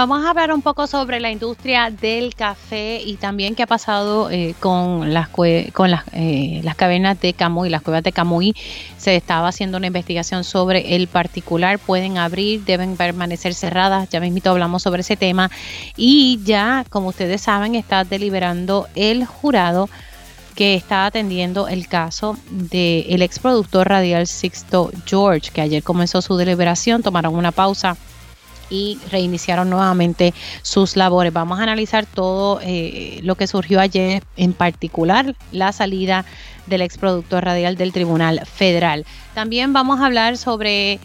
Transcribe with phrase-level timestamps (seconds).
[0.00, 4.30] Vamos a hablar un poco sobre la industria del café y también qué ha pasado
[4.30, 8.54] eh, con las con las, eh, las cavernas de Camuy, las cuevas de Camuy.
[8.96, 11.78] Se estaba haciendo una investigación sobre el particular.
[11.78, 14.08] Pueden abrir, deben permanecer cerradas.
[14.08, 15.50] Ya mismo hablamos sobre ese tema.
[15.98, 19.90] Y ya, como ustedes saben, está deliberando el jurado
[20.54, 26.38] que está atendiendo el caso del ex exproductor radial Sixto George, que ayer comenzó su
[26.38, 27.98] deliberación, tomaron una pausa
[28.70, 30.32] y reiniciaron nuevamente
[30.62, 31.32] sus labores.
[31.32, 36.24] Vamos a analizar todo eh, lo que surgió ayer, en particular la salida
[36.66, 39.04] del ex productor radial del Tribunal Federal.
[39.34, 41.00] También vamos a hablar sobre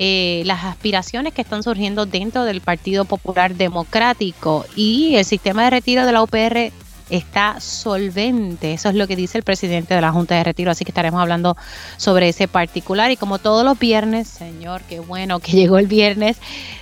[0.00, 5.70] eh, las aspiraciones que están surgiendo dentro del Partido Popular Democrático y el sistema de
[5.70, 6.72] retiro de la UPR
[7.10, 8.72] está solvente.
[8.72, 10.70] Eso es lo que dice el presidente de la Junta de Retiro.
[10.70, 11.56] Así que estaremos hablando
[11.96, 13.10] sobre ese particular.
[13.10, 16.38] Y como todos los viernes, señor, qué bueno que llegó el viernes,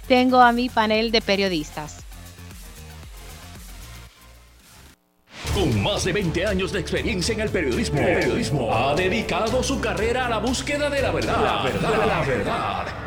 [0.07, 1.99] tengo a mi panel de periodistas.
[5.55, 10.29] Con más de 20 años de experiencia en el periodismo, ha dedicado su carrera a
[10.29, 11.43] la búsqueda de la verdad.
[11.43, 13.07] La verdad, la verdad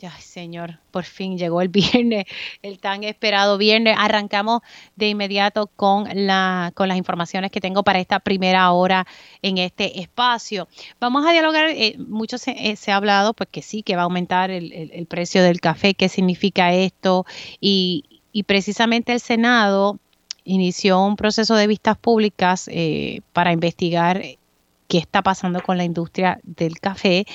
[0.00, 2.26] Ay, señor, por fin llegó el viernes,
[2.62, 3.96] el tan esperado viernes.
[3.98, 4.62] Arrancamos
[4.94, 9.06] de inmediato con, la, con las informaciones que tengo para esta primera hora
[9.42, 10.68] en este espacio.
[11.00, 14.04] Vamos a dialogar, eh, mucho se, eh, ha hablado, pues que sí, que va a
[14.04, 17.24] aumentar el, precio del café, qué significa esto,
[17.60, 19.98] y, y, precisamente el Senado
[20.44, 24.22] inició un proceso de vistas públicas eh, para investigar
[24.88, 27.26] qué está pasando con la industria del café.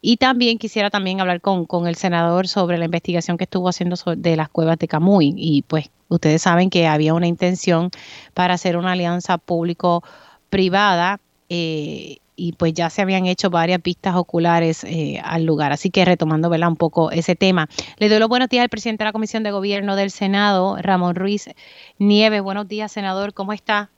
[0.00, 4.36] Y también quisiera también hablar con, el senador sobre la investigación que estuvo haciendo de
[4.36, 5.34] las cuevas de Camuy.
[5.36, 7.90] Y pues ustedes saben que había una intención
[8.34, 11.20] para hacer una alianza público-privada.
[11.48, 15.72] Eh, y pues ya se habían hecho varias vistas oculares eh, al lugar.
[15.72, 17.68] Así que retomando un poco ese tema.
[17.96, 21.16] Le doy los buenos días al presidente de la Comisión de Gobierno del Senado, Ramón
[21.16, 21.50] Ruiz
[21.98, 22.42] Nieves.
[22.42, 23.90] Buenos días, senador, ¿cómo está?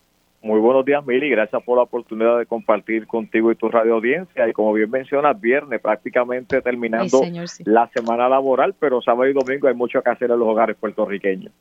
[0.42, 1.28] Muy buenos días, Mili.
[1.28, 4.48] Gracias por la oportunidad de compartir contigo y tu radio audiencia.
[4.48, 7.20] Y como bien mencionas, viernes, prácticamente terminando
[7.64, 11.52] la semana laboral, pero sábado y domingo hay mucho que hacer en los hogares puertorriqueños.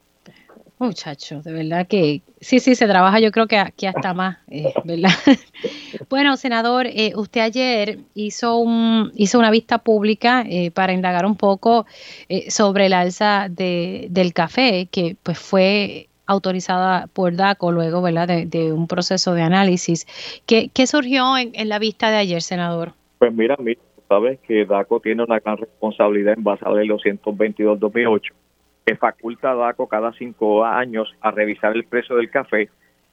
[0.79, 4.73] Muchachos, de verdad que sí, sí, se trabaja yo creo que aquí hasta más, eh,
[4.85, 5.11] ¿verdad?
[6.09, 11.35] bueno, senador, eh, usted ayer hizo, un, hizo una vista pública eh, para indagar un
[11.35, 11.85] poco
[12.47, 18.27] sobre el alza de, del café, que pues fue autorizada por DACO luego ¿verdad?
[18.27, 20.05] De, un proceso de análisis.
[20.45, 22.93] ¿Qué, surgió en, en, la vista de ayer, senador?
[23.17, 26.89] Pues mira, mira, sabes que DACO tiene una gran responsabilidad en base a la ley
[26.89, 28.31] 222-2008
[28.85, 32.69] que faculta a DACO cada cinco años a revisar el precio del café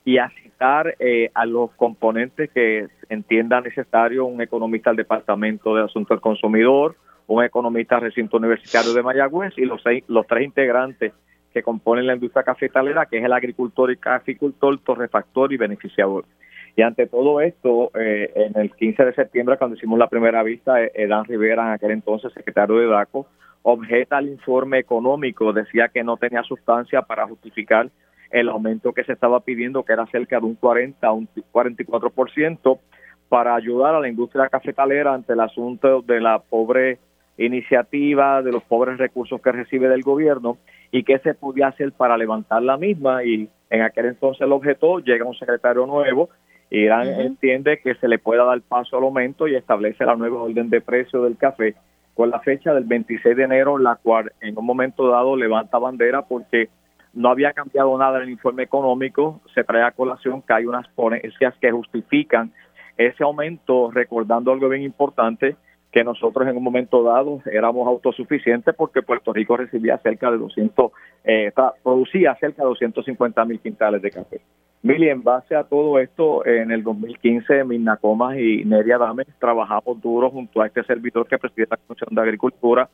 [0.06, 5.84] y a citar eh, a los componentes que entienda necesario un economista del Departamento de
[5.84, 10.44] Asuntos del Consumidor, un economista del recinto universitario de Mayagüez y los, seis, los tres
[10.44, 11.12] integrantes
[11.56, 16.26] que componen la industria cafetalera, que es el agricultor y caficultor, torrefactor y beneficiador.
[16.76, 20.82] Y ante todo esto, eh, en el 15 de septiembre, cuando hicimos la primera vista,
[20.82, 23.26] eh, Dan Rivera, en aquel entonces secretario de DACO,
[23.62, 27.88] objeta el informe económico, decía que no tenía sustancia para justificar
[28.30, 32.78] el aumento que se estaba pidiendo, que era cerca de un 40 a un 44%,
[33.30, 36.98] para ayudar a la industria cafetalera ante el asunto de la pobre
[37.38, 40.58] iniciativa, de los pobres recursos que recibe del gobierno
[40.90, 43.24] y qué se podía hacer para levantar la misma.
[43.24, 46.30] Y en aquel entonces el objeto llega un secretario nuevo
[46.70, 50.42] y Irán entiende que se le pueda dar paso al aumento y establece la nueva
[50.42, 51.74] orden de precio del café
[52.14, 56.22] con la fecha del 26 de enero, la cual en un momento dado levanta bandera
[56.22, 56.70] porque
[57.12, 60.88] no había cambiado nada en el informe económico, se trae a colación que hay unas
[60.88, 62.52] ponencias que justifican
[62.96, 65.56] ese aumento, recordando algo bien importante,
[65.96, 70.92] que nosotros en un momento dado éramos autosuficientes porque Puerto Rico recibía cerca de 200,
[71.24, 71.50] eh,
[71.82, 74.42] producía cerca de 250 mil quintales de café.
[74.82, 79.98] Mili, en base a todo esto, en el 2015, Mirna Comas y Neria Dames trabajamos
[80.02, 82.90] duro junto a este servidor que preside la Comisión de Agricultura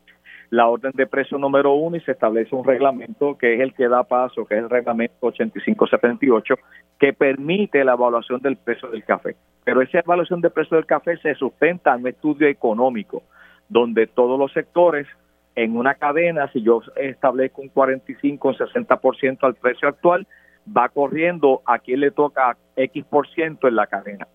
[0.52, 3.88] la orden de precio número uno y se establece un reglamento que es el que
[3.88, 6.56] da paso, que es el reglamento 8578,
[6.99, 9.34] que permite la evaluación del precio del café.
[9.64, 13.22] Pero esa evaluación del precio del café se sustenta en un estudio económico,
[13.70, 15.06] donde todos los sectores
[15.54, 20.26] en una cadena, si yo establezco un 45 o 60% al precio actual,
[20.69, 24.28] va corriendo a quien le toca X por ciento en la cadena.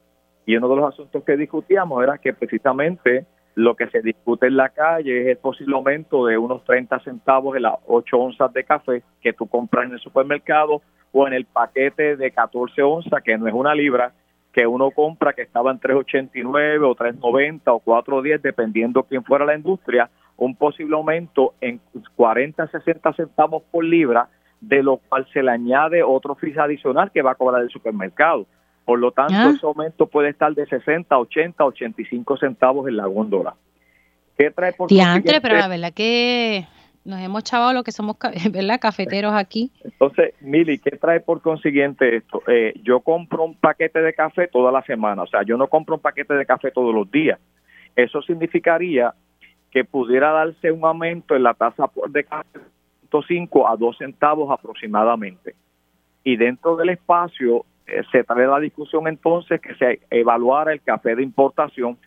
[0.48, 3.28] Y uno de los asuntos que discutíamos era que precisamente
[3.58, 7.56] lo que se discute en la calle es el posible aumento de unos 30 centavos
[7.56, 11.46] en las 8 onzas de café que tú compras en el supermercado o en el
[11.46, 14.14] paquete de 14 onzas, que no es una libra,
[14.54, 19.56] que uno compra que estaba en 3.89 o 3.90 o 4.10, dependiendo quién fuera la
[19.56, 20.08] industria,
[20.38, 21.82] un posible aumento en
[22.16, 24.30] 40, 60 centavos por libra,
[24.62, 28.46] de lo cual se le añade otro fee adicional que va a cobrar el supermercado.
[28.88, 33.54] Por lo tanto, ese aumento puede estar de 60, 80, 85 centavos en la góndola.
[34.38, 36.66] ¿Qué trae por Diantre, pero la verdad que
[37.04, 38.16] nos hemos chavado lo que somos
[38.50, 38.80] ¿verdad?
[38.80, 39.74] cafeteros aquí.
[39.84, 42.42] Entonces, Mili, ¿qué trae por consiguiente esto?
[42.48, 45.96] Eh, yo compro un paquete de café toda la semana, o sea, yo no compro
[45.96, 47.42] un paquete de café todos los días.
[47.94, 49.14] Eso significaría
[49.70, 52.60] que pudiera darse un aumento en la tasa de café
[53.12, 55.56] de 5 a 2 centavos aproximadamente.
[56.24, 61.16] Y dentro del espacio eh, se trae la discusión entonces que se evaluara el café
[61.16, 61.98] de importación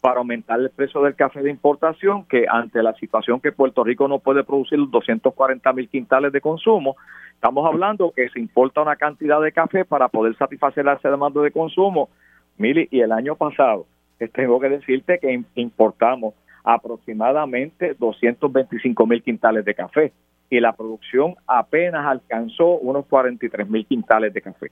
[0.00, 4.08] para aumentar el precio del café de importación, que ante la situación que Puerto Rico
[4.08, 6.96] no puede producir 240 mil quintales de consumo,
[7.34, 11.50] estamos hablando que se importa una cantidad de café para poder satisfacer ese demanda de
[11.50, 12.08] consumo.
[12.56, 13.86] Mili, y el año pasado,
[14.32, 16.34] tengo que decirte que importamos
[16.64, 20.12] aproximadamente 225 mil quintales de café
[20.50, 24.70] y la producción apenas alcanzó unos 43 mil quintales de café.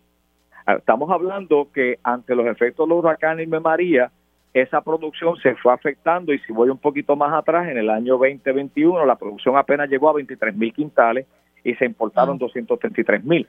[0.71, 4.11] Ah, estamos hablando que ante los efectos de los huracanes y María,
[4.53, 8.19] esa producción se fue afectando y si voy un poquito más atrás, en el año
[8.19, 11.27] 2021 la producción apenas llegó a 23 mil quintales
[11.65, 13.49] y se importaron 233 mil.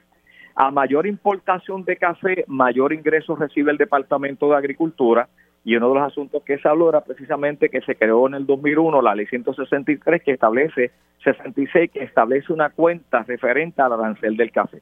[0.54, 5.28] A mayor importación de café, mayor ingreso recibe el Departamento de Agricultura
[5.62, 8.46] y uno de los asuntos que se habló era precisamente que se creó en el
[8.46, 10.90] 2001 la ley 163 que establece
[11.22, 14.80] 66 que establece una cuenta referente al arancel del café.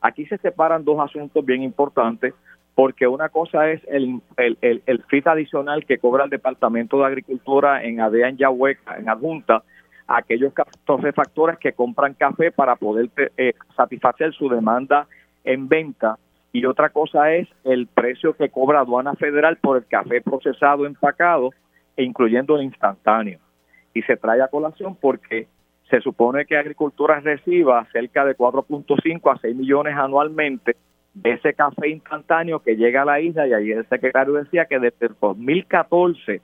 [0.00, 2.34] Aquí se separan dos asuntos bien importantes,
[2.74, 8.00] porque una cosa es el, el, el, adicional que cobra el Departamento de Agricultura en
[8.00, 9.64] ADEA, en Yahueca, en adjunta,
[10.06, 10.52] aquellos
[10.86, 15.08] refactores que compran café para poder eh, satisfacer su demanda
[15.44, 16.18] en venta.
[16.52, 21.50] Y otra cosa es el precio que cobra aduana federal por el café procesado, empacado,
[21.96, 23.40] e incluyendo el instantáneo.
[23.92, 25.48] Y se trae a colación porque
[25.90, 30.76] se supone que Agricultura reciba cerca de 4.5 a 6 millones anualmente
[31.14, 34.78] de ese café instantáneo que llega a la isla y ahí el secretario decía que
[34.78, 36.40] desde el 2014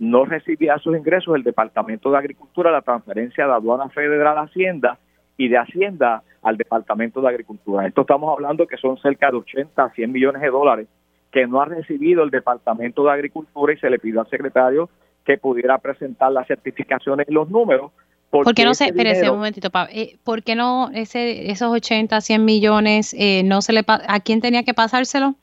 [0.00, 4.98] no recibía sus ingresos el Departamento de Agricultura la transferencia de aduana federal a Hacienda
[5.36, 7.86] y de Hacienda al Departamento de Agricultura.
[7.86, 10.88] Esto estamos hablando que son cerca de 80 a 100 millones de dólares
[11.30, 14.90] que no ha recibido el Departamento de Agricultura y se le pidió al secretario
[15.24, 17.92] que pudiera presentar las certificaciones y los números
[18.30, 22.44] ¿Por qué no se, espérese un momentito, eh, ¿por qué no ese, esos 80, 100
[22.44, 25.34] millones, eh, no se le a quién tenía que pasárselo?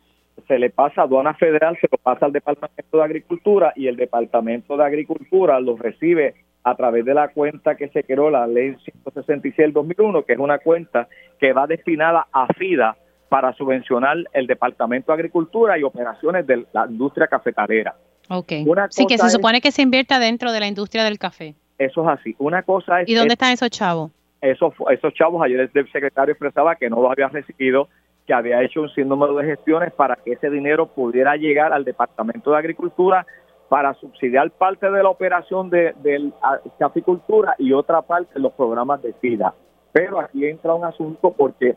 [0.48, 3.98] Se le pasa a aduana federal, se lo pasa al Departamento de Agricultura y el
[3.98, 8.76] Departamento de Agricultura lo recibe a través de la cuenta que se creó, la ley
[8.84, 12.96] 166 del 2001, que es una cuenta que va destinada a FIDA
[13.28, 17.96] para subvencionar el Departamento de Agricultura y operaciones de la industria cafetalera.
[18.30, 18.54] Ok.
[18.90, 21.56] sí, que se supone que se invierta dentro de la industria del café.
[21.78, 22.36] Eso es así.
[22.40, 23.10] Una cosa es...
[23.10, 24.12] ¿Y dónde están esos chavos?
[24.42, 27.88] Esos, esos chavos, ayer el secretario expresaba que no los había recibido,
[28.26, 32.52] que había hecho un sinnúmero de gestiones para que ese dinero pudiera llegar al Departamento
[32.52, 33.26] de Agricultura
[33.70, 36.32] para subsidiar parte de la operación de, de
[36.80, 39.54] caficultura y otra parte de los programas de FIDA.
[39.92, 41.76] Pero aquí entra un asunto porque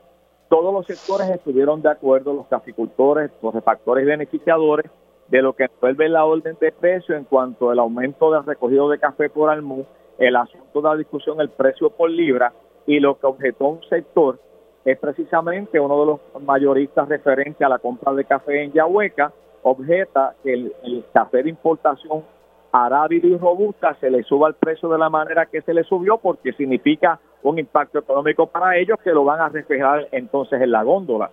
[0.49, 4.91] todos los sectores estuvieron de acuerdo, los caficultores, los refactores y beneficiadores,
[5.31, 8.99] de lo que envuelve la orden de precio en cuanto al aumento del recogido de
[8.99, 9.87] café por almú,
[10.19, 12.53] el asunto de la discusión, el precio por libra,
[12.87, 14.39] y lo que objetó un sector
[14.85, 19.33] es precisamente uno de los mayoristas referente a la compra de café en Yahueca,
[19.63, 22.25] objeta que el, café de importación
[22.73, 26.19] arábido y robusta se le suba el precio de la manera que se le subió
[26.19, 30.83] porque significa un impacto económico para ellos que lo van a reflejar entonces en la
[30.83, 31.31] góndola.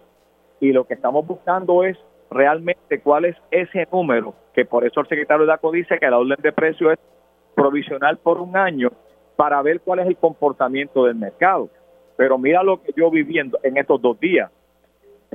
[0.59, 1.97] Y lo que estamos buscando es
[2.29, 6.17] realmente cuál es ese número, que por eso el secretario de DACO dice que la
[6.17, 6.99] orden de precio es
[7.55, 8.91] provisional por un año
[9.35, 11.69] para ver cuál es el comportamiento del mercado.
[12.15, 14.51] Pero mira lo que yo viviendo en estos dos días.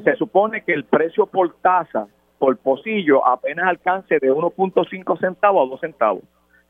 [0.02, 2.08] Se supone que el precio por tasa,
[2.38, 6.22] por pocillo, apenas alcance de 1.5 centavos a 2 centavos.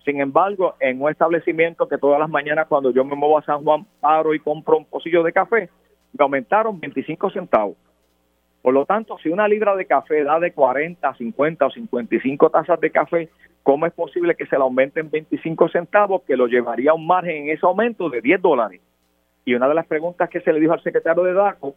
[0.04, 3.62] Sin embargo, en un establecimiento que todas las mañanas cuando yo me muevo a San
[3.62, 5.70] Juan paro y compro un pocillo de café,
[6.12, 7.76] me aumentaron 25 centavos.
[8.62, 12.80] Por lo tanto, si una libra de café da de 40, 50 o 55 tazas
[12.80, 13.28] de café,
[13.64, 17.36] ¿cómo es posible que se la aumenten 25 centavos, que lo llevaría a un margen
[17.42, 18.80] en ese aumento de 10 dólares?
[19.44, 21.74] Y una de las preguntas que se le dijo al secretario de DACO,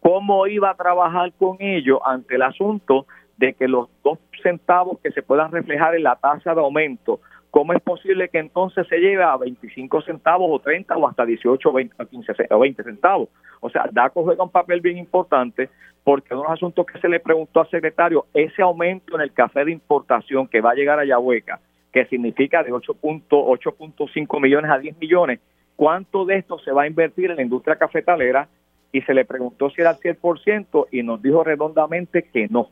[0.00, 5.10] ¿cómo iba a trabajar con ello ante el asunto de que los dos centavos que
[5.10, 9.22] se puedan reflejar en la tasa de aumento ¿cómo es posible que entonces se lleve
[9.22, 13.28] a 25 centavos o 30 o hasta 18 o 20, 15, o 20 centavos?
[13.60, 15.68] O sea, DACO juega un papel bien importante
[16.04, 19.32] porque uno de los asuntos que se le preguntó al secretario, ese aumento en el
[19.32, 21.60] café de importación que va a llegar a Yahueca,
[21.92, 25.40] que significa de 8.5 millones a 10 millones,
[25.76, 28.48] ¿cuánto de esto se va a invertir en la industria cafetalera?
[28.90, 32.70] Y se le preguntó si era el 100% y nos dijo redondamente que no,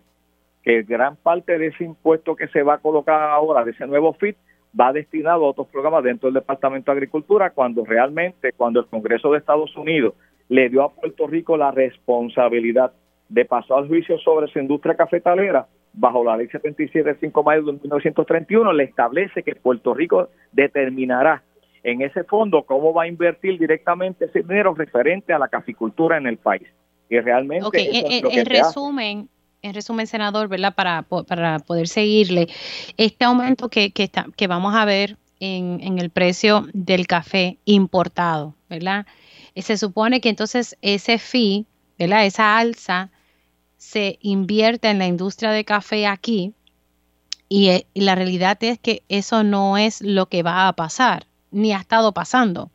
[0.63, 4.15] que gran parte de ese impuesto que se va a colocar ahora, de ese nuevo
[4.15, 4.37] FIT,
[4.79, 9.31] va destinado a otros programas dentro del Departamento de Agricultura cuando realmente, cuando el Congreso
[9.31, 10.15] de Estados Unidos
[10.49, 12.93] le dio a Puerto Rico la responsabilidad
[13.29, 17.45] de pasar al juicio sobre su industria cafetalera, bajo la ley 77 de 5 de
[17.45, 21.43] mayo de 1931, le establece que Puerto Rico determinará
[21.83, 26.27] en ese fondo cómo va a invertir directamente ese dinero referente a la caficultura en
[26.27, 26.67] el país.
[27.09, 27.69] Y realmente...
[27.75, 29.29] en, resumen,
[29.67, 30.75] en resumen, senador, ¿verdad?
[30.75, 32.49] Para, para poder seguirle,
[32.97, 37.59] este aumento que, que, está, que vamos a ver en, en, el precio del café
[37.65, 39.07] importado, ¿verdad?
[39.55, 41.67] Eh, se supone que entonces ese fee,
[41.99, 42.25] ¿verdad?
[42.25, 43.11] Esa alza
[43.77, 46.55] se invierte en la industria de café aquí
[47.49, 51.25] y, eh, y la realidad es que eso no es lo que va a pasar,
[51.51, 52.71] ni ha estado pasando.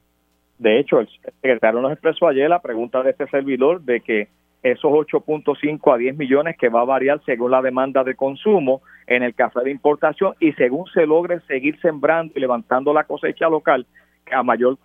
[0.60, 1.10] De hecho, el
[1.41, 4.27] secretario nos expresó ayer la pregunta de este servidor de que
[4.63, 9.24] esos 8.5 a 10 millones que va a variar según la demanda de consumo en
[9.24, 13.86] el café de importación y según se logre seguir sembrando y levantando la cosecha local,
[14.32, 14.77] a mayor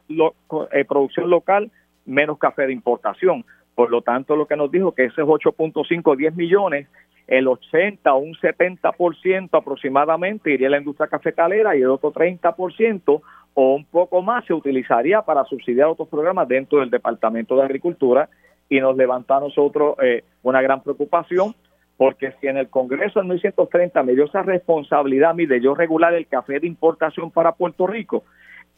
[0.73, 1.71] eh, producción local,
[2.07, 3.45] menos café de importación.
[3.75, 6.89] Por lo tanto, lo que nos dijo que esos 8.5 a 10 millones,
[7.27, 13.21] el 80 o un 70% aproximadamente iría a la industria cafetalera y el otro 30%
[13.55, 18.29] o un poco más se utilizaría para subsidiar otros programas dentro del Departamento de Agricultura
[18.69, 21.55] y nos levanta a nosotros eh, una gran preocupación
[21.97, 25.75] porque si en el Congreso en 1930 me dio esa responsabilidad a mí de yo
[25.75, 28.25] regular el café de importación para Puerto Rico,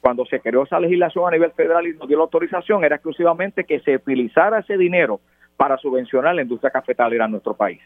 [0.00, 3.64] cuando se creó esa legislación a nivel federal y nos dio la autorización, era exclusivamente
[3.64, 5.20] que se utilizara ese dinero
[5.56, 7.80] para subvencionar la industria cafetalera en nuestro país.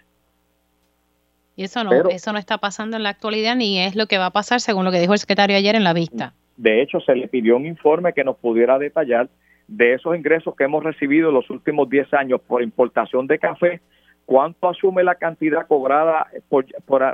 [1.56, 4.26] Y eso no, eso no está pasando en la actualidad ni es lo que va
[4.26, 6.34] a pasar según lo que dijo el secretario ayer en la vista.
[6.56, 9.28] De hecho, se le pidió un informe que nos pudiera detallar
[9.76, 13.80] de esos ingresos que hemos recibido en los últimos 10 años por importación de café,
[14.26, 16.66] cuánto asume la cantidad cobrada por,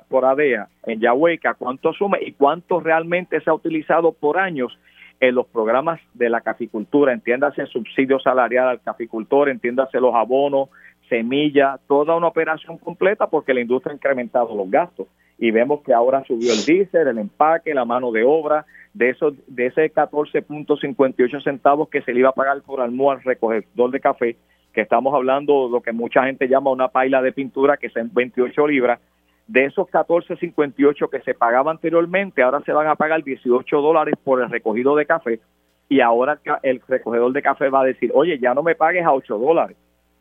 [0.09, 4.77] por, ADEA en Yahueca, cuánto asume y cuánto realmente se ha utilizado por años
[5.21, 10.69] en los programas de la caficultura, entiéndase subsidio salarial al caficultor, entiéndase los abonos,
[11.09, 15.07] semillas, toda una operación completa porque la industria ha incrementado los gastos.
[15.39, 18.67] Y vemos que ahora subió el diésel, el empaque, la mano de obra,
[18.99, 23.35] de esos de ese 14.58 centavos que se le iba a pagar por almuerzo al
[23.37, 24.37] recogedor de café,
[24.75, 27.97] que estamos hablando de lo que mucha gente llama una paila de pintura que es
[27.97, 28.99] en 28 libras,
[29.47, 34.43] de esos 14.58 que se pagaba anteriormente, ahora se van a pagar 18 dólares por
[34.43, 35.41] el recogido de café
[35.89, 39.13] y ahora el recogedor de café va a decir, oye, ya no me pagues a
[39.13, 39.77] 8 dólares,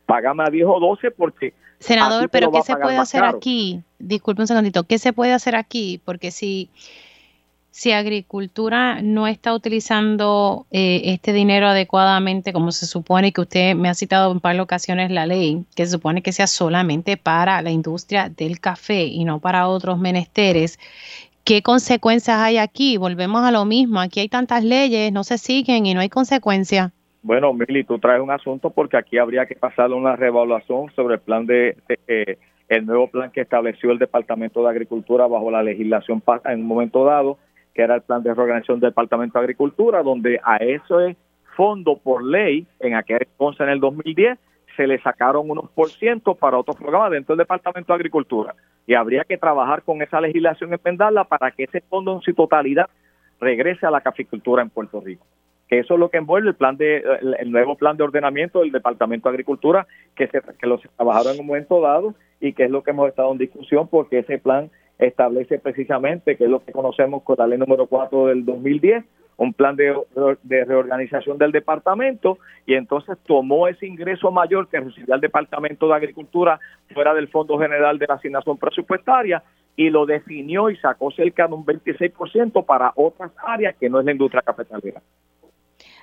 [0.06, 1.54] págame a 10 o 12 porque...
[1.80, 3.82] Senador, pero ¿qué se puede hacer aquí?
[3.98, 6.00] Disculpe un segundito, ¿qué se puede hacer aquí?
[6.06, 6.70] Porque si
[7.78, 13.88] si Agricultura no está utilizando eh, este dinero adecuadamente, como se supone que usted me
[13.88, 17.70] ha citado en par ocasiones la ley, que se supone que sea solamente para la
[17.70, 20.80] industria del café y no para otros menesteres,
[21.44, 22.98] ¿qué consecuencias hay aquí?
[22.98, 26.92] Volvemos a lo mismo, aquí hay tantas leyes, no se siguen y no hay consecuencias.
[27.22, 31.22] Bueno, Mili, tú traes un asunto porque aquí habría que pasar una revaluación sobre el
[31.22, 36.24] plan de, eh, el nuevo plan que estableció el Departamento de Agricultura bajo la legislación
[36.46, 37.38] en un momento dado
[37.78, 41.16] que era el plan de reorganización del Departamento de Agricultura, donde a ese
[41.56, 44.40] fondo por ley, en aquel entonces en el 2010,
[44.76, 48.56] se le sacaron unos por ciento para otros programas dentro del Departamento de Agricultura.
[48.88, 52.90] Y habría que trabajar con esa legislación, enmendarla para que ese fondo en su totalidad
[53.40, 55.28] regrese a la caficultura en Puerto Rico.
[55.70, 57.04] Que eso es lo que envuelve el plan de
[57.40, 61.42] el, nuevo plan de ordenamiento del Departamento de Agricultura que se que los trabajaron en
[61.42, 64.72] un momento dado y que es lo que hemos estado en discusión porque ese plan
[65.00, 69.04] establece precisamente, que es lo que conocemos con la ley número 4 del 2010,
[69.38, 69.96] un plan de,
[70.44, 76.60] reorganización del departamento y entonces tomó ese ingreso mayor que recibía el Departamento de Agricultura
[76.94, 79.44] fuera del Fondo General de la Asignación Presupuestaria
[79.76, 84.06] y lo definió y sacó cerca de un 26% para otras áreas que no es
[84.06, 85.02] la industria cafetalera.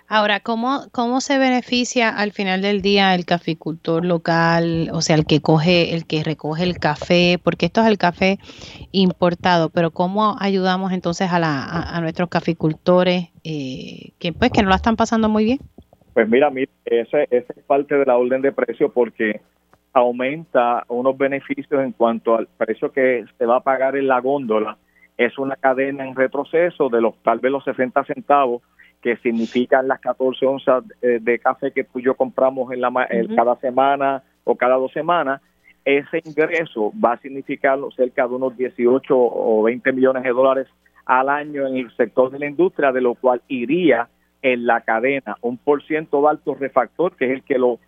[0.06, 5.24] Ahora, ¿cómo, ¿cómo se beneficia al final del día el caficultor local, o sea, el
[5.24, 8.38] que coge, el que recoge el café, porque esto es el café
[8.92, 14.68] importado, pero cómo ayudamos entonces a, la, a, nuestros caficultores eh, que pues que no
[14.68, 15.58] la están pasando muy bien?
[16.12, 16.52] Pues mira,
[16.84, 19.40] ese, ese es parte de la orden de precio porque
[19.94, 24.76] aumenta unos beneficios en cuanto al precio que se va a pagar en la góndola.
[25.16, 28.62] Es una cadena en retroceso de los tal vez los 60 centavos
[29.04, 32.90] que significan las 14 onzas eh, de café que tú y yo compramos en la,
[33.36, 35.42] cada semana o cada dos semanas,
[35.84, 40.68] ese ingreso va a significar cerca de unos 18 o 20 millones de dólares
[41.04, 44.08] al año en el sector de la industria, de lo cual iría
[44.40, 45.36] en la cadena.
[45.42, 47.78] Un por ciento va al torrefactor, que es el que lo,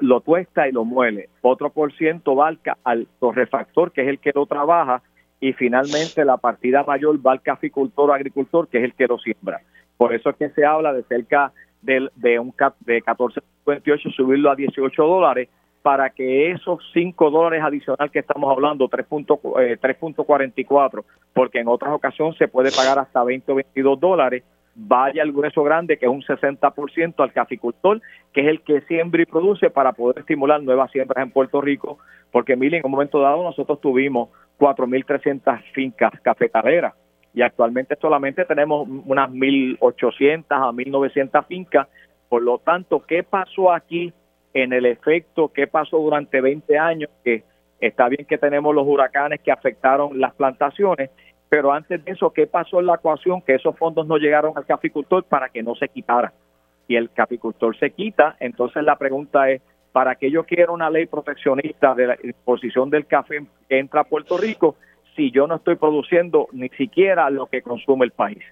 [0.00, 2.50] lo tuesta y lo muele, otro por ciento va
[2.84, 5.02] al torrefactor, que es el que lo trabaja,
[5.38, 9.18] y finalmente la partida mayor va al caficultor o agricultor, que es el que lo
[9.18, 9.60] siembra.
[10.00, 11.52] Por eso es que se habla de cerca
[11.82, 15.50] de, de un cap de 14.58 subirlo a 18 dólares
[15.82, 21.04] para que esos 5 dólares adicional que estamos hablando, 3.44, eh,
[21.34, 24.42] porque en otras ocasiones se puede pagar hasta 20 o 22 dólares,
[24.74, 28.00] vaya al grueso grande, que es un 60% al caficultor,
[28.32, 31.98] que es el que siembra y produce para poder estimular nuevas siembras en Puerto Rico,
[32.32, 36.94] porque miren, en un momento dado nosotros tuvimos 4.300 fincas cafetaleras
[37.32, 41.88] y actualmente solamente tenemos unas 1.800 a 1.900 fincas.
[42.28, 44.12] Por lo tanto, ¿qué pasó aquí
[44.52, 45.48] en el efecto?
[45.52, 47.10] ¿Qué pasó durante 20 años?
[47.24, 47.44] Que
[47.80, 51.10] está bien que tenemos los huracanes que afectaron las plantaciones,
[51.48, 53.42] pero antes de eso, ¿qué pasó en la ecuación?
[53.42, 56.32] Que esos fondos no llegaron al caficultor para que no se quitara.
[56.86, 61.06] Y el caficultor se quita, entonces la pregunta es, ¿para qué yo quiero una ley
[61.06, 64.76] proteccionista de la exposición del café que entra a Puerto Rico
[65.16, 68.42] si yo no estoy produciendo ni siquiera lo que consume el país.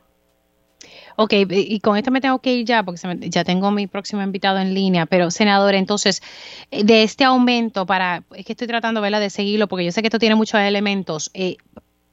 [1.17, 4.61] Ok, y con esto me tengo que ir ya porque ya tengo mi próximo invitado
[4.61, 6.23] en línea, pero senador, entonces,
[6.71, 9.21] eh, de este aumento para, es que estoy tratando ¿verdad?
[9.21, 11.57] de seguirlo porque yo sé que esto tiene muchos elementos, eh,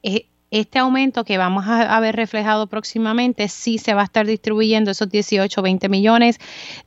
[0.02, 4.90] eh, este aumento que vamos a, ver reflejado próximamente sí se va a estar distribuyendo
[4.90, 6.38] esos 18 20 millones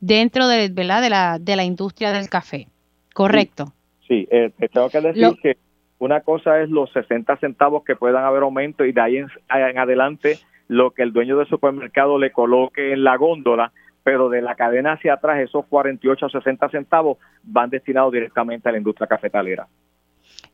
[0.01, 1.01] dentro de, ¿verdad?
[1.01, 2.67] de, la, de la industria del café,
[3.13, 3.73] ¿correcto?
[4.07, 5.57] Sí, te tengo que decir que
[5.99, 10.39] una cosa es los 60 centavos que puedan haber aumento y de ahí en, adelante
[10.67, 13.71] lo que el dueño del supermercado le coloque en la góndola,
[14.03, 18.71] pero de la cadena hacia atrás esos 48 o 60 centavos van destinados directamente a
[18.71, 19.67] la industria cafetalera.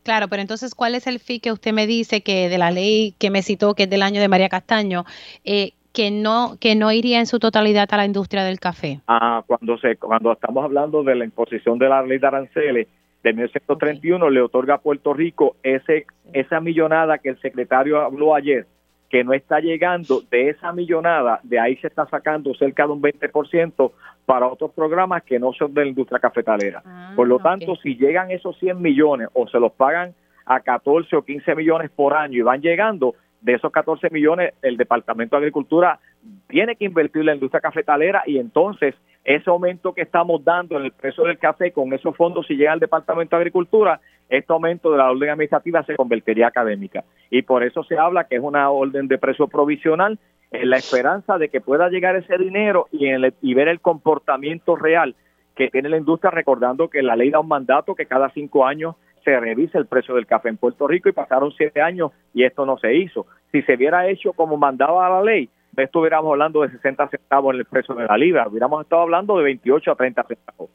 [0.03, 3.13] Claro, pero entonces, ¿cuál es el fee que usted me dice que de la ley
[3.19, 5.03] que me citó, que es del año de María Castaño,
[5.43, 8.99] eh, que no que no iría en su totalidad a la industria del café?
[9.07, 12.87] Ah, cuando se cuando estamos hablando de la imposición de la ley de aranceles,
[13.25, 18.67] de 1931 le otorga a Puerto Rico ese esa millonada que el secretario habló ayer,
[19.09, 23.01] que no está llegando, de esa millonada, de ahí se está sacando cerca de un
[23.01, 23.91] 20%
[24.27, 26.83] para otros programas que no son de la industria cafetalera.
[26.85, 30.13] Ah, por lo tanto, si llegan esos 100 millones o se los pagan
[30.45, 34.77] a 14 o 15 millones por año y van llegando, de esos 14 millones, el
[34.77, 35.99] Departamento de Agricultura
[36.47, 38.93] tiene que invertir en la industria cafetalera y entonces
[39.25, 42.71] ese aumento que estamos dando en el precio del café con esos fondos si llega
[42.71, 47.03] al Departamento de Agricultura, este aumento de la orden administrativa se convertiría académica.
[47.31, 50.19] Y por eso se habla que es una orden de precio provisional
[50.51, 53.07] en la esperanza de que pueda llegar ese dinero y,
[53.41, 55.15] y ver el comportamiento real
[55.55, 58.95] que tiene la industria, recordando que la ley da un mandato que cada cinco años
[59.23, 62.65] se revise el precio del café en Puerto Rico y pasaron siete años y esto
[62.65, 63.25] no se hizo.
[63.51, 65.49] Si se hubiera hecho como mandaba la ley,
[65.83, 69.43] estuviéramos hablando de 60 centavos en el precio de la libra, hubiéramos estado hablando de
[69.43, 70.69] 28 a 30 centavos.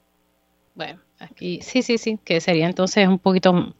[0.74, 3.74] Bueno, aquí sí, sí, sí, que sería entonces un poquito...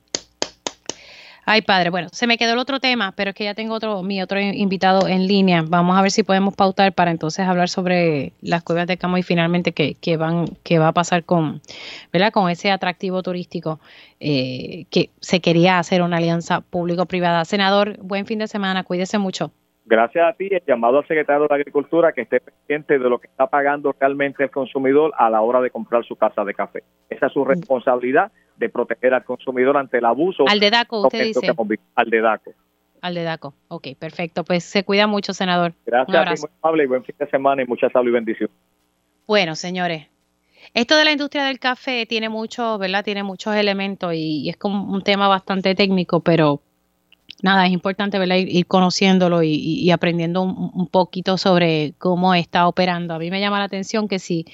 [1.47, 4.03] Ay, padre, bueno, se me quedó el otro tema, pero es que ya tengo otro,
[4.03, 5.65] mi otro invitado en línea.
[5.67, 9.23] Vamos a ver si podemos pautar para entonces hablar sobre las cuevas de Camo y
[9.23, 11.61] finalmente qué, van, qué va a pasar con,
[12.13, 12.31] ¿verdad?
[12.31, 13.81] Con ese atractivo turístico
[14.21, 17.45] eh, que se quería hacer una alianza público-privada.
[17.45, 19.51] Senador, buen fin de semana, cuídese mucho
[19.91, 23.27] gracias a ti, el llamado al secretario de Agricultura que esté pendiente de lo que
[23.27, 26.85] está pagando realmente el consumidor a la hora de comprar su casa de café.
[27.11, 30.45] Esa es su responsabilidad de proteger al consumidor ante el abuso.
[30.49, 31.53] Al de DACO, usted dice.
[31.97, 32.53] al de DACO.
[33.03, 33.55] Al de DACO.
[33.69, 34.45] Ok, perfecto.
[34.45, 35.73] Pues se cuida mucho, senador.
[35.85, 38.51] Gracias a ti, muy amable y buen fin de semana y mucha salud y bendición.
[39.27, 40.07] Bueno, señores,
[40.73, 43.05] esto de la industria del café tiene muchos, ¿verdad?
[43.05, 46.61] Tiene muchos elementos y, y, es como un tema bastante técnico, pero
[47.43, 53.15] nada, es importante Ir, conociéndolo y, aprendiendo un, poquito sobre cómo está operando.
[53.15, 54.47] A mí me llama la atención que si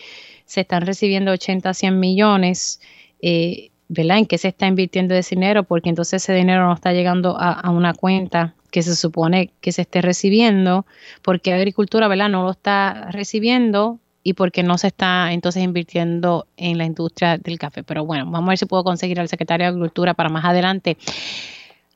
[0.44, 2.80] se están recibiendo 80, 100 millones,
[3.20, 4.18] eh, ¿verdad?
[4.18, 5.64] ¿En qué se está invirtiendo ese dinero?
[5.64, 9.82] Porque entonces ese dinero no está llegando a, una cuenta que se supone que se
[9.82, 10.86] esté recibiendo,
[11.22, 12.28] porque agricultura, ¿verdad?
[12.28, 17.58] No lo está recibiendo y porque no se está entonces invirtiendo en la industria del
[17.58, 17.84] café.
[17.84, 20.96] Pero bueno, vamos a ver si puedo conseguir al secretario de Agricultura para más adelante.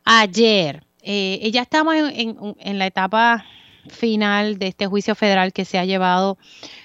[0.05, 3.45] Ayer, eh, ya estamos en, la etapa
[3.89, 6.39] final de este juicio federal que se ha llevado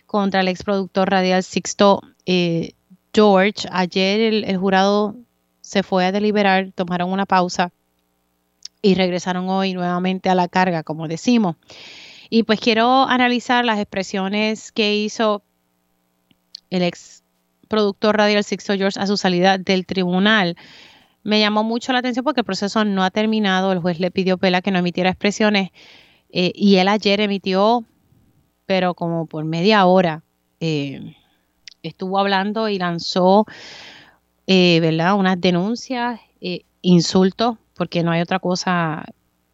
[0.06, 2.73] contra el exproductor radial Sixto eh,
[3.13, 3.67] George.
[3.71, 5.15] Ayer el, jurado
[5.62, 7.71] se fue a deliberar, tomaron una pausa
[8.82, 11.56] y regresaron hoy nuevamente a la carga, como decimos.
[12.30, 15.43] Y pues quiero analizar las expresiones que hizo
[16.69, 17.23] el ex
[17.67, 20.56] productor radial Sixto George a su salida del tribunal.
[21.26, 23.72] Me llamó mucho la atención porque el proceso no ha terminado.
[23.72, 25.72] El juez le pidió Pela que no emitiera expresiones
[26.30, 27.84] eh, y él ayer emitió,
[28.68, 30.22] pero como por media hora,
[30.60, 31.16] eh,
[31.82, 33.48] estuvo hablando y lanzó,
[34.46, 35.16] eh, ¿verdad?
[35.16, 36.20] Unas denuncias,
[36.84, 39.04] insultos, porque no hay otra cosa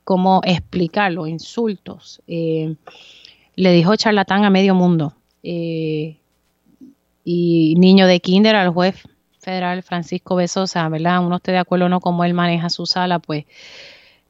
[0.03, 2.21] cómo explicarlo, insultos.
[2.27, 2.75] Le
[3.55, 5.15] dijo charlatán a medio mundo.
[5.41, 6.17] Y
[7.23, 9.07] niño de kinder al juez
[9.41, 11.25] federal Francisco Besosa, ¿verdad?
[11.25, 13.45] Uno esté de acuerdo o no cómo él maneja su sala, pues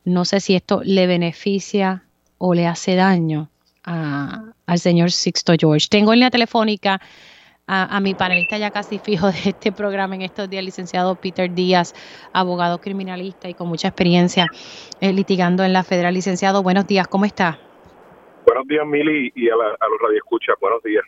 [0.05, 2.05] no sé si esto le beneficia
[2.37, 3.49] o le hace daño
[3.83, 5.87] al señor Sixto George.
[5.89, 7.01] Tengo en la telefónica
[7.67, 11.93] a, mi panelista ya casi fijo de este programa en estos días, licenciado Peter Díaz,
[12.33, 14.47] abogado criminalista y con mucha experiencia
[14.99, 16.13] eh, litigando en la federal.
[16.13, 17.59] Licenciado, buenos días, ¿cómo está?
[18.45, 21.03] Buenos días, Mili, y a, la, a los radioescuchas, buenos días.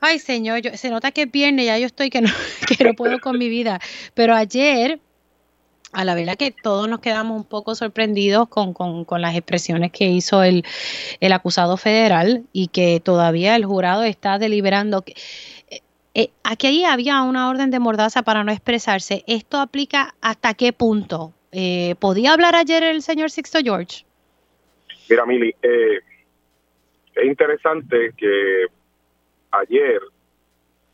[0.00, 2.28] Ay, señor, se nota que es viernes, ya yo estoy que no,
[2.66, 3.80] que no puedo con mi vida.
[4.14, 4.98] Pero ayer
[5.92, 10.42] a la verdad que todos nos quedamos un poco sorprendidos con, las expresiones que hizo
[10.42, 10.64] el,
[11.32, 15.02] acusado federal y que todavía el jurado está deliberando.
[15.06, 15.80] Eh,
[16.14, 19.24] eh, aquí había una orden de mordaza para no expresarse.
[19.26, 21.32] ¿Esto aplica hasta qué punto?
[21.52, 24.04] Eh, ¿Podía hablar ayer el señor Sixto George?
[25.08, 28.66] Mira, Mili, es interesante que
[29.50, 30.00] ayer,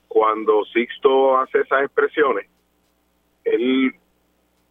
[0.09, 2.49] cuando Sixto hace esas expresiones,
[3.45, 3.95] él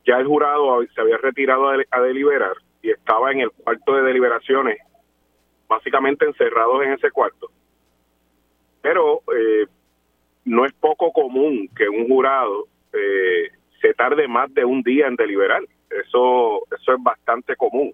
[0.05, 4.77] ya el jurado se había retirado a, deliberar y estaba en el cuarto de deliberaciones,
[5.67, 7.49] básicamente encerrados en ese cuarto.
[8.81, 9.65] Pero eh,
[10.45, 13.49] no es poco común que un jurado eh,
[13.81, 15.63] se tarde más de un día en deliberar.
[15.89, 17.93] Eso, eso es bastante común.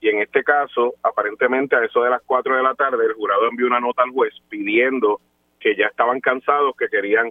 [0.00, 3.48] Y en este caso, aparentemente a eso de las 4 de la tarde, el jurado
[3.48, 5.20] envió una nota al juez pidiendo
[5.58, 7.30] que ya estaban cansados, que querían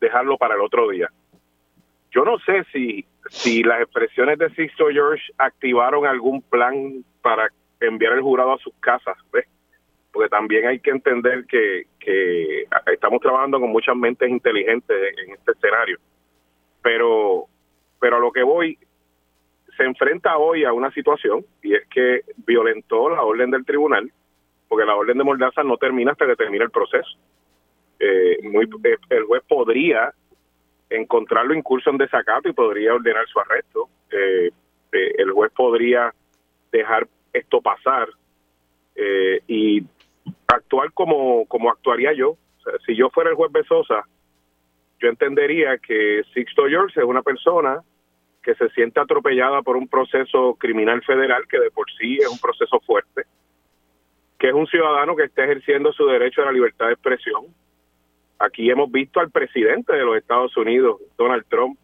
[0.00, 1.08] dejarlo para el otro día.
[2.12, 7.48] Yo no sé si, si las expresiones de Sixto George activaron algún plan para
[7.80, 9.46] enviar el jurado a sus casas, ¿ves?
[10.14, 15.50] porque también hay que entender que, que estamos trabajando con muchas mentes inteligentes en este
[15.50, 15.98] escenario.
[16.82, 17.46] Pero,
[17.98, 18.78] pero a lo que voy,
[19.76, 24.10] se enfrenta hoy a una situación y es que violentó la orden del tribunal,
[24.68, 27.18] porque la orden de Mordaza no termina hasta que termine el proceso.
[27.98, 30.12] Eh, muy, eh, el juez podría
[30.90, 33.88] encontrarlo incurso en desacato y podría ordenar su arresto.
[34.10, 34.50] Eh,
[34.92, 36.12] eh, el juez podría
[36.70, 38.08] dejar esto pasar
[38.94, 39.82] eh, y
[40.46, 42.36] actuar como, como actuaría yo.
[42.86, 44.04] si yo fuera el juez Besosa,
[45.00, 47.80] yo entendería que Sixto George es una persona
[48.44, 52.38] que se siente atropellada por un proceso criminal federal que de por sí es un
[52.38, 53.22] proceso fuerte,
[54.38, 57.46] que es un ciudadano que está ejerciendo su derecho a la libertad de expresión,
[58.38, 61.78] Aquí hemos visto al presidente de los Estados Unidos, Donald Trump,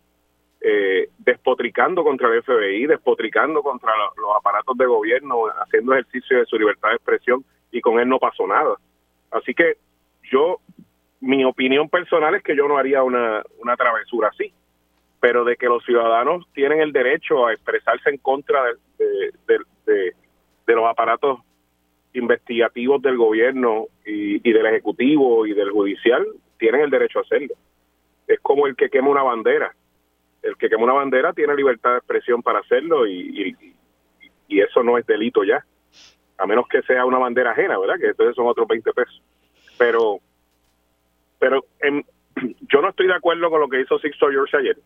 [0.61, 6.59] eh, despotricando contra el FBI, despotricando contra los aparatos de gobierno, haciendo ejercicio de su
[6.59, 8.75] libertad de expresión y con él no pasó nada.
[9.31, 9.77] Así que
[10.31, 10.59] yo,
[11.20, 14.53] mi opinión personal es que yo no haría una, una travesura así,
[15.20, 18.62] pero de que los ciudadanos tienen el derecho a expresarse en contra
[18.98, 21.40] de, de, los aparatos
[22.12, 26.24] investigativos del gobierno y, del ejecutivo y del judicial
[26.59, 27.54] tienen el derecho a hacerlo.
[28.28, 29.74] Es como el que quema una bandera.
[30.42, 33.56] El que quema una bandera tiene libertad de expresión para hacerlo y,
[34.48, 35.64] y, eso no es delito ya.
[36.38, 37.98] A menos que sea una bandera ajena, ¿verdad?
[37.98, 39.22] Que entonces son otros 20 pesos.
[39.76, 40.18] Pero,
[41.38, 41.64] pero
[42.61, 44.76] yo no estoy de acuerdo con lo que hizo Sixto George ayer.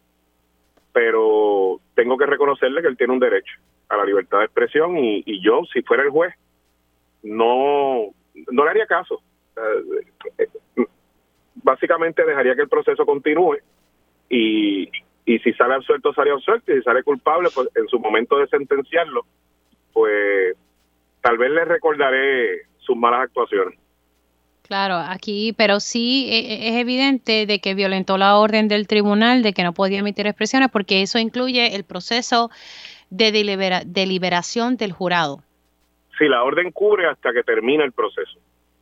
[0.94, 3.52] Pero tengo que reconocerle que él tiene un derecho
[3.90, 6.32] a la libertad de expresión y, y yo, si fuera el juez,
[7.22, 8.06] no,
[8.50, 9.20] no le haría caso.
[11.56, 13.58] básicamente dejaría que el proceso continúe
[14.28, 14.88] y,
[15.24, 18.46] y si sale absuelto, sale absuelto y si sale culpable, pues en su momento de
[18.46, 19.26] sentenciarlo,
[19.92, 20.56] pues
[21.20, 23.78] tal vez le recordaré sus malas actuaciones.
[24.66, 29.42] Claro, aquí, pero sí e, e, es evidente de que violentó la orden del tribunal
[29.42, 32.50] de que no podía emitir expresiones porque eso incluye el proceso
[33.10, 33.30] de
[33.84, 35.42] deliberación del jurado
[36.18, 38.38] si la orden cubre hasta que termine el proceso.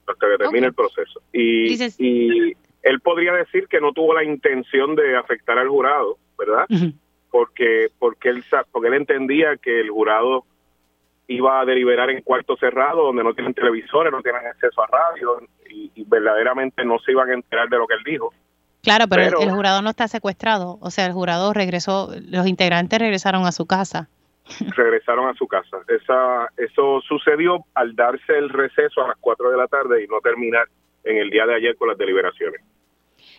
[0.07, 1.23] hasta que termine el proceso.
[1.33, 6.66] Y, y él podría decir que no tuvo la intención de afectar al jurado, ¿verdad?
[7.31, 10.45] Porque porque él porque él entendía que el jurado
[11.29, 15.41] iba a deliberar en cuarto cerrado donde no tienen televisores, no tienen acceso a radio
[15.69, 18.35] y, verdaderamente no se iban a enterar de lo que él dijo.
[18.83, 23.47] Claro, pero, el, jurado no está secuestrado, o sea, el jurado regresó, los integrantes regresaron
[23.47, 24.09] a su casa.
[24.77, 25.79] Regresaron a su casa.
[25.87, 30.21] Esa, eso sucedió al darse el receso a las 4 de la tarde y no
[30.21, 30.67] terminar
[31.05, 32.61] en el día de ayer con las deliberaciones.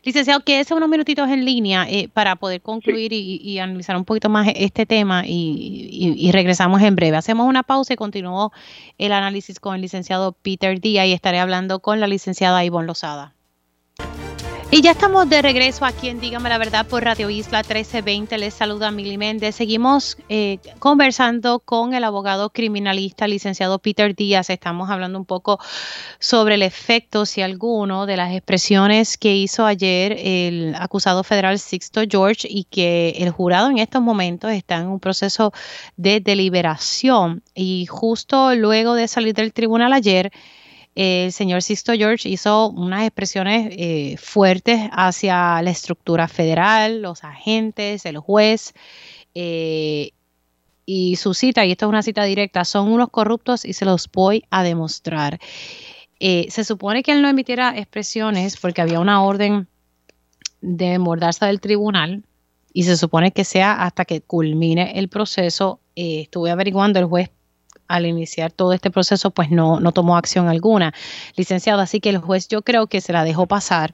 [0.03, 4.49] Licenciado, quédese unos minutitos en línea eh, para poder concluir y, analizar un poquito más
[4.53, 7.15] este tema y, regresamos en breve.
[7.15, 8.51] Hacemos una pausa y continuó
[8.97, 13.33] el análisis con el licenciado Peter Díaz y estaré hablando con la licenciada Ivonne Lozada.
[14.73, 18.39] Y ya estamos de regreso aquí en Dígame la Verdad por Radio Isla 1320.
[18.39, 19.53] Les saluda Mili Méndez.
[19.53, 24.49] Seguimos eh, conversando con el abogado criminalista licenciado Peter Díaz.
[24.49, 25.59] Estamos hablando un poco
[26.17, 32.01] sobre el efecto, si alguno, de las expresiones que hizo ayer el acusado federal Sixto
[32.09, 35.53] George y que el jurado en estos momentos está en un proceso
[35.97, 37.43] de deliberación.
[37.53, 40.31] Y justo luego de salir del tribunal ayer,
[40.95, 48.05] el señor Sisto George hizo unas expresiones eh, fuertes hacia la estructura federal, los agentes,
[48.05, 48.73] el juez.
[49.33, 50.11] Eh,
[50.85, 54.09] y su cita, y esto es una cita directa, son unos corruptos y se los
[54.11, 55.39] voy a demostrar.
[56.19, 59.67] Eh, se supone que él no emitiera expresiones porque había una orden
[60.61, 62.23] de mordarse del tribunal
[62.73, 65.79] y se supone que sea hasta que culmine el proceso.
[65.95, 67.29] estuve averiguando, el juez
[67.93, 70.93] al iniciar todo este proceso, pues no, no tomó acción alguna.
[71.37, 73.93] Licenciado, así que el juez yo creo que se la dejó pasar,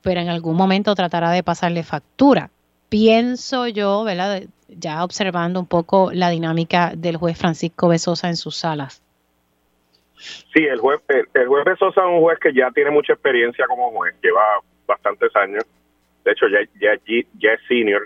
[0.00, 2.50] pero en algún momento tratará de pasarle factura.
[2.88, 4.44] Pienso yo, ¿verdad?
[4.68, 9.02] Ya observando un poco la dinámica del juez Francisco Besosa en sus salas.
[10.54, 13.90] Sí, el juez, el, juez Besosa es un juez que ya tiene mucha experiencia como
[13.90, 14.40] juez, lleva
[14.86, 15.64] bastantes años,
[16.24, 16.98] de hecho ya, ya,
[17.38, 18.02] ya es senior,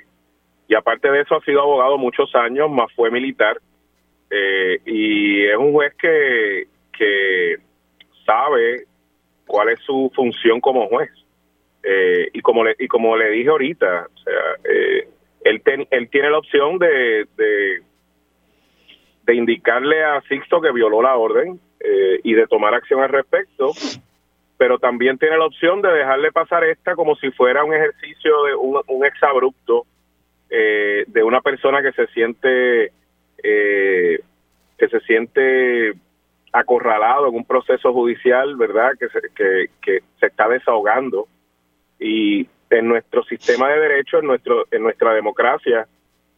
[0.66, 3.58] y aparte de eso ha sido abogado muchos años, más fue militar,
[4.30, 7.56] eh, y es un juez que, que
[8.24, 8.84] sabe
[9.46, 11.10] cuál es su función como juez.
[11.82, 15.08] Eh, y como le, y como le dije ahorita, o sea, eh,
[15.44, 17.82] él, él tiene la opción de, de,
[19.32, 21.60] indicarle a Sixto que violó la orden
[22.24, 23.70] y de tomar acción al respecto,
[24.58, 28.56] pero también tiene la opción de dejarle pasar esta como si fuera un ejercicio de
[28.56, 29.86] un, un exabrupto
[30.48, 32.92] de una persona que se siente
[33.42, 34.20] eh,
[34.78, 35.92] que se siente
[36.52, 38.92] acorralado en un proceso judicial, ¿verdad?
[38.98, 41.28] Que se, que, se está desahogando.
[41.98, 45.86] Y en nuestro sistema de derecho, en, nuestro, en nuestra democracia,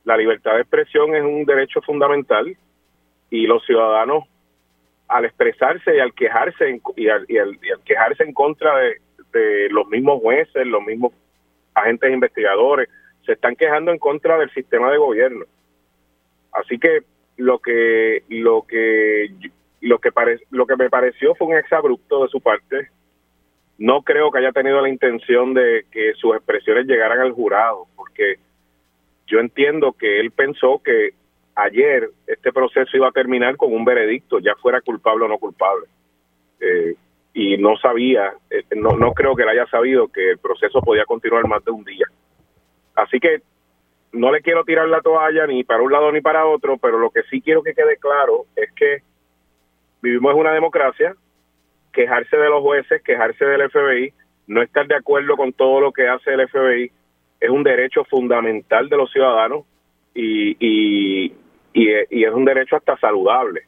[0.05, 2.57] la libertad de expresión es un derecho fundamental
[3.31, 4.25] y los ciudadanos,
[5.09, 8.97] al expresarse y al quejarse y al, y al, quejarse en contra de,
[9.33, 11.12] de los mismos jueces, los mismos
[11.75, 12.88] agentes investigadores,
[13.25, 15.45] se están quejando en contra del sistema de gobierno.
[16.53, 17.01] Así que
[17.37, 19.31] lo que lo que
[19.81, 20.11] lo que
[20.51, 22.88] lo que me pareció fue un exabrupto de su parte.
[23.79, 28.37] No creo que haya tenido la intención de que sus expresiones llegaran al jurado, porque
[29.27, 31.15] yo entiendo que él pensó que
[31.55, 35.87] ayer este proceso iba a terminar con un veredicto, ya fuera culpable o no culpable.
[36.61, 36.95] Eh,
[37.35, 41.07] y no sabía, eh, no, no creo que él haya sabido que el proceso podía
[41.07, 42.07] continuar más de un día.
[42.95, 43.43] Así que
[44.12, 47.11] no le quiero tirar la toalla ni para un lado ni para otro, pero lo
[47.11, 49.03] que sí quiero que quede claro es que
[50.03, 51.14] vivimos en una democracia,
[51.92, 54.12] quejarse de los jueces, quejarse del FBI,
[54.48, 56.90] no estar de acuerdo con todo lo que hace el FBI,
[57.40, 59.64] es un derecho fundamental de los ciudadanos
[60.14, 61.33] y, y,
[61.72, 63.62] y, es un derecho hasta saludable.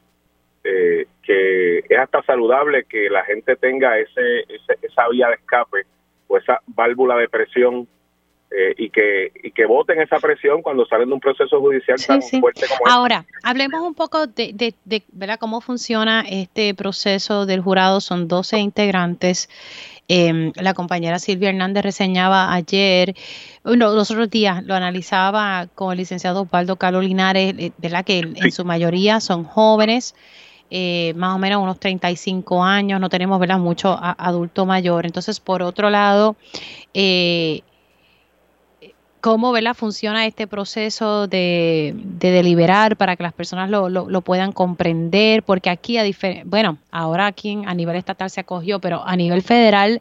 [0.63, 4.45] Eh, que es hasta saludable que la gente tenga ese,
[4.81, 5.83] esa vía de escape
[6.27, 7.87] o esa válvula de presión
[8.57, 12.21] eh, y que y que voten esa presión cuando salen de un proceso judicial tan
[12.21, 12.89] fuerte como este.
[12.89, 15.37] Ahora, hablemos un poco de, de, ¿verdad?
[15.39, 17.99] cómo funciona este proceso del jurado.
[17.99, 19.49] Son 12 integrantes.
[20.07, 23.15] Em, la compañera Silvia Hernández reseñaba ayer,
[23.63, 28.05] no, los otros días lo analizaba con el licenciado Osvaldo Carlos Linares, eh, ¿verdad?
[28.05, 30.15] Que en su mayoría son jóvenes.
[30.71, 33.59] Eh, más o menos unos 35 años, no tenemos ¿verdad?
[33.59, 35.05] mucho adulto mayor.
[35.05, 36.35] Entonces, por otro lado,
[36.93, 37.61] eh,
[39.25, 39.73] cómo ¿verdad?
[39.73, 45.97] funciona este proceso de, deliberar para que las personas lo, lo, puedan comprender, porque aquí,
[45.97, 46.03] a
[46.45, 49.99] bueno, ahora aquí a nivel estatal se acogió, pero a nivel federal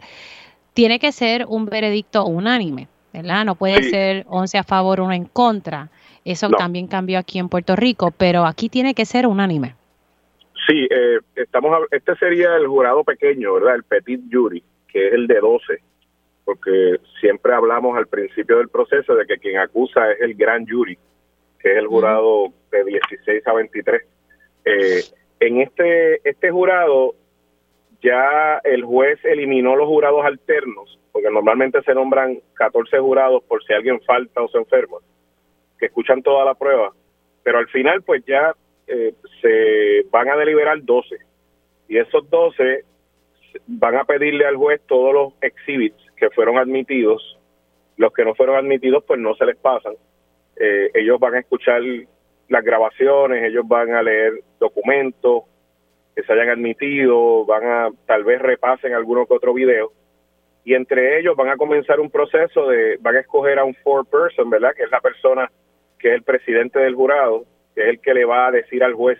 [0.74, 3.46] tiene que ser un veredicto unánime, ¿verdad?
[3.46, 5.88] No puede ser 11 a favor, uno en contra.
[6.22, 9.74] Eso también cambió aquí en Puerto Rico, pero aquí tiene que ser unánime.
[10.66, 13.76] Sí, eh, estamos, este sería el jurado pequeño, ¿verdad?
[13.76, 15.80] El petit jury, que es el de 12,
[16.44, 20.98] porque siempre hablamos al principio del proceso de que quien acusa es el gran jury,
[21.58, 24.02] que es el jurado de 16 a 23.
[24.66, 25.04] Eh,
[25.40, 27.14] en este, este jurado
[28.02, 33.72] ya el juez eliminó los jurados alternos, porque normalmente se nombran 14 jurados por si
[33.72, 34.98] alguien falta o se enferma,
[35.78, 36.92] que escuchan toda la prueba,
[37.42, 38.54] pero al final pues ya
[38.86, 41.16] eh, se van a deliberar 12
[41.88, 42.84] y esos 12
[43.66, 47.38] van a pedirle al juez todos los exhibits que fueron admitidos,
[47.96, 49.94] los que no fueron admitidos pues no se les pasan,
[50.56, 51.82] eh, ellos van a escuchar
[52.48, 55.44] las grabaciones, ellos van a leer documentos
[56.14, 59.92] que se hayan admitido, van a tal vez repasen alguno que otro video
[60.64, 64.06] y entre ellos van a comenzar un proceso de, van a escoger a un four
[64.06, 64.72] person, ¿verdad?
[64.74, 65.50] Que es la persona
[65.98, 68.94] que es el presidente del jurado, que es el que le va a decir al
[68.94, 69.18] juez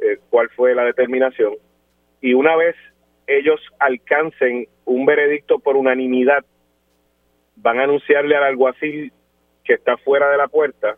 [0.00, 1.54] eh, cuál fue la determinación.
[2.22, 2.74] Y una vez
[3.26, 6.44] ellos alcancen un veredicto por unanimidad,
[7.56, 9.12] van a anunciarle al alguacil
[9.64, 10.96] que está fuera de la puerta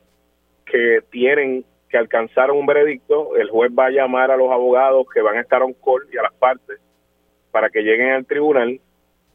[0.65, 5.21] que tienen que alcanzar un veredicto, el juez va a llamar a los abogados que
[5.21, 6.81] van a estar on call y a las partes
[7.53, 8.81] para que lleguen al tribunal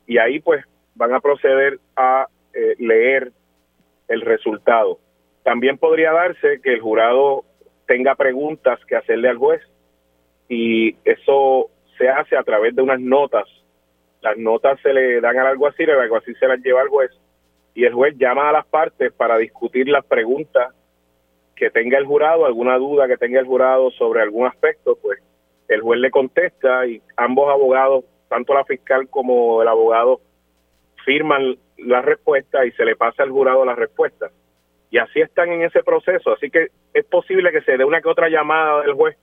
[0.05, 3.31] y ahí pues van a proceder a eh, leer
[4.09, 4.99] el resultado.
[5.43, 7.45] También podría darse que el jurado
[7.87, 9.61] tenga preguntas que hacerle al juez
[10.49, 11.69] y eso
[12.01, 13.47] se hace a través de unas notas.
[14.21, 17.11] Las notas se le dan al alguacil, el alguacil se las lleva al juez
[17.75, 20.73] y el juez llama a las partes para discutir las preguntas
[21.55, 25.19] que tenga el jurado, alguna duda que tenga el jurado sobre algún aspecto, pues
[25.67, 30.21] el juez le contesta y ambos abogados, tanto la fiscal como el abogado,
[31.05, 34.31] firman la respuesta y se le pasa al jurado la respuesta
[34.91, 36.33] y así están en ese proceso.
[36.33, 39.17] Así que es posible que se dé una que otra llamada del juez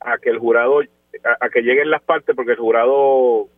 [0.00, 0.80] a que el jurado,
[1.40, 3.48] a, que lleguen las partes porque el jurado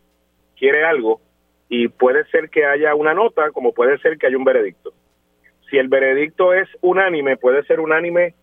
[0.57, 1.21] quiere algo
[1.69, 4.93] y puede ser que haya una nota como puede ser que haya un veredicto.
[5.69, 8.35] Si el veredicto es unánime, puede ser unánime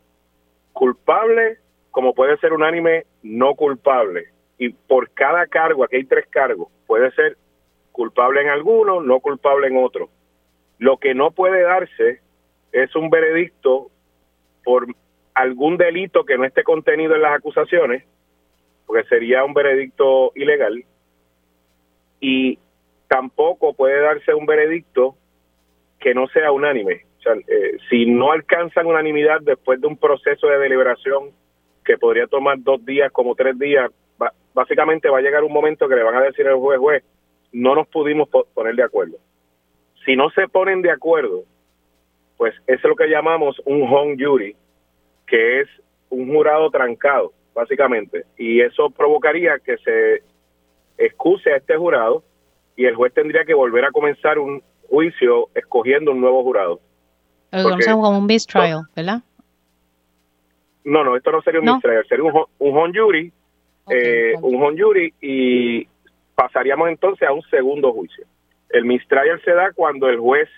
[0.72, 1.58] culpable
[1.92, 4.30] como puede ser unánime no culpable.
[4.58, 7.36] Y por cada cargo, aquí hay tres cargos, puede ser
[7.92, 10.08] culpable en alguno, no culpable en otro.
[10.78, 12.20] Lo que no puede darse
[12.72, 13.90] es un veredicto
[14.64, 14.86] por
[15.34, 18.04] algún delito que no esté contenido en las acusaciones,
[18.92, 20.84] porque sería un veredicto ilegal,
[22.20, 22.58] y
[23.08, 25.16] tampoco puede darse un veredicto
[25.98, 27.06] que no sea unánime.
[27.18, 31.30] O sea, eh, si no alcanzan unanimidad después de un proceso de deliberación
[31.86, 33.90] que podría tomar dos días como tres días,
[34.52, 37.02] básicamente va a llegar un momento que le van a decir al juez, juez,
[37.50, 39.16] no nos pudimos poner de acuerdo.
[40.04, 41.44] Si no se ponen de acuerdo,
[42.36, 44.54] pues es lo que llamamos un home jury,
[45.26, 45.68] que es
[46.10, 48.24] un jurado trancado, básicamente.
[48.36, 50.22] Y eso provocaría que se
[50.98, 52.22] excuse a este jurado
[52.76, 56.80] y el juez tendría que volver a comenzar un juicio escogiendo un nuevo jurado.
[57.50, 59.22] como un mistrial, ¿verdad?
[60.84, 63.32] No, no, esto no sería un mistrial, sería un, un home jury,
[63.88, 65.86] eh, un home jury y
[66.34, 68.24] pasaríamos entonces a un segundo juicio.
[68.68, 70.48] El mistrial se da cuando el juez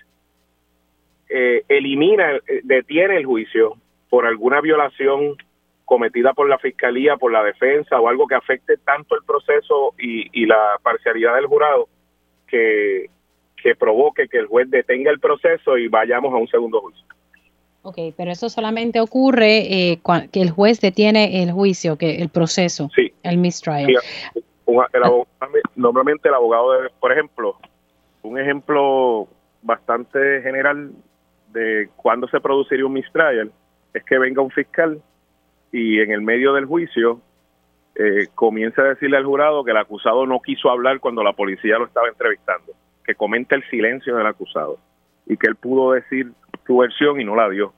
[1.29, 3.77] eh, elimina, eh, detiene el juicio
[4.09, 5.37] por alguna violación
[5.85, 10.47] cometida por la fiscalía, por la defensa o algo que afecte tanto el proceso y,
[10.47, 11.89] la parcialidad del jurado
[12.47, 13.11] que,
[13.63, 17.05] que provoque que el juez detenga el proceso y vayamos a un segundo juicio.
[17.83, 20.01] Ok, pero eso solamente ocurre eh,
[20.33, 22.91] que el juez detiene el juicio, que el proceso,
[23.23, 23.93] el mistrial.
[25.77, 27.57] normalmente el abogado debe, por ejemplo,
[28.23, 29.29] un ejemplo
[29.61, 30.93] bastante general
[31.53, 33.53] de cuándo se produciría un mistrial
[33.93, 35.01] es que venga un fiscal
[35.75, 37.21] y en el medio del juicio
[37.97, 41.79] eh, comience a decirle al jurado que el acusado no quiso hablar cuando la policía
[41.79, 44.79] lo estaba entrevistando, que comente el silencio del acusado
[45.27, 46.31] y que él pudo decir
[46.65, 47.75] su versión y no la dio.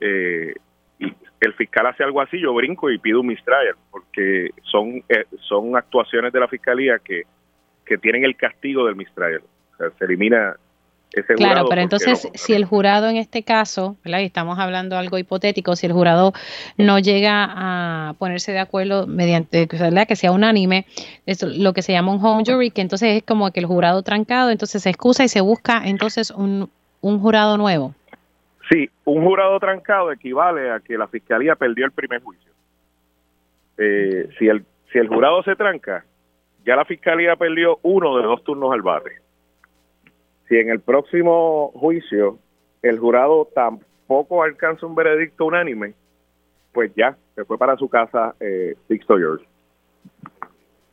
[0.00, 0.52] Eh,
[0.98, 5.24] y el fiscal hace algo así, yo brinco y pido un mistrial, porque son, eh,
[5.42, 7.22] son actuaciones de la fiscalía que,
[7.86, 9.42] que tienen el castigo del mistrial.
[9.74, 10.56] O sea, se elimina
[11.36, 14.20] claro, pero entonces si el jurado en este caso, ¿verdad?
[14.20, 16.32] y estamos hablando algo hipotético, si el jurado
[16.78, 20.06] no llega a ponerse de acuerdo mediante ¿verdad?
[20.06, 20.86] que sea unánime,
[21.26, 24.02] es lo que se llama un home jury, que entonces es como que el jurado
[24.02, 27.94] trancado, entonces se excusa y se busca entonces un, un jurado nuevo.
[28.70, 32.52] Sí, un jurado trancado equivale a que la fiscalía perdió el primer juicio.
[33.76, 36.04] Eh, si, el, si el jurado se tranca,
[36.64, 39.21] ya la fiscalía perdió uno de dos turnos al barrio
[40.48, 42.38] si en el próximo juicio
[42.82, 45.94] el jurado tampoco alcanza un veredicto unánime,
[46.72, 49.44] pues ya, se fue para su casa eh, Sixto George.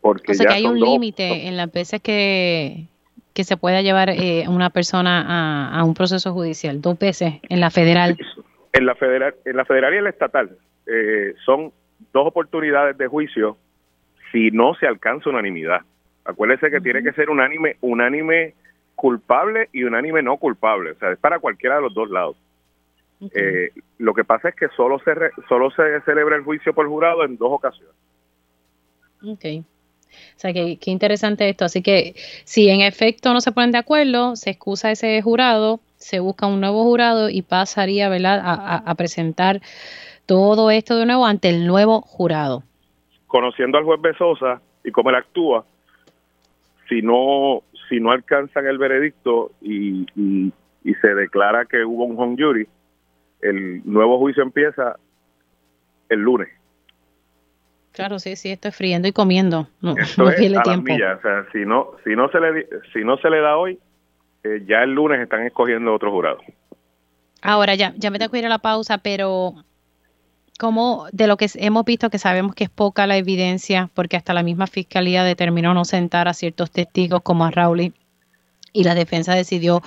[0.02, 2.86] Porque o sea que hay un límite en las veces que,
[3.34, 7.70] que se pueda llevar eh, una persona a, un proceso judicial, dos veces en la
[7.70, 8.18] federal.
[8.72, 11.72] En la federal, en la federal y en la estatal eh, son
[12.14, 13.58] dos oportunidades de juicio
[14.32, 15.82] si no se alcanza unanimidad.
[16.24, 18.54] Acuérdese que tiene que ser unánime, unánime
[19.00, 22.36] culpable y unánime no culpable, o sea, es para cualquiera de los dos lados.
[23.34, 25.14] Eh, lo que pasa es que solo se
[25.48, 27.96] solo se celebra el juicio por jurado en dos ocasiones.
[29.24, 29.66] Ok.
[30.36, 31.64] O sea, que, qué interesante esto.
[31.64, 36.20] Así que si en efecto no se ponen de acuerdo, se excusa ese jurado, se
[36.20, 38.42] busca un nuevo jurado y pasaría ¿verdad?
[38.44, 39.62] A, presentar
[40.26, 42.64] todo esto de nuevo ante el nuevo jurado.
[43.28, 45.64] Conociendo al juez Besosa y cómo él actúa,
[46.90, 50.54] si no si no alcanzan el veredicto y, y,
[51.02, 52.68] se declara que hubo un home jury,
[53.42, 54.98] el nuevo juicio empieza
[56.10, 56.50] el lunes.
[57.92, 59.68] Claro, sí, sí, estoy friendo y comiendo.
[59.82, 60.94] No, Esto es a tiempo.
[60.94, 63.80] o sea, si no, si no se le, si no se le da hoy,
[64.44, 66.40] eh, ya el lunes están escogiendo otro jurado.
[67.42, 69.54] Ahora ya, ya me tengo que ir a la pausa, pero
[70.60, 74.34] como de lo que hemos visto, que sabemos que es poca la evidencia, porque hasta
[74.34, 77.94] la misma fiscalía determinó no sentar a ciertos testigos como a Rowley
[78.74, 79.82] y la defensa decidió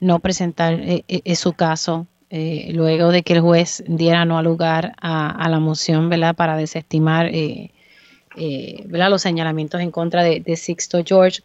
[0.00, 2.06] no presentar eh, eh, su caso.
[2.28, 7.70] Eh, luego de que el juez diera no lugar a, la moción para desestimar eh,
[8.36, 9.10] eh, ¿verdad?
[9.10, 11.42] los señalamientos en contra de, Sixto George.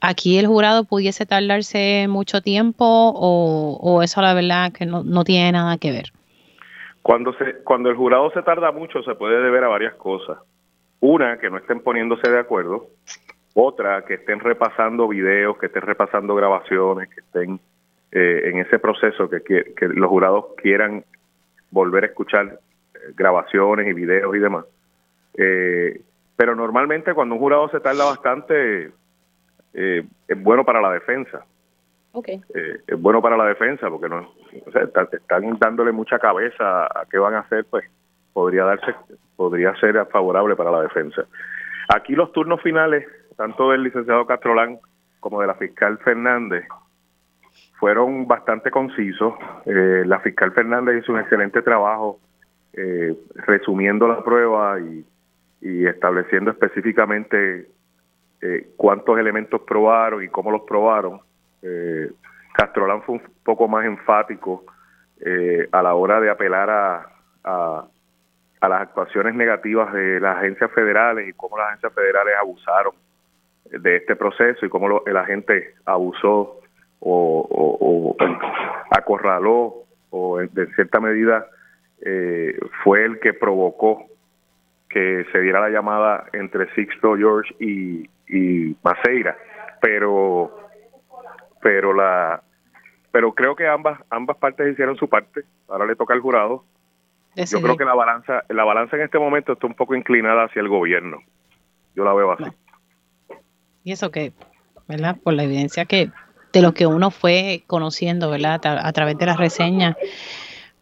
[0.00, 2.84] ¿Aquí el jurado pudiese tardarse mucho tiempo
[3.16, 6.12] o, eso la verdad que no, tiene nada que ver?
[7.06, 10.38] Cuando, se, cuando el jurado se tarda mucho se puede deber a varias cosas.
[10.98, 12.88] Una, que no estén poniéndose de acuerdo.
[13.54, 17.60] Otra, que estén repasando videos, que estén repasando grabaciones, que estén
[18.10, 21.04] eh, en ese proceso que, que, los jurados quieran
[21.70, 22.58] volver a escuchar
[22.94, 24.64] eh, grabaciones y videos y demás.
[25.34, 26.00] Eh,
[26.34, 28.90] pero normalmente cuando un jurado se tarda bastante,
[29.72, 31.46] es bueno para la defensa.
[32.18, 32.40] Okay.
[32.54, 34.32] es bueno para la defensa porque no
[34.64, 37.84] están dándole mucha cabeza a qué van a hacer, pues
[38.32, 38.94] podría darse,
[39.36, 41.26] podría ser favorable para la defensa.
[41.88, 43.06] Aquí los turnos finales,
[43.36, 44.78] tanto del licenciado Castrolán
[45.20, 46.66] como de la fiscal Fernández,
[47.78, 49.34] fueron bastante concisos.
[49.66, 52.18] Eh, la fiscal Fernández hizo un excelente trabajo
[52.72, 53.14] eh,
[53.46, 55.04] resumiendo la prueba y,
[55.62, 57.66] estableciendo específicamente
[58.40, 61.20] eh, cuántos elementos probaron y cómo los probaron.
[62.54, 64.64] Castrolán fue un poco más enfático
[65.72, 67.86] a la hora de apelar a,
[68.60, 72.94] a las actuaciones negativas de las agencias federales y cómo las agencias federales abusaron
[73.70, 76.60] de este proceso y cómo el agente abusó
[77.00, 78.16] o,
[78.90, 81.46] acorraló o en, cierta medida
[82.00, 84.06] eh, fue el que provocó
[84.88, 89.36] que se diera la llamada entre Sixto George y, y Maceira.
[89.80, 90.65] Pero
[91.60, 92.42] pero la
[93.12, 96.64] pero creo que ambas ambas partes hicieron su parte ahora le toca al jurado
[97.34, 100.60] yo creo que la balanza la balanza en este momento está un poco inclinada hacia
[100.60, 101.18] el gobierno
[101.94, 102.44] yo la veo así
[103.84, 104.32] y eso que
[104.88, 106.10] verdad por la evidencia que
[106.56, 108.60] de lo que uno fue conociendo, ¿verdad?
[108.64, 109.94] A, través de las reseñas.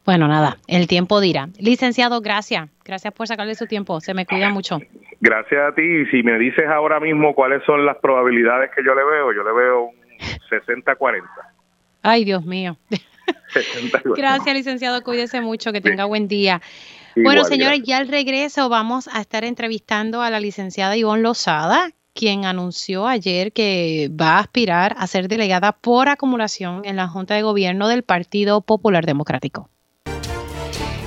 [0.05, 1.49] Bueno, nada, el tiempo dirá.
[1.59, 2.69] Licenciado, gracias.
[2.85, 4.01] Gracias por sacarle su tiempo.
[4.01, 4.79] Se me cuida mucho.
[5.21, 5.83] Gracias a ti.
[5.83, 9.43] Y si me dices ahora mismo cuáles son las probabilidades que yo le veo, yo
[9.43, 10.04] le veo un
[10.51, 11.23] 60-40.
[12.03, 12.77] Ay, Dios mío.
[14.17, 15.03] Gracias, licenciado.
[15.03, 15.73] Cuídese mucho.
[15.73, 16.61] Que tenga buen día.
[17.17, 22.45] bueno, señores, ya al regreso vamos a estar entrevistando a la licenciada Ivonne Lozada, quien
[22.45, 27.43] anunció ayer que va a aspirar a ser delegada por acumulación en la Junta de
[27.43, 29.71] Gobierno del Partido Popular Democrático.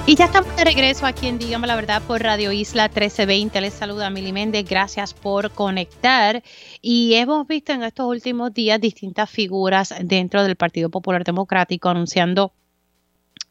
[0.10, 3.60] Y ya estamos de regreso aquí en Dígame la Verdad por Radio Isla 1320.
[3.60, 4.66] Les saluda Mili Méndez.
[4.66, 6.42] Gracias por conectar.
[6.82, 12.54] Y hemos visto en estos últimos días distintas figuras dentro del Partido Popular Democrático anunciando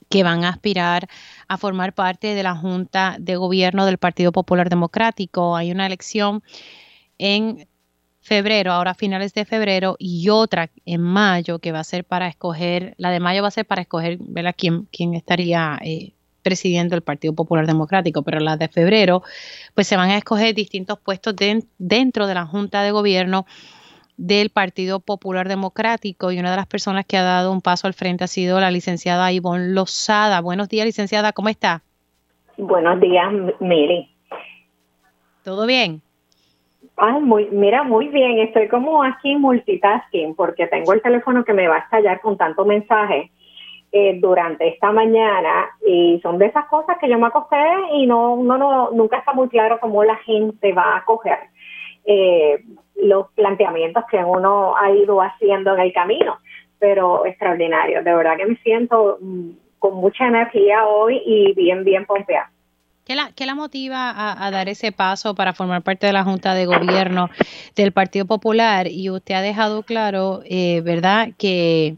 [0.08, 1.08] que van a aspirar
[1.46, 5.56] a formar parte de la Junta de Gobierno del Partido Popular Democrático.
[5.56, 6.42] Hay una elección
[7.18, 7.68] en
[8.22, 12.94] febrero, ahora finales de febrero, y otra en mayo que va a ser para escoger,
[12.96, 14.54] la de mayo va a ser para escoger ¿verdad?
[14.56, 16.15] quién, quién estaría eh,
[16.46, 19.24] presidiendo el Partido Popular Democrático, pero la de febrero,
[19.74, 21.34] pues se van a escoger distintos puestos
[21.76, 23.46] dentro de la Junta de Gobierno
[24.16, 27.94] del Partido Popular Democrático y una de las personas que ha dado un paso al
[27.94, 30.40] frente ha sido la licenciada Ivonne Lozada.
[30.40, 31.82] Buenos días, licenciada, ¿cómo está?
[32.56, 33.26] Buenos días,
[33.58, 34.08] Miri.
[35.42, 36.00] ¿Todo bien?
[36.96, 38.38] Ay, muy, mira, muy bien.
[38.38, 42.64] Estoy como aquí multitasking porque tengo el teléfono que me va a estallar con tanto
[42.64, 43.32] mensaje.
[43.98, 47.56] Eh, durante esta mañana y son de esas cosas que yo me acosté
[47.94, 51.38] y no, no, no nunca está muy claro cómo la gente va a coger
[52.04, 52.62] eh,
[52.96, 56.36] los planteamientos que uno ha ido haciendo en el camino,
[56.78, 62.04] pero extraordinario, de verdad que me siento mm, con mucha energía hoy y bien, bien
[62.04, 62.50] pompeada.
[63.06, 64.12] ¿Qué la, la motiva
[64.44, 67.30] a, dar ese paso para formar parte de la Junta de Gobierno
[67.74, 68.88] del Partido Popular?
[68.88, 71.96] Y usted ha dejado claro, eh, ¿verdad?, que,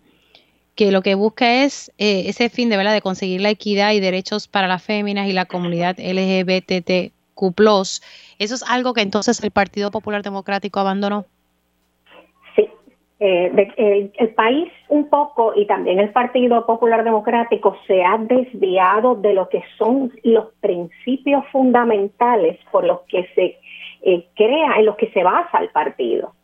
[0.79, 2.93] que lo que busca es eh, ese fin de, ¿verdad?
[2.93, 7.13] de conseguir la equidad y derechos para las féminas y la comunidad LGBTQ.
[8.39, 11.25] ¿Eso es algo que entonces el Partido Popular Democrático abandonó?
[13.21, 19.35] Eh, el, país un poco y también el Partido Popular Democrático se ha desviado de
[19.35, 23.59] lo que son los principios fundamentales por los que se
[24.03, 26.38] eh, crea, en los que se basa el partido.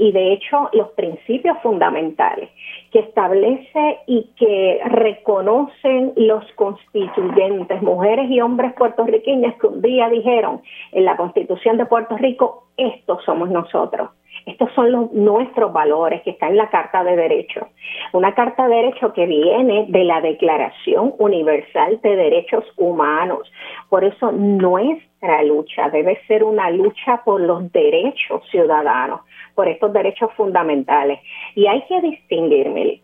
[0.00, 2.48] Y de hecho, los principios fundamentales
[2.90, 10.62] que establece y que reconocen los constituyentes, mujeres y hombres puertorriqueños que un día dijeron
[10.92, 14.08] en la Constitución de Puerto Rico, estos somos nosotros
[14.46, 17.64] estos son los, nuestros valores que están en la Carta de Derechos.
[18.12, 23.50] Una Carta de Derechos que viene de la Declaración Universal de Derechos Humanos.
[23.88, 24.32] Por eso
[25.20, 29.20] nuestra lucha debe ser una lucha por los derechos ciudadanos,
[29.54, 31.20] por estos derechos fundamentales.
[31.54, 33.02] Y hay que distinguir,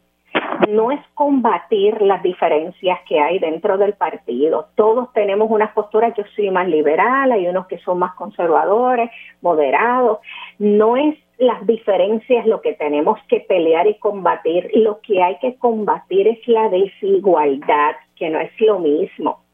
[0.69, 4.69] no es combatir las diferencias que hay dentro del partido.
[4.75, 9.11] Todos tenemos unas posturas, yo soy más liberal, hay unos que son más conservadores,
[9.43, 10.19] moderados.
[10.59, 14.71] No es las diferencias lo que tenemos que pelear y combatir.
[14.75, 19.45] Lo que hay que combatir es la desigualdad, que no es lo mismo.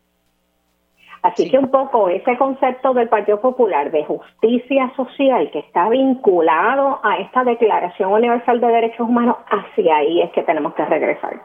[1.22, 6.98] Así que un poco ese concepto del Partido Popular de justicia social que está vinculado
[7.04, 11.40] a esta Declaración Universal de Derechos Humanos, hacia ahí es que tenemos que regresar.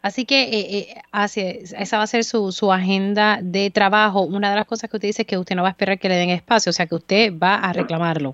[0.00, 4.22] Así que eh, eh esa va a ser su, su agenda de trabajo.
[4.22, 6.08] Una de las cosas que usted dice es que usted no va a esperar que
[6.08, 8.32] le den espacio, o sea que usted va a reclamarlo.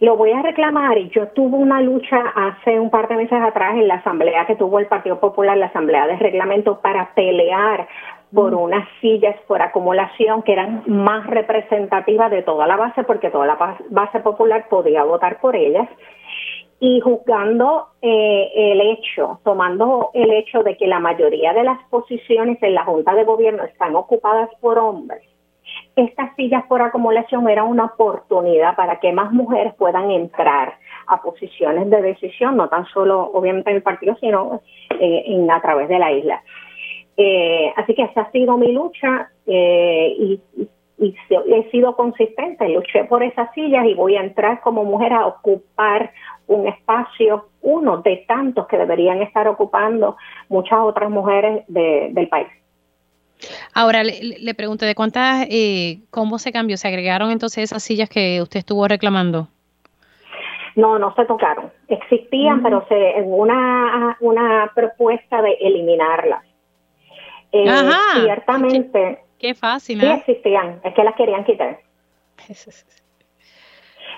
[0.00, 3.74] Lo voy a reclamar y yo tuve una lucha hace un par de meses atrás
[3.74, 7.88] en la asamblea que tuvo el Partido Popular, la asamblea de reglamento, para pelear
[8.32, 13.46] por unas sillas por acumulación que eran más representativas de toda la base, porque toda
[13.46, 15.88] la base popular podía votar por ellas.
[16.80, 22.62] Y juzgando eh, el hecho, tomando el hecho de que la mayoría de las posiciones
[22.62, 25.22] en la Junta de Gobierno están ocupadas por hombres,
[25.96, 31.90] estas sillas por acumulación eran una oportunidad para que más mujeres puedan entrar a posiciones
[31.90, 34.60] de decisión, no tan solo obviamente en el partido, sino
[35.00, 36.42] eh, en, a través de la isla.
[37.20, 40.40] Eh, así que esa ha sido mi lucha eh, y,
[40.98, 41.16] y,
[41.48, 46.12] he sido consistente, luché por esas sillas y voy a entrar como mujer a ocupar
[46.46, 50.16] un espacio, uno de tantos que deberían estar ocupando
[50.48, 52.48] muchas otras mujeres del país.
[53.74, 56.76] Ahora le, pregunto, ¿de cuántas, eh, cómo se cambió?
[56.76, 59.48] ¿Se agregaron entonces esas sillas que usted estuvo reclamando?
[60.76, 61.72] No, no se tocaron.
[61.88, 62.62] Existían, mm.
[62.62, 66.47] pero se, en una, una propuesta de eliminarlas.
[67.52, 68.22] Eh, Ajá.
[68.22, 69.18] Ciertamente.
[69.38, 70.00] Qué, fácil.
[70.00, 70.14] Sí ¿eh?
[70.14, 71.78] existían, es que las querían quitar.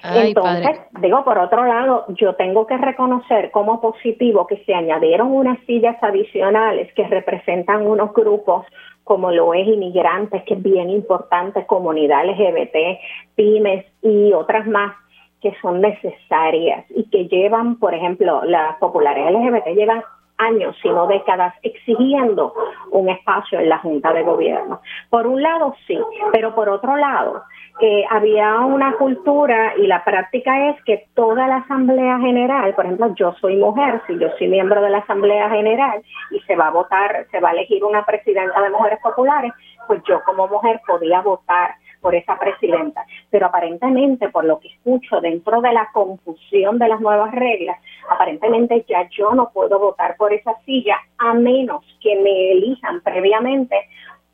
[0.02, 5.58] Entonces, digo, por otro lado, yo tengo que reconocer como positivo que se añadieron unas
[5.66, 8.64] sillas adicionales que representan unos grupos
[9.04, 13.00] como lo es inmigrantes, que es bien importante, comunidad LGBT,
[13.34, 14.94] pymes y otras más
[15.42, 20.02] que son necesarias y que llevan, por ejemplo, las populares LGBT llevan
[20.40, 22.54] años, sino décadas, exigiendo
[22.90, 24.80] un espacio en la Junta de Gobierno.
[25.08, 25.98] Por un lado, sí,
[26.32, 27.42] pero por otro lado,
[27.80, 33.14] eh, había una cultura y la práctica es que toda la Asamblea General, por ejemplo,
[33.14, 36.72] yo soy mujer, si yo soy miembro de la Asamblea General y se va a
[36.72, 39.52] votar, se va a elegir una presidenta de mujeres populares,
[39.86, 43.04] pues yo como mujer podía votar por esa presidenta.
[43.30, 47.78] Pero aparentemente, por lo que escucho dentro de la confusión de las nuevas reglas,
[48.08, 53.76] aparentemente ya yo no puedo votar por esa silla a menos que me elijan previamente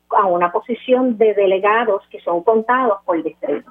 [0.09, 3.69] a una posición de delegados que son contados por distrito.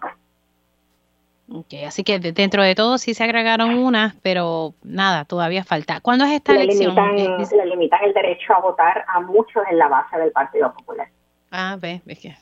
[1.49, 6.01] Okay, así que dentro de todo sí se agregaron unas, pero nada, todavía falta.
[6.01, 6.97] ¿Cuándo es esta elección?
[6.97, 11.09] Limitan, le limitan el derecho a votar a muchos en la base del Partido Popular.
[11.53, 12.35] Ah, ves, ves que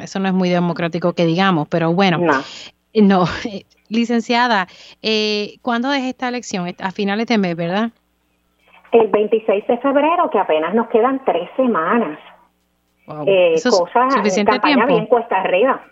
[0.00, 2.18] eso no es muy democrático que digamos, pero bueno.
[2.18, 2.42] No.
[2.94, 3.24] no.
[3.88, 4.66] Licenciada,
[5.00, 6.66] eh, ¿cuándo es esta elección?
[6.80, 7.90] A finales de mes, ¿verdad?
[8.90, 12.18] El 26 de febrero, que apenas nos quedan tres semanas.
[13.26, 14.86] Eh, Eso cosas, suficiente tiempo.
[14.86, 15.84] bien cuesta arriba.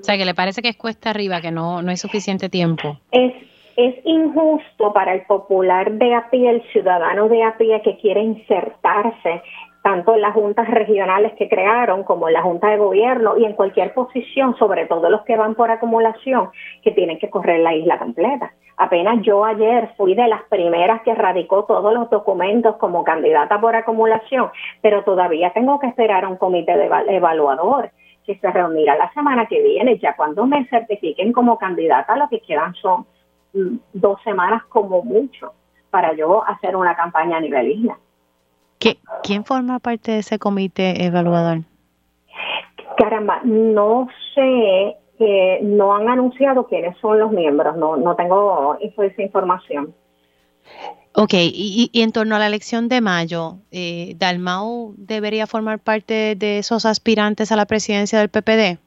[0.00, 2.98] O sea, que le parece que es cuesta arriba, que no, no es suficiente tiempo.
[3.10, 3.34] Es,
[3.76, 8.22] es injusto para el popular de a pie, el ciudadano de a pie que quiere
[8.22, 9.42] insertarse
[9.84, 13.52] tanto en las juntas regionales que crearon como en la Junta de Gobierno y en
[13.52, 16.48] cualquier posición, sobre todo los que van por acumulación,
[16.82, 18.54] que tienen que correr la isla completa.
[18.78, 23.76] Apenas yo ayer fui de las primeras que radicó todos los documentos como candidata por
[23.76, 24.48] acumulación,
[24.80, 27.90] pero todavía tengo que esperar a un comité de evaluador
[28.24, 29.98] que se reunirá la semana que viene.
[29.98, 33.04] Ya cuando me certifiquen como candidata, lo que quedan son
[33.52, 35.52] mm, dos semanas como mucho
[35.90, 37.98] para yo hacer una campaña a nivel isla.
[39.22, 41.60] ¿Quién forma parte de ese comité evaluador?
[42.96, 49.22] Caramba, no sé, eh, no han anunciado quiénes son los miembros, no, no tengo esa
[49.22, 49.94] información.
[51.16, 56.58] Ok, y, en torno a la elección de mayo, eh, ¿Dalmau debería formar parte de
[56.58, 58.78] esos aspirantes a la presidencia del PPD?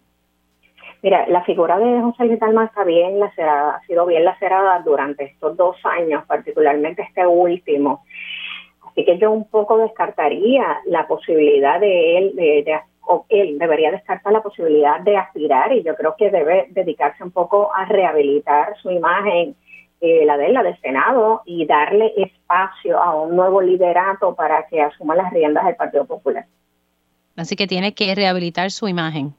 [1.03, 5.23] Mira, la figura de José Luis Dalmau está bien lacerada, ha sido bien lacerada durante
[5.23, 8.03] estos dos años, particularmente este último.
[8.97, 14.33] Así que yo un poco descartaría la posibilidad de él, de, o él debería descartar
[14.33, 18.89] la posibilidad de aspirar y yo creo que debe dedicarse un poco a rehabilitar su
[18.89, 19.55] imagen,
[20.01, 24.81] eh, la de la del Senado, y darle espacio a un nuevo liderato para que
[24.81, 26.47] asuma las riendas del Partido Popular.
[27.35, 29.35] Así que tiene que rehabilitar su imagen.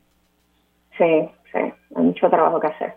[0.96, 1.58] Sí, sí,
[1.96, 2.94] hay mucho trabajo que hacer.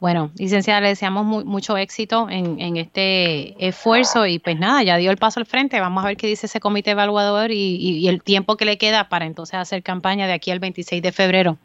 [0.00, 5.16] Bueno, licenciada, le deseamos mucho éxito en, este esfuerzo y pues nada, ya dio el
[5.16, 5.80] paso al frente.
[5.80, 9.26] Vamos a ver qué dice ese comité evaluador y, el tiempo que le queda para
[9.26, 11.56] entonces hacer campaña de aquí al 26 de febrero.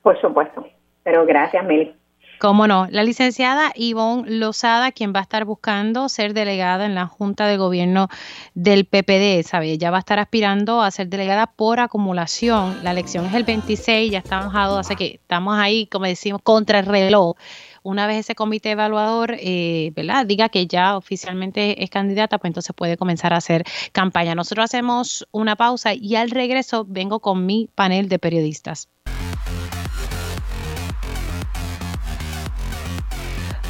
[0.00, 0.66] Por supuesto,
[1.02, 1.95] pero gracias, Meli.
[2.38, 2.86] Cómo no.
[2.90, 7.56] La licenciada Ivonne Lozada, quien va a estar buscando ser delegada en la Junta de
[7.56, 8.08] Gobierno
[8.54, 9.70] del PPD, ¿sabe?
[9.70, 12.84] Ella va a estar aspirando a ser delegada por acumulación.
[12.84, 16.80] La elección es el 26, ya estamos a así que estamos ahí, como decimos, contra
[16.80, 17.36] el reloj.
[17.82, 20.26] Una vez ese comité evaluador, eh, ¿verdad?
[20.26, 24.34] Diga que ya oficialmente es candidata, pues entonces puede comenzar a hacer campaña.
[24.34, 28.88] Nosotros hacemos una pausa y al regreso vengo con mi panel de periodistas.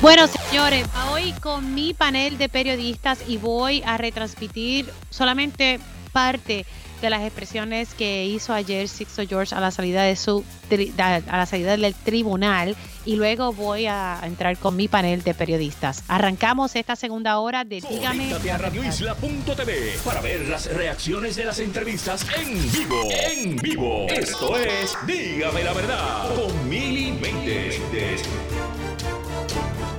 [0.06, 5.80] Bueno, señores, hoy con mi panel de periodistas y voy a retransmitir solamente
[6.12, 6.64] parte
[7.02, 10.44] de las expresiones que hizo ayer Sixto George a la salida de su
[10.96, 16.04] a la salida del tribunal y luego voy a entrar con mi panel de periodistas.
[16.06, 22.24] Arrancamos esta segunda hora de Dígame a radioisla.tv para ver las reacciones de las entrevistas
[22.38, 23.08] en vivo.
[23.10, 24.06] En vivo.
[24.08, 27.82] Esto es Dígame la verdad con Mili Méndez.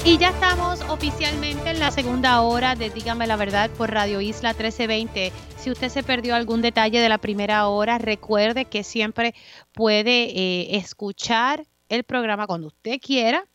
[0.03, 4.53] Y ya estamos oficialmente en la segunda hora de Dígame la Verdad por Radio Isla
[4.53, 5.33] 1320.
[5.57, 9.35] Si usted se perdió algún detalle de la primera hora, recuerde que siempre
[9.73, 13.45] puede eh, escuchar el programa cuando usted quiera.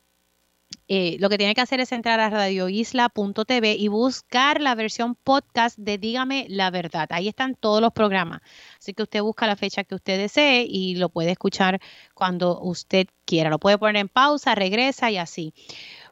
[0.89, 5.79] Eh, lo que tiene que hacer es entrar a radioisla.tv y buscar la versión podcast
[5.79, 7.09] de Dígame la Verdad.
[7.11, 8.41] Ahí están todos los programas.
[8.79, 11.81] Así que usted busca la fecha que usted desee y lo puede escuchar
[12.15, 13.51] cuando usted quiera.
[13.51, 15.55] Lo puede poner en pausa, regresa y así.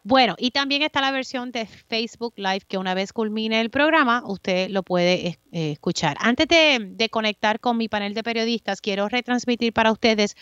[0.03, 4.23] Bueno, y también está la versión de Facebook Live que una vez culmine el programa,
[4.27, 6.17] usted lo puede eh, escuchar.
[6.21, 10.37] Antes de, conectar con mi panel de periodistas, quiero retransmitir para ustedes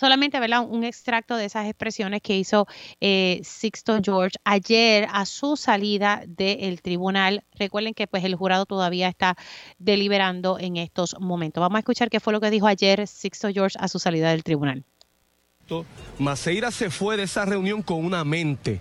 [0.00, 2.66] solamente un extracto de esas expresiones que hizo
[3.02, 7.44] eh, Sixto George ayer a su salida del tribunal.
[7.52, 9.36] Recuerden que pues el jurado todavía está
[9.78, 11.60] deliberando en estos momentos.
[11.60, 14.42] Vamos a escuchar qué fue lo que dijo ayer Sixto George a su salida del
[14.42, 14.84] tribunal.
[16.18, 18.80] Maceira se fue de esa reunión con una mente.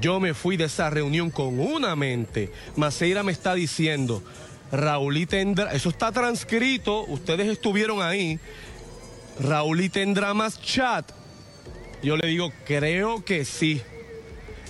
[0.00, 2.52] Yo me fui de esa reunión con una mente.
[2.76, 4.22] Maceira me está diciendo,
[4.70, 8.38] Raúl tendrá, eso está transcrito, ustedes estuvieron ahí.
[9.40, 11.10] Raúl tendrá más chat.
[12.02, 13.80] Yo le digo, creo que sí.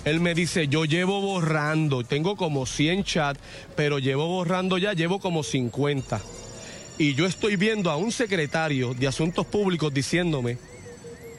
[0.05, 3.39] Él me dice, yo llevo borrando, tengo como 100 chats,
[3.75, 6.21] pero llevo borrando ya, llevo como 50.
[6.97, 10.57] Y yo estoy viendo a un secretario de Asuntos Públicos diciéndome,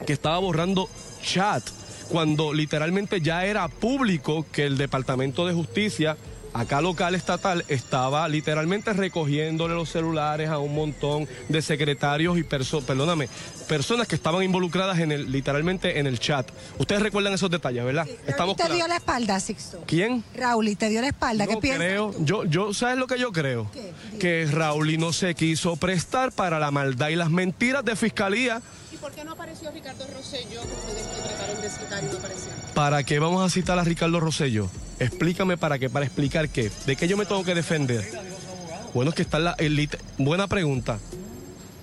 [0.05, 0.89] que estaba borrando
[1.21, 1.63] chat
[2.09, 6.17] cuando literalmente ya era público que el Departamento de Justicia
[6.53, 12.85] acá local estatal estaba literalmente recogiéndole los celulares a un montón de secretarios y personas,
[12.85, 13.29] perdóname,
[13.67, 16.49] personas que estaban involucradas en el, literalmente en el chat.
[16.77, 18.07] Ustedes recuerdan esos detalles, ¿verdad?
[18.27, 19.83] Estamos te dio la espalda, Sixto.
[19.87, 20.23] ¿Quién?
[20.35, 21.47] Raúl, y te dio la espalda.
[21.47, 21.85] ¿Qué piensas?
[21.85, 23.69] creo, yo, yo, ¿sabes lo que yo creo?
[24.19, 28.61] Que Raúl no se quiso prestar para la maldad y las mentiras de fiscalía
[29.01, 30.61] por qué no apareció Ricardo Rosello?
[30.61, 32.49] Ustedes trataron de citar y no apareció.
[32.73, 34.69] ¿Para qué vamos a citar a Ricardo Rosello?
[34.99, 36.71] Explícame para qué, para explicar qué.
[36.85, 38.07] ¿De qué yo me tengo que defender?
[38.93, 39.57] Bueno, es que está la.
[40.17, 40.99] Buena pregunta.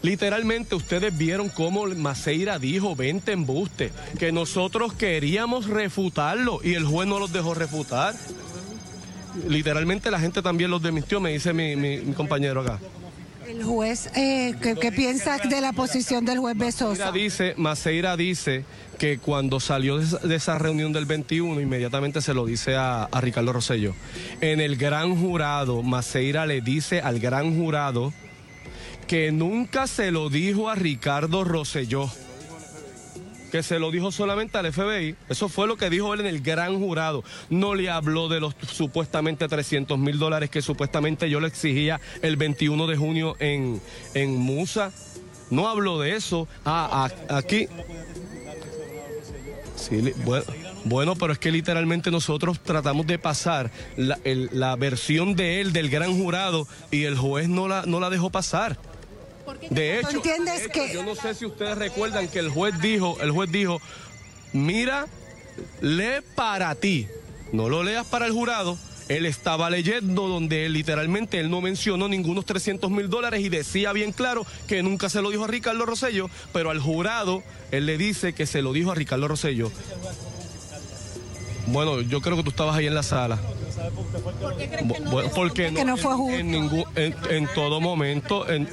[0.01, 7.09] Literalmente ustedes vieron cómo Maceira dijo 20 embuste, que nosotros queríamos refutarlo y el juez
[7.09, 8.15] no los dejó refutar.
[9.49, 12.79] Literalmente la gente también los desmintió, me dice mi- mi compañero acá.
[13.49, 17.13] El juez, eh, ¿qué, qué piensa de la posición del juez Maceira Besosa?
[17.13, 18.67] dice, Maceira dice
[18.99, 23.55] que cuando salió de esa, reunión del 21, inmediatamente se lo dice a, a Ricardo
[23.55, 23.95] Rosello.
[24.43, 28.13] En el gran jurado, Maceira le dice al gran jurado
[29.07, 32.11] que nunca se lo dijo a Ricardo Rosselló,
[33.51, 35.17] que se lo dijo solamente al FBI.
[35.29, 37.25] Eso fue lo que dijo él en el gran jurado.
[37.51, 42.37] No le habló de los supuestamente 300 mil dólares que supuestamente yo le exigía el
[42.37, 43.81] 21 de junio en,
[44.15, 44.93] en Musa.
[45.51, 46.47] No habló de eso.
[46.65, 47.69] Ah, aquí.
[50.25, 50.45] Bueno,
[50.85, 55.89] bueno, pero es que literalmente nosotros tratamos de pasar la, la versión de él del
[55.89, 58.79] gran jurado y el juez no la, no la dejó pasar.
[59.71, 62.75] De hecho, entiendes de hecho, que- yo no sé si ustedes recuerdan que el juez
[62.81, 63.81] dijo, el juez dijo,
[64.53, 65.07] mira,
[65.81, 67.07] lee para ti,
[67.53, 68.79] no lo leas para el jurado.
[69.09, 73.95] Él estaba leyendo donde él, literalmente él no mencionó ningunos 300 mil dólares y decía
[73.95, 77.97] bien claro que nunca se lo dijo a Ricardo Rosello, pero al jurado él le
[77.97, 79.73] dice que se lo dijo a Ricardo Rosello.
[81.73, 83.39] Bueno, yo creo que tú estabas ahí en la sala.
[84.85, 86.37] Bu- bueno, porque Que no fue justo.
[86.39, 88.69] En, ningún, en, en todo momento, en,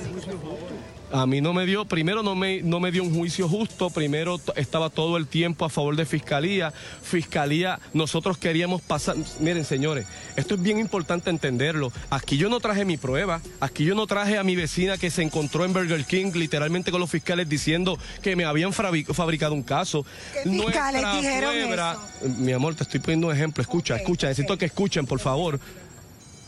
[1.12, 4.40] a mí no me dio, primero no me, no me dio un juicio justo, primero
[4.56, 6.74] estaba todo el tiempo a favor de fiscalía.
[7.04, 11.92] Fiscalía, nosotros queríamos pasar, miren señores, esto es bien importante entenderlo.
[12.10, 15.22] Aquí yo no traje mi prueba, aquí yo no traje a mi vecina que se
[15.22, 19.64] encontró en Burger King literalmente con los fiscales diciendo que me habían fabric- fabricado un
[19.64, 20.06] caso.
[20.34, 21.98] ¿Qué fiscales Nuestra dijeron prueba-
[22.40, 25.60] Mi amor, te estoy poniendo un ejemplo, escucha, escucha, necesito que escuchen, por favor.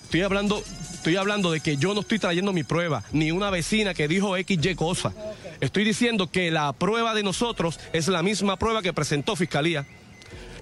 [0.08, 3.94] Estoy hablando, estoy hablando de que yo no estoy trayendo mi prueba, ni una vecina
[3.94, 5.12] que dijo XY cosa.
[5.60, 9.86] Estoy diciendo que la prueba de nosotros es la misma prueba que presentó Fiscalía.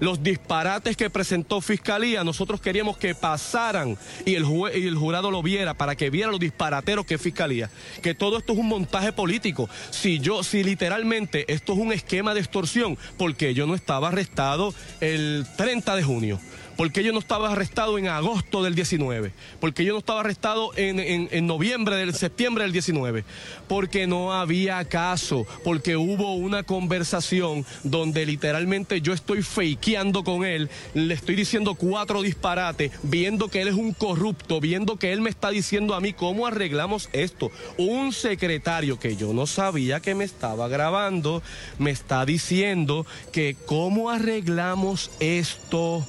[0.00, 5.30] Los disparates que presentó Fiscalía, nosotros queríamos que pasaran y el, jue- y el jurado
[5.30, 7.70] lo viera para que viera los disparateros que es Fiscalía.
[8.02, 9.70] Que todo esto es un montaje político.
[9.90, 14.74] Si yo, si literalmente esto es un esquema de extorsión, porque yo no estaba arrestado
[15.00, 16.40] el 30 de junio.
[16.76, 19.32] Porque yo no estaba arrestado en agosto del 19.
[19.60, 23.24] Porque yo no estaba arrestado en, en- en noviembre del septiembre del 19.
[23.66, 25.46] Porque no había caso.
[25.64, 30.68] Porque hubo una conversación donde literalmente yo estoy fakeando con él.
[30.94, 32.92] Le estoy diciendo cuatro disparates.
[33.02, 34.60] Viendo que él es un corrupto.
[34.60, 37.50] Viendo que él me está diciendo a mí cómo arreglamos esto.
[37.78, 41.42] Un secretario que yo no sabía que me estaba grabando.
[41.78, 46.06] Me está diciendo que cómo arreglamos esto.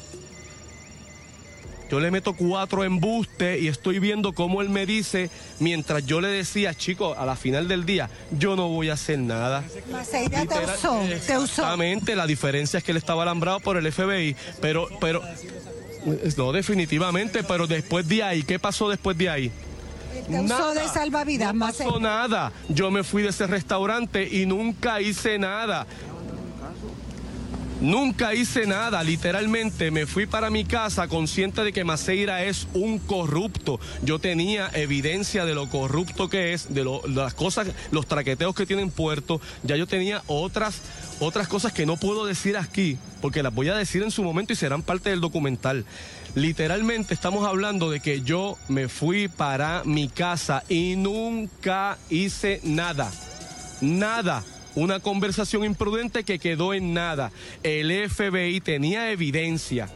[1.90, 5.30] Yo le meto cuatro embustes y estoy viendo cómo él me dice,
[5.60, 9.20] mientras yo le decía, chico, a la final del día, yo no voy a hacer
[9.20, 9.64] nada.
[9.92, 11.44] Maceira te usó, te usó.
[11.44, 15.24] Exactamente, la diferencia es que él estaba alambrado por el FBI, pero, pero,
[16.38, 19.52] no, definitivamente, pero después de ahí, ¿qué pasó después de ahí?
[20.30, 22.52] Te usó de salvavidas, no pasó nada.
[22.70, 25.86] Yo me fui de ese restaurante y nunca hice nada.
[27.80, 32.98] Nunca hice nada, literalmente me fui para mi casa consciente de que Maceira es un
[32.98, 33.80] corrupto.
[34.02, 38.82] Yo tenía evidencia de lo corrupto que es, de, las cosas, los traqueteos que tiene
[38.82, 39.40] en Puerto.
[39.62, 40.82] Ya yo tenía otras,
[41.20, 44.54] otras cosas que no puedo decir aquí, porque las voy a decir en su momento
[44.54, 45.86] y serán parte del documental.
[46.34, 53.12] Literalmente estamos hablando de que yo me fui para mi casa y nunca hice nada.
[53.82, 54.44] Nada.
[54.78, 57.32] Una conversación imprudente que quedó en nada.
[57.64, 59.90] El FBI tenía evidencia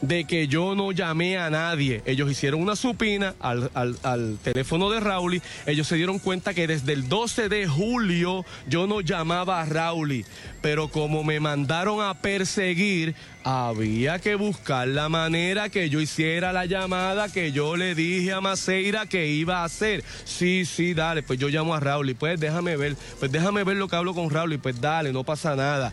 [0.00, 2.02] de que yo no llamé a nadie.
[2.06, 5.42] Ellos hicieron una supina al, al- teléfono de Rauli.
[5.66, 10.24] Ellos se dieron cuenta que desde el 12 de julio yo no llamaba a Rauli.
[10.60, 16.66] Pero como me mandaron a perseguir, había que buscar la manera que yo hiciera la
[16.66, 20.04] llamada que yo le dije a Maceira que iba a hacer.
[20.24, 22.14] Sí, sí, dale, pues yo llamo a Rauli.
[22.14, 24.58] Pues déjame ver, pues déjame ver lo que hablo con Rauli.
[24.58, 25.92] Pues dale, no pasa nada.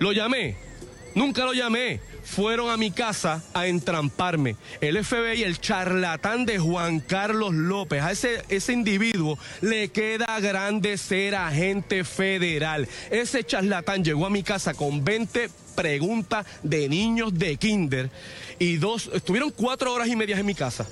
[0.00, 0.67] Lo llamé.
[1.14, 2.00] Nunca lo llamé.
[2.24, 4.56] Fueron a mi casa a entramparme.
[4.80, 10.98] El FBI, el charlatán de Juan Carlos López, a ese, ese individuo le queda grande
[10.98, 12.86] ser agente federal.
[13.10, 18.10] Ese charlatán llegó a mi casa con 20 preguntas de niños de kinder
[18.58, 20.86] y dos, estuvieron cuatro horas y media en mi casa.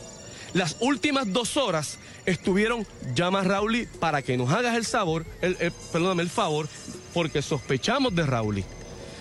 [0.55, 5.57] Las últimas dos horas estuvieron, llama a Rauli para que nos hagas el sabor, el,
[5.93, 6.69] perdóname, el favor,
[7.13, 8.65] porque sospechamos de Rauli.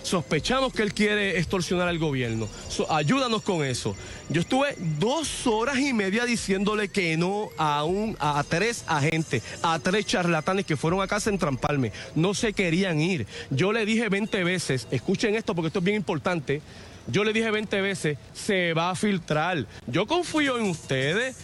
[0.06, 2.48] Sospechamos que él quiere extorsionar al gobierno.
[2.88, 3.96] ayúdanos con eso.
[4.28, 9.78] Yo estuve dos horas y media diciéndole que no a, un, a, tres agentes, a
[9.80, 11.92] tres charlatanes que fueron a casa en Trampalme.
[12.14, 13.26] No se querían ir.
[13.50, 16.62] Yo le dije 20 veces, escuchen esto porque esto es bien importante.
[17.08, 19.66] Yo le dije 20 veces, se va a filtrar.
[19.88, 21.36] Yo confío en ustedes.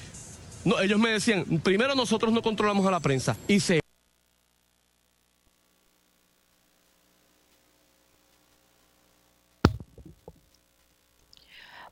[0.65, 3.82] No, ellos me decían, primero nosotros no controlamos a la prensa y se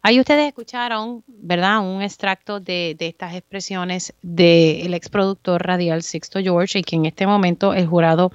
[0.03, 1.81] Ahí ustedes escucharon, ¿verdad?
[1.81, 7.27] Un extracto de, estas expresiones del ex productor radial Sixto George y que en este
[7.27, 8.33] momento el jurado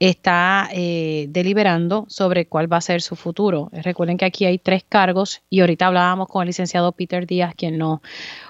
[0.00, 3.70] está eh, deliberando sobre cuál va a ser su futuro.
[3.72, 7.78] Recuerden que aquí hay tres cargos y ahorita hablábamos con el licenciado Peter Díaz, quien
[7.78, 8.00] nos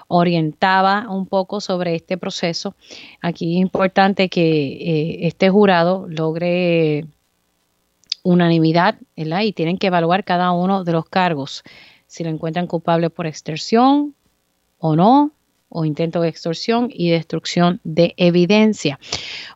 [0.08, 2.74] orientaba un poco sobre este proceso.
[3.20, 7.04] Aquí es importante que eh, este jurado logre
[8.22, 9.42] unanimidad, ¿verdad?
[9.42, 11.62] Y tienen que evaluar cada uno de los cargos
[12.14, 14.14] si lo encuentran culpable por extorsión
[14.78, 15.32] o no,
[15.68, 19.00] o intento de extorsión y destrucción de evidencia.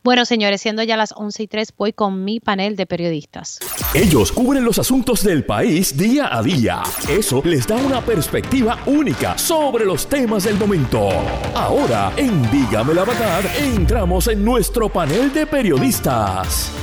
[0.03, 3.59] Bueno, señores, siendo ya las 11 y 3, voy con mi panel de periodistas.
[3.93, 6.83] Ellos cubren los asuntos del país día a día.
[7.07, 11.07] Eso les da una perspectiva única sobre los temas del momento.
[11.55, 16.73] Ahora, en Dígame la Verdad, entramos en nuestro panel de periodistas.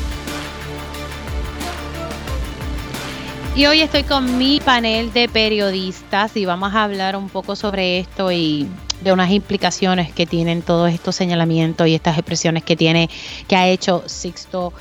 [3.56, 7.98] Y hoy estoy con mi panel de periodistas y vamos a hablar un poco sobre
[8.00, 8.66] esto y
[9.02, 13.08] de unas implicaciones que tienen todos estos señalamientos y estas expresiones que tiene,
[13.48, 14.74] que ha hecho Sixto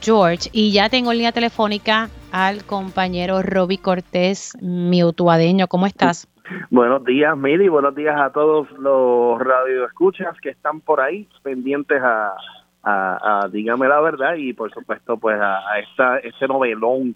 [0.00, 0.48] George.
[0.50, 5.68] Y ya tengo en línea telefónica al compañero Roby Cortés, mi utuadeño.
[5.68, 6.26] ¿Cómo estás?
[6.70, 7.68] Buenos días, Mili.
[7.68, 12.34] Buenos días a todos los radioescuchas que están por ahí pendientes a,
[12.82, 17.14] a, Dígame la Verdad y, por supuesto, pues a, a esta, este novelón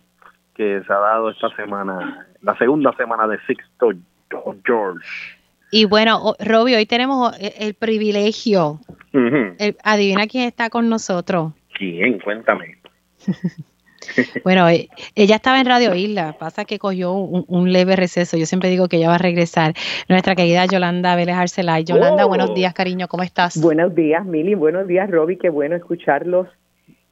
[0.57, 3.91] que se ha dado esta semana, la segunda semana de Sixto
[4.65, 5.07] George.
[5.71, 8.81] Y bueno, Robbie, hoy tenemos el privilegio.
[9.83, 11.53] adivina quién está con nosotros.
[11.77, 12.19] ¿Quién?
[12.21, 12.79] Cuéntame.
[14.45, 18.37] bueno, eh, ella estaba en Radio Isla, pasa que cogió un, leve receso.
[18.39, 19.75] Yo siempre digo que ella va a regresar.
[20.09, 21.85] Nuestra querida Yolanda Vélez Arcelay.
[21.85, 22.55] Yolanda, buenos oh.
[22.55, 23.61] días, cariño, ¿cómo estás?
[23.61, 24.55] Buenos días, Mili.
[24.55, 25.37] Buenos días, Robbie.
[25.37, 26.49] Qué bueno escucharlos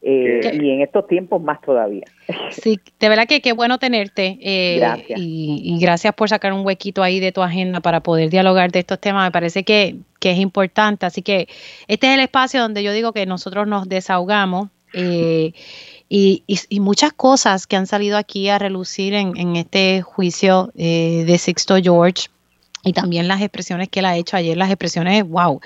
[0.07, 2.05] eh, y en estos tiempos más todavía.
[2.51, 4.39] Sí, de verdad que qué bueno tenerte.
[4.41, 5.19] Eh, gracias.
[5.21, 9.01] Y, gracias por sacar un huequito ahí de tu agenda para poder dialogar de estos
[9.01, 9.27] temas.
[9.27, 11.05] Me parece que, es importante.
[11.05, 11.49] Así que
[11.87, 14.69] este es el espacio donde yo digo que nosotros nos desahogamos.
[14.95, 15.53] Eh,
[16.09, 21.37] y, y, muchas cosas que han salido aquí a relucir en, en este juicio de
[21.39, 22.29] Sixto George
[22.85, 25.61] y también las expresiones que él ha hecho ayer, las expresiones, wow,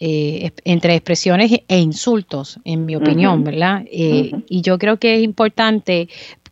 [0.00, 3.82] eh, entre expresiones e insultos, en mi opinión, ¿verdad?
[3.90, 6.08] Eh, y yo creo que es importante,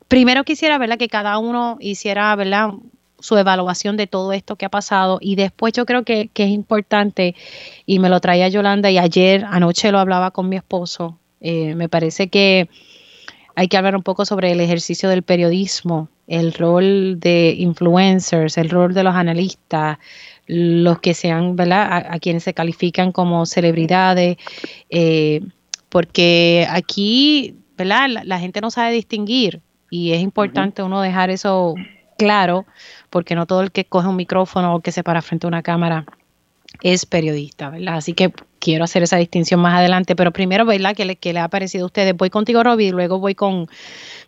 [0.09, 0.99] primero quisiera, ¿verdad?
[0.99, 2.71] Que cada uno hiciera, ¿verdad?
[3.21, 7.37] su evaluación de todo esto que ha pasado y después yo creo que, es importante
[7.87, 11.89] y me lo traía Yolanda y ayer anoche lo hablaba con mi esposo eh, me
[11.89, 12.69] parece que
[13.55, 18.69] hay que hablar un poco sobre el ejercicio del periodismo el rol de influencers el
[18.69, 19.99] rol de los analistas
[20.47, 22.07] los que sean, ¿verdad?
[22.09, 24.37] A, quienes se califican como celebridades,
[24.91, 25.41] eh,
[25.89, 28.09] porque aquí, ¿verdad?
[28.25, 31.75] La, gente no sabe distinguir y es importante uno dejar eso
[32.17, 32.65] claro,
[33.11, 35.63] porque no todo el que coge un micrófono o que se para frente a una
[35.63, 36.07] cámara
[36.83, 37.97] es periodista, ¿verdad?
[37.97, 40.95] Así que quiero hacer esa distinción más adelante, pero primero, ¿verdad?
[40.95, 42.17] ¿Qué le, le ha parecido a ustedes?
[42.17, 43.69] Voy contigo, Robbie, y luego voy con,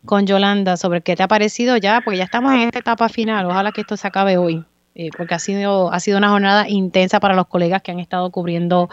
[0.04, 3.46] con Yolanda sobre qué te ha parecido ya, porque ya estamos en esta etapa final,
[3.46, 4.64] ojalá que esto se acabe hoy.
[4.95, 8.30] Eh, porque ha sido, ha sido una jornada intensa para los colegas que han estado
[8.30, 8.89] cubriendo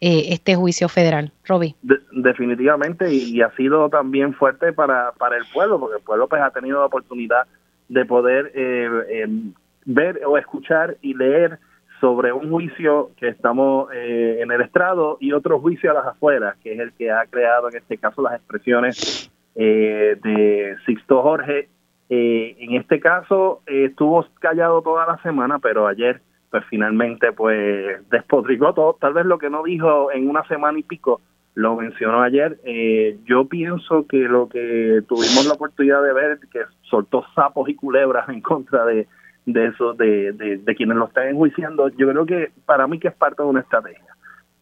[0.00, 1.32] eh, este juicio federal.
[1.46, 1.74] Roby.
[2.12, 6.50] definitivamente, y, ha sido también fuerte para, para el pueblo, porque el pueblo pues ha
[6.50, 7.46] tenido la oportunidad
[7.88, 9.52] de poder eh, em,
[9.84, 11.58] ver o escuchar y leer
[12.00, 16.72] sobre un juicio que estamos en el estrado y otro juicio a las afueras, que
[16.72, 21.68] es el que ha creado en este caso las expresiones de Sixto Jorge
[22.10, 28.00] eh, en este caso eh, estuvo callado toda la semana, pero ayer pues finalmente pues
[28.10, 31.20] despotricó todo, tal vez lo que no dijo en una semana y pico
[31.54, 32.58] lo mencionó ayer.
[32.64, 37.76] Eh, yo pienso que lo que tuvimos la oportunidad de ver, que soltó sapos y
[37.76, 39.06] culebras en contra de,
[39.46, 43.14] de eso, de, de quienes lo están enjuiciando, yo creo que para mí que es
[43.14, 44.10] parte de una estrategia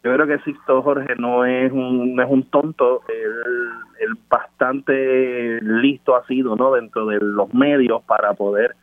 [0.04, 6.14] yo creo que Sixto Jorge no es un, no es un tonto, él, bastante listo
[6.14, 6.72] ha sido ¿no?
[6.72, 8.76] dentro de los medios para poder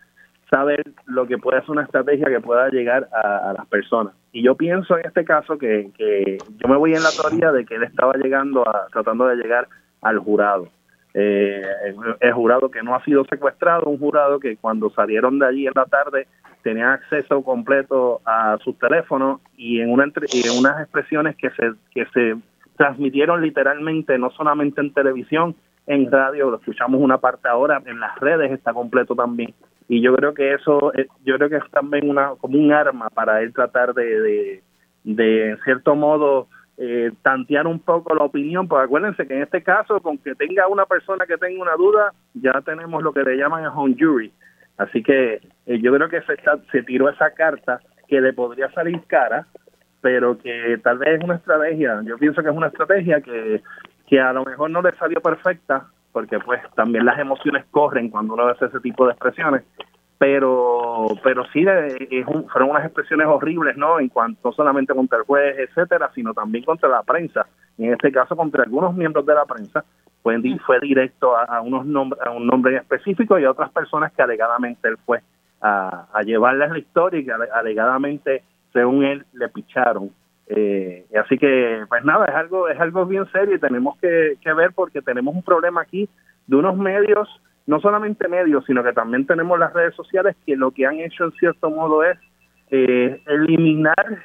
[0.52, 4.14] saber lo que puede ser una estrategia que pueda llegar a, las personas.
[4.32, 7.66] Y yo pienso en este caso que, que yo me voy en la teoría de
[7.66, 9.68] que él estaba llegando a, tratando de llegar
[10.02, 10.68] al jurado.
[11.14, 11.64] eh,
[12.20, 15.74] el jurado que no ha sido secuestrado, un jurado que cuando salieron de allí en
[15.74, 16.28] la tarde
[16.66, 22.08] tenían acceso completo a sus teléfonos y en, una, y unas expresiones que se, que
[22.08, 22.36] se
[22.76, 25.56] transmitieron literalmente, no solamente en televisión,
[25.86, 29.54] en radio, lo escuchamos una parte ahora, en las redes está completo también.
[29.88, 33.12] Y yo creo que eso, eh, yo creo que es también una como un arma
[33.12, 34.64] para él tratar de, de,
[35.04, 36.48] de en cierto modo,
[36.80, 40.68] eh, tantear un poco la opinión, porque acuérdense que en este caso, con que tenga
[40.68, 44.34] una persona que tenga una duda, ya tenemos lo que le llaman a home jury.
[44.78, 46.36] Así que eh, yo creo que se,
[46.72, 49.48] se tiró esa carta que le podría salir cara,
[50.02, 53.64] pero que tal vez es una estrategia, yo pienso que es una estrategia que,
[54.08, 58.36] que a lo mejor no le salió perfecta, porque pues también las emociones corren cuando
[58.36, 59.64] uno hace ese tipo de expresiones,
[60.18, 65.26] pero pero sí es fueron unas expresiones horribles no en cuanto no solamente contra el
[65.26, 67.46] juez etcétera sino también contra la prensa.
[67.78, 69.84] En este caso contra algunos miembros de la prensa
[70.24, 70.40] fue,
[70.82, 74.88] directo a, unos nombres a un nombre en específico y a otras personas que alegadamente
[74.88, 75.22] él fue
[75.62, 78.44] a, a llevarles la historia y que alegadamente
[78.74, 80.10] según él le picharon.
[80.48, 84.72] Eh, así que pues nada es algo es algo bien serio y tenemos que ver
[84.74, 86.08] porque tenemos un problema aquí
[86.48, 87.28] de unos medios
[87.68, 91.26] no solamente medios, sino que también tenemos las redes sociales que lo que han hecho
[91.26, 92.18] en cierto modo es
[92.70, 94.22] eh, eliminar,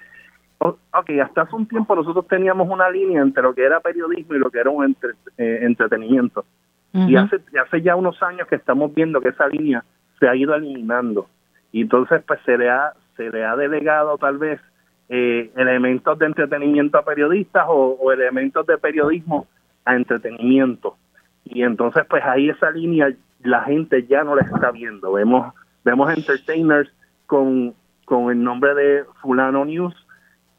[0.58, 4.38] ok, hasta hace un tiempo nosotros teníamos una línea entre lo que era periodismo y
[4.38, 4.96] lo que era un
[5.38, 6.44] eh, entretenimiento.
[6.92, 9.84] Y hace, hace ya unos años que estamos viendo que esa línea
[10.18, 11.28] se ha ido eliminando.
[11.70, 14.60] Y entonces pues se le ha, se le ha delegado tal vez
[15.08, 19.46] eh, elementos de entretenimiento a periodistas o, o elementos de periodismo
[19.84, 20.96] a entretenimiento
[21.44, 23.12] y entonces pues ahí esa línea
[23.42, 25.12] la gente ya no la está viendo.
[25.12, 26.90] Vemos vemos entertainers
[27.26, 27.74] con,
[28.04, 29.94] con el nombre de fulano news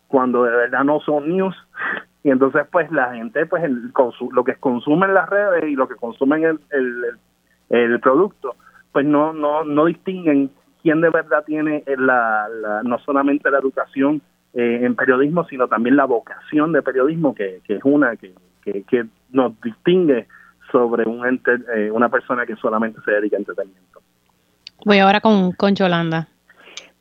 [0.08, 1.56] cuando de verdad no son news
[2.24, 3.92] y entonces pues la gente pues el,
[4.32, 6.60] lo que consume en las redes y lo que consumen el,
[7.70, 8.56] el, producto
[8.92, 10.52] pues no no no distinguen
[10.82, 12.48] quién de verdad tiene la,
[12.84, 14.22] no solamente la educación
[14.54, 18.84] eh, en periodismo sino también la vocación de periodismo que, que es una que, que,
[18.84, 20.28] que nos distingue
[20.72, 24.02] sobre un ente, eh, una persona que solamente se dedica a entretenimiento.
[24.86, 26.28] Voy ahora con, con Yolanda.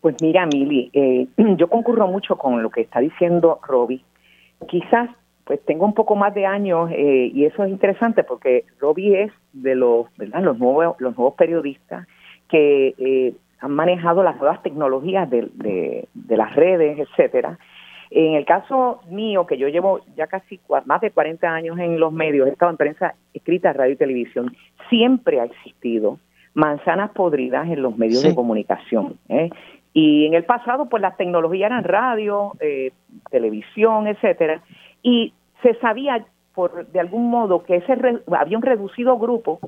[0.01, 4.05] Pues mira, Mili, eh, yo concurro mucho con lo que está diciendo Robbie.
[4.69, 5.11] Quizás
[5.45, 9.33] pues tengo un poco más de años eh, y eso es interesante porque Robbie es
[9.53, 10.43] de los, ¿verdad?
[10.43, 12.07] los nuevos los nuevos periodistas
[12.49, 17.59] que han manejado las nuevas tecnologías de, de, de las redes, etcétera,
[18.11, 22.13] en el caso mío, que yo llevo ya casi más de 40 años en los
[22.13, 24.55] medios, he estado en prensa escrita, radio y televisión,
[24.89, 26.19] siempre ha existido
[26.55, 29.17] manzanas podridas en los medios de comunicación.
[29.29, 29.51] ¿eh?
[29.93, 32.93] Y en el pasado, pues las tecnologías eran radio, eh,
[33.31, 34.61] televisión, etcétera,
[35.03, 35.33] y
[35.63, 37.97] se sabía por de algún modo que ese
[38.37, 39.61] había un reducido grupo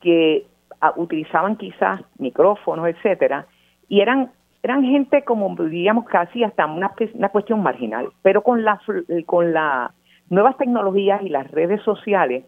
[0.00, 0.46] que
[0.80, 3.46] ah, utilizaban quizás micrófonos, etcétera,
[3.88, 4.30] y eran
[4.62, 8.80] eran gente como diríamos casi hasta una, una cuestión marginal, pero con las
[9.26, 9.90] con las
[10.28, 12.44] nuevas tecnologías y las redes sociales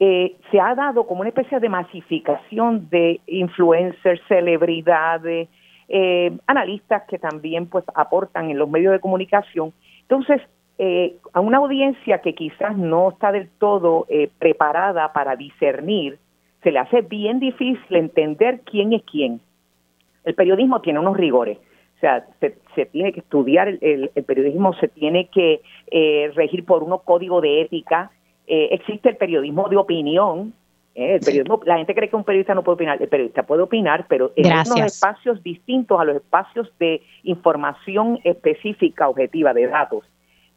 [0.00, 5.48] eh, se ha dado como una especie de masificación de influencers, celebridades,
[5.88, 9.72] eh, analistas que también pues aportan en los medios de comunicación.
[10.02, 10.40] Entonces,
[10.78, 14.06] eh, a una audiencia que quizás no está del todo
[14.38, 16.18] preparada para discernir,
[16.62, 19.40] se le hace bien difícil entender quién es quién
[20.28, 21.58] el periodismo tiene unos rigores.
[21.96, 27.02] O sea, se, tiene que estudiar el, periodismo, se tiene que eh, regir por unos
[27.02, 28.10] códigos de ética.
[28.46, 30.52] Eh, existe el periodismo de opinión.
[30.94, 33.02] Eh, el periodismo, La gente cree que un periodista no puede opinar.
[33.02, 39.08] El periodista puede opinar, pero en unos espacios distintos a los espacios de información específica,
[39.08, 40.04] objetiva, de datos.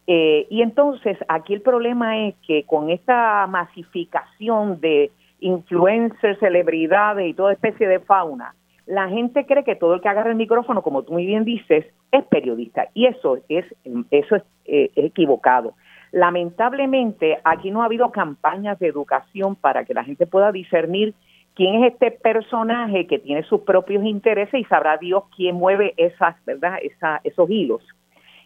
[0.05, 7.53] y entonces aquí el problema es que con esta masificación de influencers, celebridades y toda
[7.53, 8.53] especie de fauna,
[8.91, 11.85] la gente cree que todo el que agarra el micrófono, como tú muy bien dices,
[12.11, 13.65] es periodista y eso es
[14.11, 14.35] eso
[14.65, 15.75] eh, es, equivocado.
[16.11, 21.13] Lamentablemente aquí no ha habido campañas de educación para que la gente pueda discernir
[21.55, 26.35] quién es este personaje que tiene sus propios intereses y sabrá Dios quién mueve esas,
[26.43, 26.79] ¿verdad?
[26.81, 27.81] Esa, esos hilos.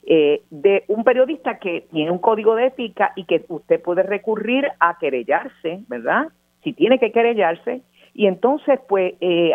[0.06, 4.68] Eh, de un periodista que tiene un código de ética y que usted puede recurrir
[4.80, 6.28] a querellarse, ¿verdad?
[6.64, 7.82] Si tiene que querellarse,
[8.18, 9.52] y entonces, pues, eh,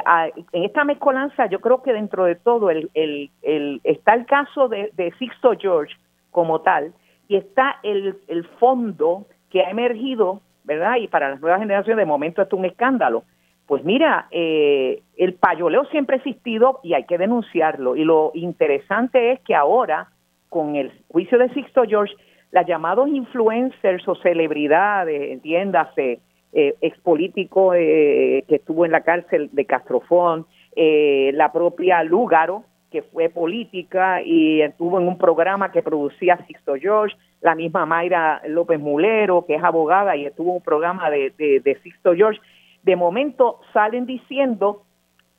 [0.52, 4.68] en esta mezcolanza, yo creo que dentro de todo el, el, el está el caso
[4.68, 5.94] de, de, Sixto George
[6.30, 6.92] como tal,
[7.26, 10.96] y está el, el fondo que ha emergido, ¿verdad?
[10.96, 13.24] Y para las nuevas generaciones, de momento, esto es un escándalo.
[13.66, 17.96] Pues mira, eh, el payoleo siempre ha existido y hay que denunciarlo.
[17.96, 20.08] Y lo interesante es que ahora,
[20.50, 22.14] con el juicio de Sixto George,
[22.50, 26.20] las llamados influencers o celebridades, entiéndase,
[26.52, 30.46] eh, ex político que estuvo en la cárcel de Castrofón,
[30.76, 37.16] la propia Lúgaro, que fue política y estuvo en un programa que producía Sixto George,
[37.40, 41.78] la misma Mayra López Mulero, que es abogada y estuvo en un programa de, de,
[41.82, 42.40] Sixto George.
[42.82, 44.82] De momento salen diciendo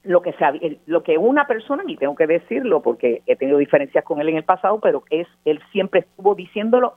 [0.03, 4.03] lo que, se, lo que una persona, y tengo que decirlo porque he tenido diferencias
[4.03, 6.93] con él en el pasado, pero es él siempre estuvo diciéndolo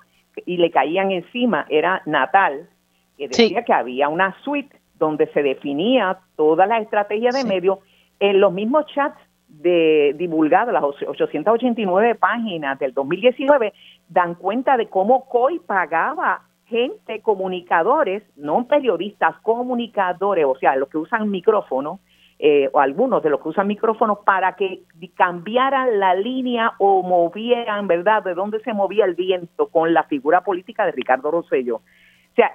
[0.46, 2.68] y le caían encima, era Natal,
[3.16, 7.78] que decía que había una suite donde se definía toda la estrategia de medios
[8.20, 13.72] en los mismos chats de divulgado, las 889 páginas del 2019,
[14.08, 20.98] dan cuenta de cómo COI pagaba gente, comunicadores, no periodistas, comunicadores, o sea, los que
[20.98, 22.00] usan micrófono,
[22.38, 24.82] eh, o algunos de los que usan micrófonos, para que
[25.14, 30.42] cambiaran la línea o movieran, ¿verdad?, de dónde se movía el viento con la figura
[30.42, 31.76] política de Ricardo Rosello.
[31.76, 32.50] O sea,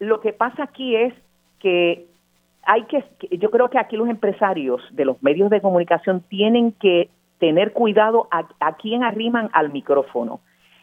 [0.00, 1.14] lo que pasa aquí es
[1.60, 2.06] que
[2.64, 3.04] hay que,
[3.38, 8.28] yo creo que aquí los empresarios de los medios de comunicación tienen que tener cuidado
[8.30, 10.40] a, quién arriman al micrófono.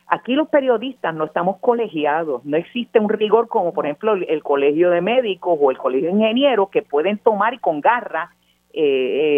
[0.07, 4.89] Aquí los periodistas no estamos colegiados, no existe un rigor como por ejemplo el, colegio
[4.89, 8.31] de médicos o el colegio de ingenieros que pueden tomar y con garra
[8.73, 8.83] eh,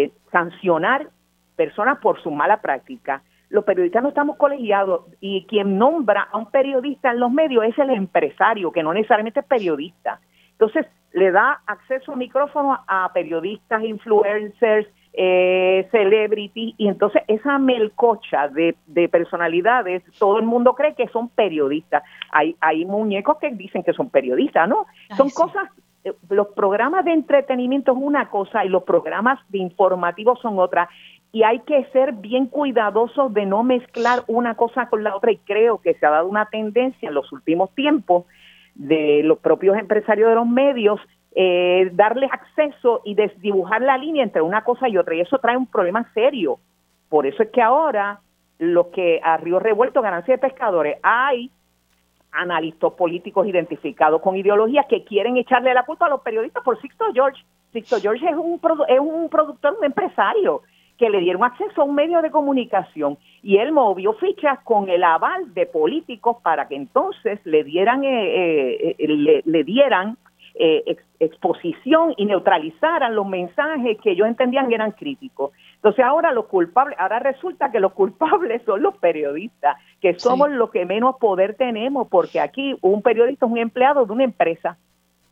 [0.04, 1.08] eh, sancionar
[1.56, 3.22] personas por su mala práctica.
[3.50, 7.78] Los periodistas no estamos colegiados y quien nombra a un periodista en los medios es
[7.78, 10.20] el empresario, que no necesariamente es periodista.
[10.52, 18.48] Entonces, le da acceso a micrófono a periodistas, influencers, eh, celebrities, y entonces esa melcocha
[18.48, 18.76] de,
[19.08, 22.04] personalidades, todo el mundo cree que son periodistas.
[22.30, 24.86] Hay, hay muñecos que dicen que son periodistas, ¿no?
[25.16, 25.68] son cosas,
[26.04, 30.88] eh, los programas de entretenimiento es una cosa y los programas de informativos son otra.
[31.32, 35.38] Y hay que ser bien cuidadosos de no mezclar una cosa con la otra y
[35.38, 38.24] creo que se ha dado una tendencia en los últimos tiempos
[38.74, 41.00] de los propios empresarios de los medios,
[41.34, 45.14] eh, darle acceso y desdibujar la línea entre una cosa y otra.
[45.14, 46.58] Y eso trae un problema serio.
[47.08, 48.20] Por eso es que ahora,
[48.58, 51.50] los que a Río Revuelto, ganancia de pescadores, hay
[52.32, 57.06] analistas políticos identificados con ideologías que quieren echarle la culpa a los periodistas por Sixto
[57.12, 57.44] George.
[57.72, 60.62] Sixto George es un, es un productor, un empresario
[61.00, 65.02] que le dieron acceso a un medio de comunicación y él movió fichas con el
[65.02, 70.18] aval de políticos para que entonces le dieran eh, eh, eh, le, dieran
[71.18, 75.52] exposición y neutralizaran los mensajes que ellos entendían que eran críticos.
[75.76, 80.70] Entonces ahora los culpables, ahora resulta que los culpables son los periodistas, que somos los
[80.70, 84.76] que menos poder tenemos, porque aquí un periodista es un empleado de una empresa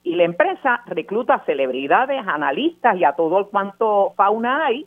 [0.03, 4.87] y la empresa recluta celebridades, analistas y a todo el cuanto fauna hay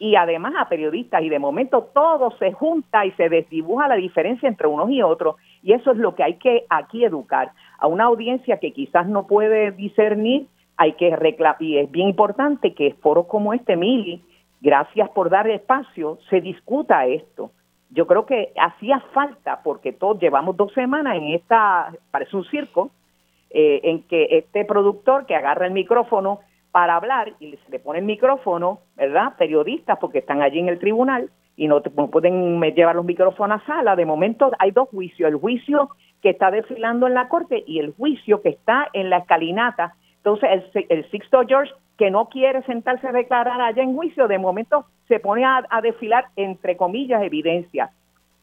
[0.00, 4.48] y además a periodistas y de momento todo se junta y se desdibuja la diferencia
[4.48, 8.04] entre unos y otros y eso es lo que hay que aquí educar a una
[8.04, 10.46] audiencia que quizás no puede discernir.
[10.78, 14.22] Hay que reclamar y es bien importante que foros como este Mili
[14.62, 17.50] gracias por dar espacio se discuta esto.
[17.90, 22.90] Yo creo que hacía falta porque todos llevamos dos semanas en esta parece un circo
[23.50, 26.40] eh, en que este productor que agarra el micrófono
[26.72, 29.34] para hablar y se le pone el micrófono, ¿verdad?
[29.38, 33.66] Periodistas, porque están allí en el tribunal y no, te, pueden llevar los micrófonos a
[33.66, 33.96] sala.
[33.96, 35.90] De momento hay dos juicios, el juicio
[36.22, 39.94] que está desfilando en la corte y el juicio que está en la escalinata.
[40.16, 44.38] Entonces, el, el Sixto George, que no quiere sentarse a declarar allá en juicio, de
[44.38, 47.90] momento se pone a, desfilar, entre comillas, evidencia.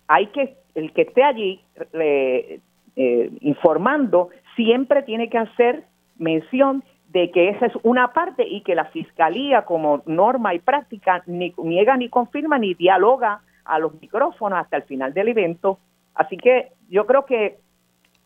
[0.07, 1.61] Hay que, el que esté allí
[1.93, 2.59] eh,
[2.97, 5.85] eh, informando, siempre tiene que hacer
[6.17, 11.23] mención de que esa es una parte y que la fiscalía como norma y práctica
[11.25, 15.79] ni niega ni confirma ni dialoga a los micrófonos hasta el final del evento.
[16.13, 17.59] Así que yo creo que,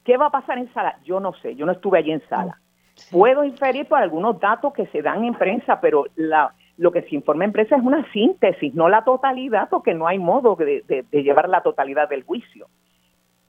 [0.03, 0.97] ¿qué va a pasar en sala?
[1.03, 2.59] Yo no sé, yo no estuve allí en sala.
[3.11, 7.15] Puedo inferir por algunos datos que se dan en prensa, pero la, lo que se
[7.15, 11.23] informa en prensa es una síntesis, no la totalidad, porque no hay modo de, de
[11.23, 12.67] llevar la totalidad del juicio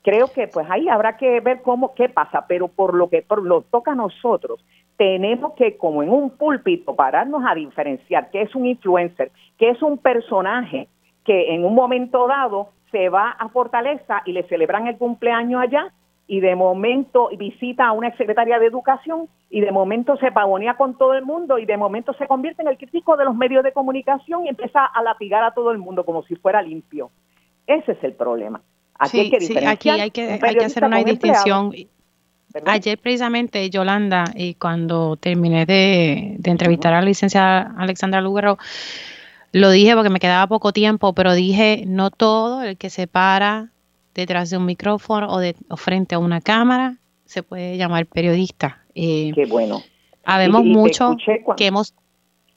[0.02, 3.42] creo que pues ahí habrá que ver cómo qué pasa, pero por lo que por
[3.42, 4.64] lo toca a nosotros,
[4.96, 9.82] tenemos que, como en un púlpito, pararnos a diferenciar qué es un influencer, qué es
[9.82, 10.88] un personaje
[11.24, 15.92] que en un momento dado se va a Fortaleza y le celebran el cumpleaños allá
[16.26, 20.96] y de momento visita a una secretaria de educación y de momento se pavonea con
[20.96, 23.72] todo el mundo y de momento se convierte en el crítico de los medios de
[23.72, 27.10] comunicación y empieza a latigar a todo el mundo como si fuera limpio.
[27.66, 28.62] Ese es el problema.
[28.98, 29.36] Aquí hay que
[29.66, 31.72] aquí hay que, hay que hacer una distinción.
[32.66, 38.58] Ayer precisamente, Yolanda, y cuando terminé de, entrevistar a la licenciada Alexandra Lugaro,
[39.52, 43.70] lo dije porque me quedaba poco tiempo, pero dije, no todo el que se para
[44.14, 48.82] detrás de un micrófono o, de, frente a una cámara se puede llamar periodista.
[48.94, 49.82] Eh, Qué bueno.
[50.24, 51.16] Habemos Y- y te mucho
[51.56, 51.94] que hemos,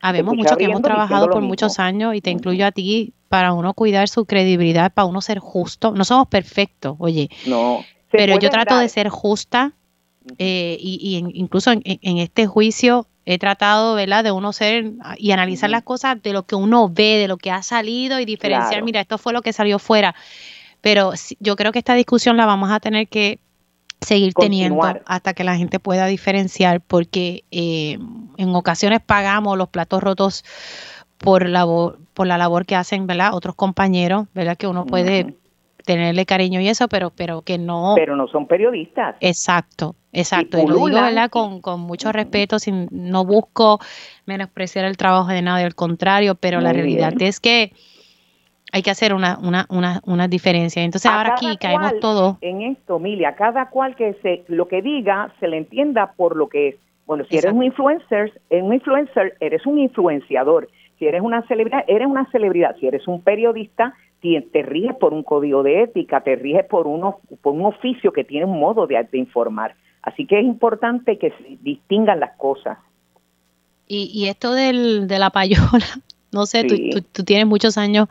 [0.02, 1.50] habemos mucho que hemos trabajado por mismo.
[1.50, 5.40] muchos años y te incluyo a ti para uno cuidar su credibilidad, para uno ser
[5.40, 5.92] justo.
[5.92, 7.84] No somos perfectos, oye, No.
[8.12, 9.74] Pero yo trato de ser justa
[10.38, 11.82] eh, y, y en- incluso en,
[12.18, 16.56] este juicio he tratado, ¿verdad?, de uno ser y analizar las cosas de lo que
[16.56, 18.86] uno ve, de lo que ha salido y diferenciar, Claro.
[18.86, 20.16] mira, esto fue lo que salió fuera.
[20.82, 23.40] Pero yo creo que esta discusión la vamos a tener que
[24.02, 27.98] seguir teniendo hasta que la gente pueda diferenciar, porque eh,
[28.38, 30.44] en ocasiones pagamos los platos rotos
[31.18, 33.34] por labor, por la labor que hacen, ¿verdad?
[33.34, 34.58] Otros compañeros, ¿verdad?
[34.58, 35.36] Que uno puede.
[35.86, 37.94] Tenerle cariño y eso, pero, pero que no.
[37.96, 39.16] Pero no son periodistas.
[39.22, 40.58] Exacto, exacto.
[40.58, 41.30] Y, lo digo, ¿verdad?
[41.30, 43.80] Con, con mucho respeto, sin, no busco
[44.26, 47.30] menospreciar el trabajo de nadie, al contrario, pero la realidad bien.
[47.30, 47.72] es que
[48.76, 50.84] hay que hacer una, una, una, una diferencia.
[50.84, 52.38] Entonces A ahora aquí caemos todos.
[52.42, 56.50] En esto, Milia, cada cual que se lo que diga se le entienda por lo
[56.50, 56.76] que es.
[57.06, 60.68] Bueno, si eres un influencer, un influencer, eres un influenciador.
[60.98, 62.76] Si eres una celebridad, eres una celebridad.
[62.80, 67.20] Si eres un periodista, te riges por un código de ética, te riges por, uno,
[67.42, 69.76] por un oficio que tiene un modo de, de informar.
[70.02, 72.78] Así que es importante que se distingan las cosas.
[73.88, 75.86] Y, y esto del, de la payola,
[76.32, 76.90] no sé, tú- Sí.
[76.92, 78.08] tú, tú tienes muchos años,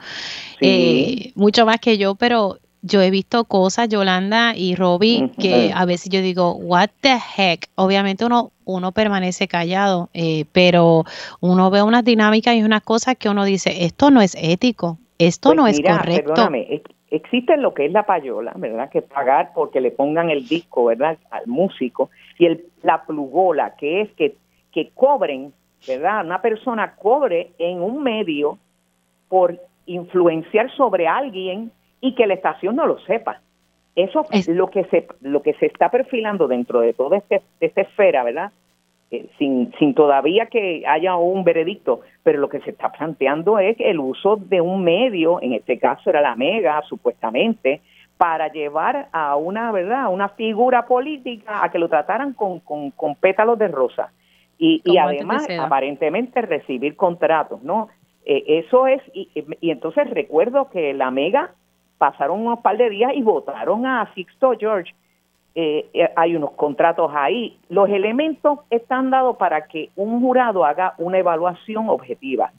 [0.61, 0.67] Sí.
[0.67, 5.85] eh, mucho más que yo, pero yo he visto cosas, Yolanda y Robbie, que a
[5.87, 7.69] veces yo digo, what the heck.
[7.77, 11.05] Obviamente uno, uno permanece callado, eh, pero
[11.41, 15.51] uno ve unas dinámicas y unas cosas que uno dice, esto no es ético, esto
[15.51, 16.35] Pues no es correcto.
[16.35, 18.91] Perdóname, ex- existe lo que es la payola, ¿verdad?
[18.91, 21.19] Que pagar porque le pongan el disco, ¿verdad?
[21.31, 22.11] Al músico.
[22.39, 24.37] Y el, la plugola, que es que,
[24.73, 25.53] que cobren,
[25.87, 26.25] ¿verdad?
[26.25, 28.59] Una persona cobre en un medio
[29.29, 31.71] por influenciar sobre alguien
[32.01, 33.41] y que la estación no lo sepa.
[33.97, 37.67] Eso es lo que se lo que se está perfilando dentro de toda este, de
[37.67, 38.51] esta esfera, ¿verdad?
[39.11, 43.77] Eh, sin, sin todavía que haya un veredicto, pero lo que se está planteando es
[43.79, 47.83] el uso de un medio, en este caso era la Mega, supuestamente,
[48.17, 52.91] para llevar a una, ¿verdad?, a una figura política a que lo trataran con, con,
[52.93, 54.11] con pétalos de rosa.
[54.57, 57.89] Y, y además, aparentemente, recibir contratos, ¿no?
[58.25, 59.29] Eh, eso es, y,
[59.61, 61.51] y entonces recuerdo que la Mega
[61.99, 64.95] pasaron unos par de días y votaron a Sixto George
[65.55, 67.59] eh, eh, hay unos contratos ahí.
[67.69, 72.53] Los elementos están dados para que un jurado haga una evaluación objetiva.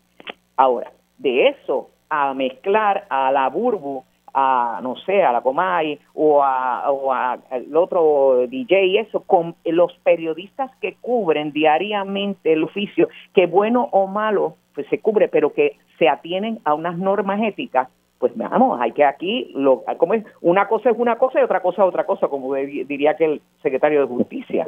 [0.56, 4.04] Ahora, de eso a mezclar a la Burbu,
[4.34, 9.22] a no sé, a la Comay o a, o a el otro DJ y eso,
[9.22, 15.30] con los periodistas que cubren diariamente el oficio, que bueno o malo pues se cubre,
[15.30, 17.88] pero que se atienen a unas normas éticas,
[18.34, 21.62] pues vamos, hay que aquí, lo, como es, una cosa es una cosa y otra
[21.62, 24.66] cosa es otra cosa, como de- diría que el secretario de Justicia.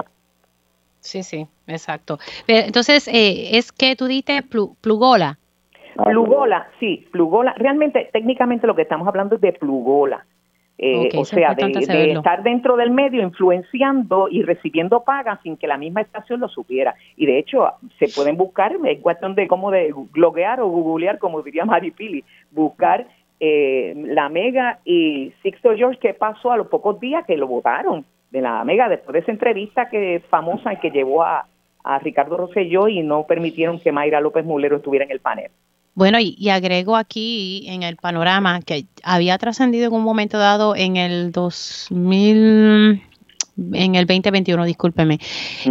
[1.00, 2.20] Sí, sí, exacto.
[2.48, 5.40] Entonces, eh, es que tú diste plu- plugola.
[5.96, 7.54] Plugola, sí, plugola.
[7.58, 10.26] Realmente, técnicamente lo que estamos hablando es de plugola.
[10.80, 15.76] Eh, o sea, de, estar dentro del medio influenciando y recibiendo pagas sin que la
[15.76, 16.94] misma estación lo supiera.
[17.16, 17.68] Y de hecho,
[17.98, 22.24] se pueden buscar, es cuestión de cómo de bloguear o googlear, como diría Mari Pili,
[22.52, 23.08] buscar
[23.40, 28.06] eh, la Mega y Sixto George, ¿qué pasó a los pocos días que lo votaron
[28.32, 31.48] de la Mega después de esa entrevista que famosa que llevó a,
[31.84, 35.52] a Ricardo Rosselló y no permitieron que Mayra López Mulero estuviera en el panel?
[35.94, 40.76] Bueno, y, y agrego aquí en el panorama que había trascendido en un momento dado
[40.76, 43.02] en el 2000,
[43.74, 45.20] en el 2021, discúlpeme,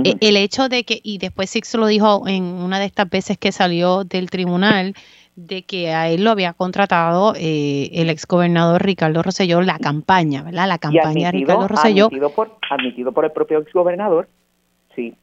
[0.02, 3.38] eh, el hecho de que, y después Sixto lo dijo en una de estas veces
[3.38, 4.94] que salió del tribunal,
[5.36, 10.66] de que a él lo había contratado eh, el exgobernador Ricardo Rosselló, la campaña, ¿verdad?
[10.66, 12.06] La campaña de Ricardo Rosselló.
[12.06, 14.28] admitido por admitido por el propio exgobernador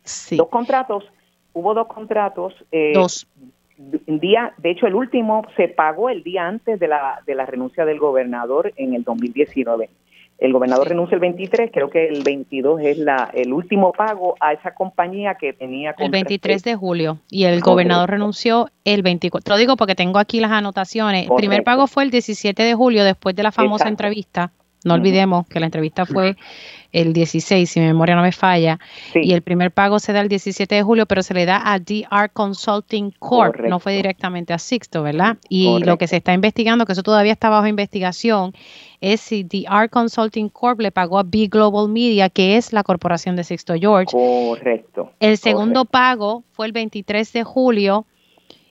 [0.03, 0.37] sí.
[0.37, 1.03] dos contratos
[1.53, 3.27] hubo dos contratos eh, Dos.
[3.77, 7.85] día de hecho el último se pagó el día antes de la de la renuncia
[7.85, 9.89] del gobernador en el 2019
[10.39, 14.53] el gobernador renuncia el 23 creo que el 22 es la el último pago a
[14.53, 17.69] esa compañía que tenía El contra- 23 de julio y el Correcto.
[17.71, 19.53] gobernador renunció el 24.
[19.53, 21.23] Lo digo porque tengo aquí las anotaciones.
[21.29, 21.65] El primer Correcto.
[21.65, 23.89] pago fue el 17 de julio después de la famosa Exacto.
[23.89, 24.51] entrevista.
[24.85, 26.35] No olvidemos que la entrevista fue
[26.91, 28.79] el 16, si mi memoria no me falla.
[29.15, 31.79] Y el primer pago se da el 17 de julio, pero se le da a
[31.79, 33.59] DR Consulting Corp.
[33.61, 33.97] No fue Correcto.
[33.97, 35.37] directamente a Sixto, ¿verdad?
[35.49, 36.07] Y lo que Correcto.
[36.07, 38.53] se está investigando, que eso todavía está bajo investigación,
[39.01, 43.35] es si DR Consulting Corp le pagó a B Global Media, que es la corporación
[43.35, 44.11] de Sixto George.
[44.11, 48.05] correcto El segundo pago fue el 23 de julio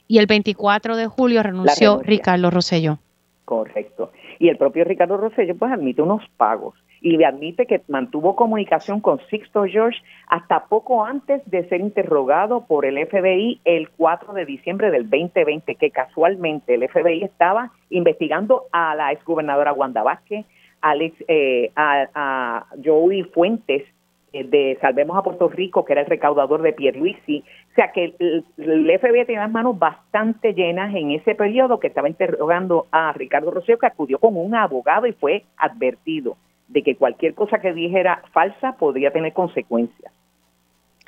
[0.06, 2.00] y el 24 de julio renunció.
[2.02, 2.98] Ricardo Rosselló.
[3.44, 4.12] Correcto.
[4.42, 6.74] Y el propio Ricardo Rosselló pues admite unos pagos.
[7.00, 12.66] Y le admite que mantuvo comunicación con Sixto George hasta poco antes de ser interrogado
[12.66, 18.64] por el FBI el 4 de diciembre del 2020, que casualmente el FBI estaba investigando
[18.72, 20.44] a la exgobernadora Wanda Vázquez,
[20.80, 23.84] Alex, eh, a, Joey Fuentes
[24.32, 27.44] de Salvemos a Puerto Rico, que era el recaudador de Pierluisi.
[27.70, 31.88] O sea que el, el FBI tenía las manos bastante llenas en ese periodo que
[31.88, 36.36] estaba interrogando a Ricardo Rocío, que acudió con un abogado y fue advertido
[36.68, 40.12] de que cualquier cosa que dijera falsa podría tener consecuencias.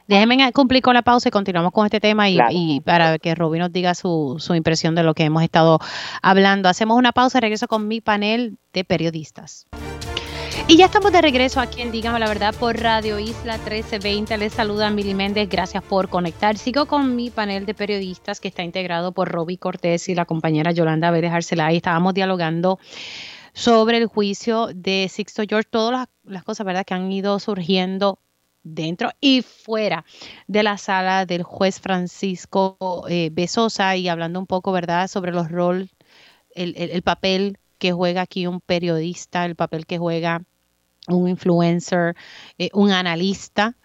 [0.07, 3.73] Déjenme cumplir con la pausa y continuamos con este tema y, para que Rubí nos
[3.73, 5.79] diga su, su, impresión de lo que hemos estado
[6.23, 6.69] hablando.
[6.69, 9.67] Hacemos una pausa, regreso con mi panel de periodistas.
[10.67, 14.39] Y ya estamos de regreso aquí en Dígame la Verdad por Radio Isla 1320.
[14.39, 16.57] Les saluda Mili Méndez, gracias por conectar.
[16.57, 20.73] Sigo con mi panel de periodistas que está integrado por Roby Cortés y la compañera
[20.73, 21.77] Yolanda Vélez Arcelay.
[21.77, 22.79] Estábamos dialogando
[23.53, 26.87] sobre el juicio de Sixto George, todas las, cosas ¿verdad?
[26.87, 28.19] que han ido surgiendo
[28.63, 30.07] dentro y fuera
[30.47, 35.51] de la sala del juez Francisco eh, Besosa y hablando un poco, ¿verdad?, sobre los
[35.51, 35.91] roles,
[36.55, 40.43] el, el, papel que juega aquí un periodista, el papel que juega
[41.09, 42.15] un influencer,
[42.59, 43.77] eh, un analista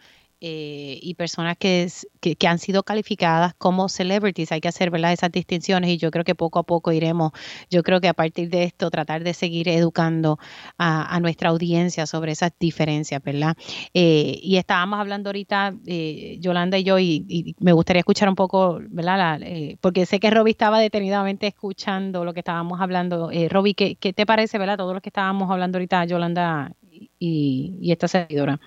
[0.42, 1.92] eh, y personas que,
[2.22, 4.54] que, han sido calificadas como celebrities.
[4.54, 5.12] Hay que hacer ¿verdad?
[5.12, 7.34] esas distinciones y yo creo que poco a poco iremos,
[7.70, 10.40] yo creo que a partir de esto tratar de seguir educando
[10.78, 13.58] a, nuestra audiencia sobre esas diferencias, ¿verdad?
[13.94, 18.80] Eh, y estábamos hablando ahorita, eh, Yolanda y yo, y, me gustaría escuchar un poco,
[18.90, 19.42] ¿verdad?
[19.82, 23.30] porque sé que Roby estaba detenidamente escuchando lo que estábamos hablando.
[23.32, 24.78] Eh, Roby, ¿qué, ¿qué, te parece, ¿verdad?
[24.78, 26.72] Todo lo que estábamos hablando ahorita, Yolanda
[27.20, 28.60] y, y esta seguidora.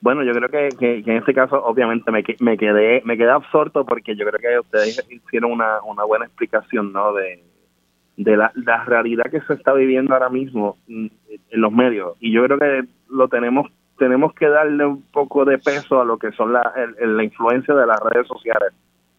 [0.00, 4.16] Bueno, yo creo que, en este caso obviamente me, me quedé me quedé absorto porque
[4.16, 7.12] yo creo que ustedes hicieron una, una buena explicación, ¿no?
[7.14, 7.42] De,
[8.16, 11.06] la, la realidad que se está viviendo ahora mismo mm,
[11.50, 15.58] en los medios y yo creo que lo tenemos tenemos que darle un poco de
[15.58, 18.72] peso a lo que son la, la influencia de las redes sociales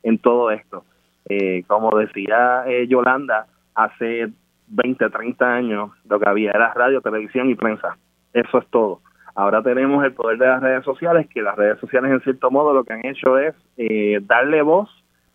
[0.04, 0.84] en todo esto.
[1.28, 4.30] Eh, como decía eh, Yolanda, hace
[4.68, 7.98] 20, 30 años lo que había era radio, televisión y prensa.
[8.36, 9.00] Eso es todo.
[9.34, 12.74] Ahora tenemos el poder de las redes sociales, que las redes sociales en cierto modo
[12.74, 14.90] lo que han hecho es eh, darle voz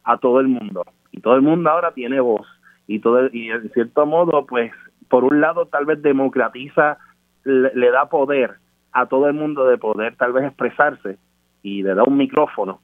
[0.04, 0.84] a todo el mundo.
[1.10, 2.46] Y todo el mundo ahora tiene voz.
[2.86, 4.70] Y, todo, y en cierto modo, pues,
[5.08, 6.98] por un lado tal vez democratiza,
[7.44, 8.56] le, da poder
[8.92, 11.16] a todo el mundo de poder tal vez expresarse
[11.62, 12.80] y le da un micrófono,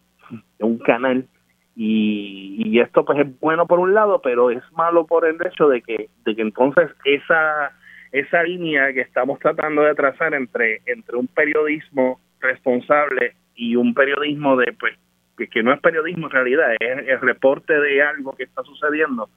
[0.61, 1.27] un canal.
[1.75, 5.69] Y, y esto pues es bueno por un lado, pero es malo por el hecho
[5.69, 7.73] de que, de que entonces esa
[8.13, 14.57] esa línea que estamos tratando de trazar entre, entre un periodismo responsable y un periodismo
[14.57, 14.95] de pues
[15.51, 19.29] que, no es periodismo en realidad, es el reporte de algo que está sucediendo,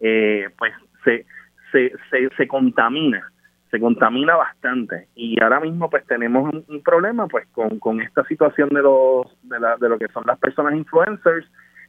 [0.00, 0.72] eh, pues
[1.04, 1.24] se,
[1.72, 3.32] se, se, contamina,
[3.70, 5.08] se contamina bastante.
[5.16, 9.58] Y ahora mismo pues tenemos un, problema pues con, con esta situación de los de,
[9.58, 11.46] la, de lo que son las personas influencers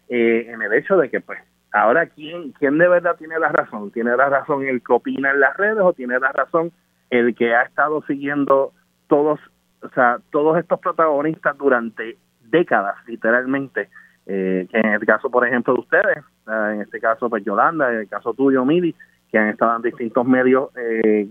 [0.10, 1.40] eh, en el hecho de que pues
[1.72, 3.92] Ahora, ¿quién, ¿quién de verdad tiene la razón?
[3.92, 6.72] ¿Tiene la razón el que opina en las redes o tiene la razón
[7.10, 8.74] el que ha estado siguiendo
[9.08, 9.40] todos,
[9.82, 12.18] o sea, todos estos protagonistas durante
[12.50, 13.90] décadas, literalmente?
[14.26, 18.00] Eh, que en el caso, por ejemplo, de ustedes, en este caso, pues Yolanda, en
[18.02, 18.96] el caso tuyo, Mili,
[19.32, 21.30] que han estado en distintos medios eh,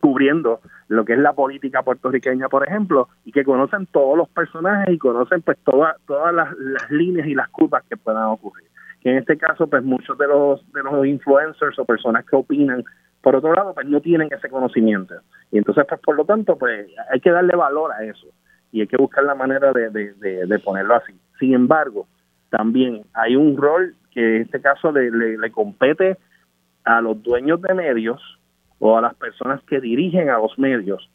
[0.00, 4.92] cubriendo lo que es la política puertorriqueña, por ejemplo, y que conocen todos los personajes
[4.94, 8.66] y conocen pues todas todas las, las líneas y las curvas que puedan ocurrir
[9.02, 12.84] en este caso pues muchos de los de los influencers o personas que opinan
[13.20, 15.14] por otro lado pues no tienen ese conocimiento.
[15.50, 18.26] Y entonces pues por lo tanto pues hay que darle valor a eso
[18.72, 21.14] y hay que buscar la manera de, de, ponerlo así.
[21.38, 22.06] Sin embargo
[22.50, 26.16] también hay un rol que en este caso le, le compete
[26.84, 28.20] a los dueños de medios
[28.78, 31.10] o a las personas que dirigen a los medios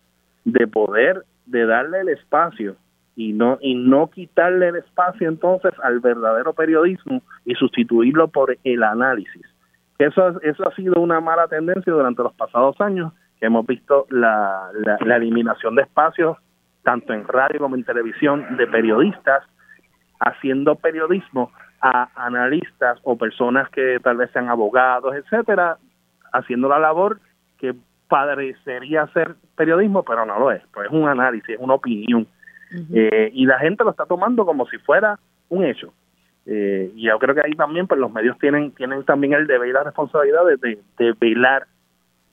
[0.46, 2.76] de poder de darle el espacio
[3.22, 8.84] y no y no quitarle el espacio entonces al verdadero periodismo y sustituirlo por el
[8.84, 9.46] análisis.
[10.00, 14.72] Eso, eso ha sido una mala tendencia durante los pasados años, que hemos visto la,
[14.74, 16.38] la, eliminación de espacios,
[16.82, 19.44] tanto en radio como en televisión, de periodistas
[20.20, 25.78] haciendo periodismo a analistas o personas que tal vez sean abogados, etcétera,
[26.34, 27.20] haciendo la labor
[27.60, 27.76] que
[28.08, 32.28] parecería ser periodismo, pero no lo es, pues es un análisis, es una opinión
[32.94, 35.20] eh, y la gente lo está tomando como si fuera
[35.50, 35.94] un hecho.
[36.46, 39.70] Eh, y yo creo que ahí también pues los medios tienen tienen también el deber
[39.70, 41.68] y la responsabilidad de, de, velar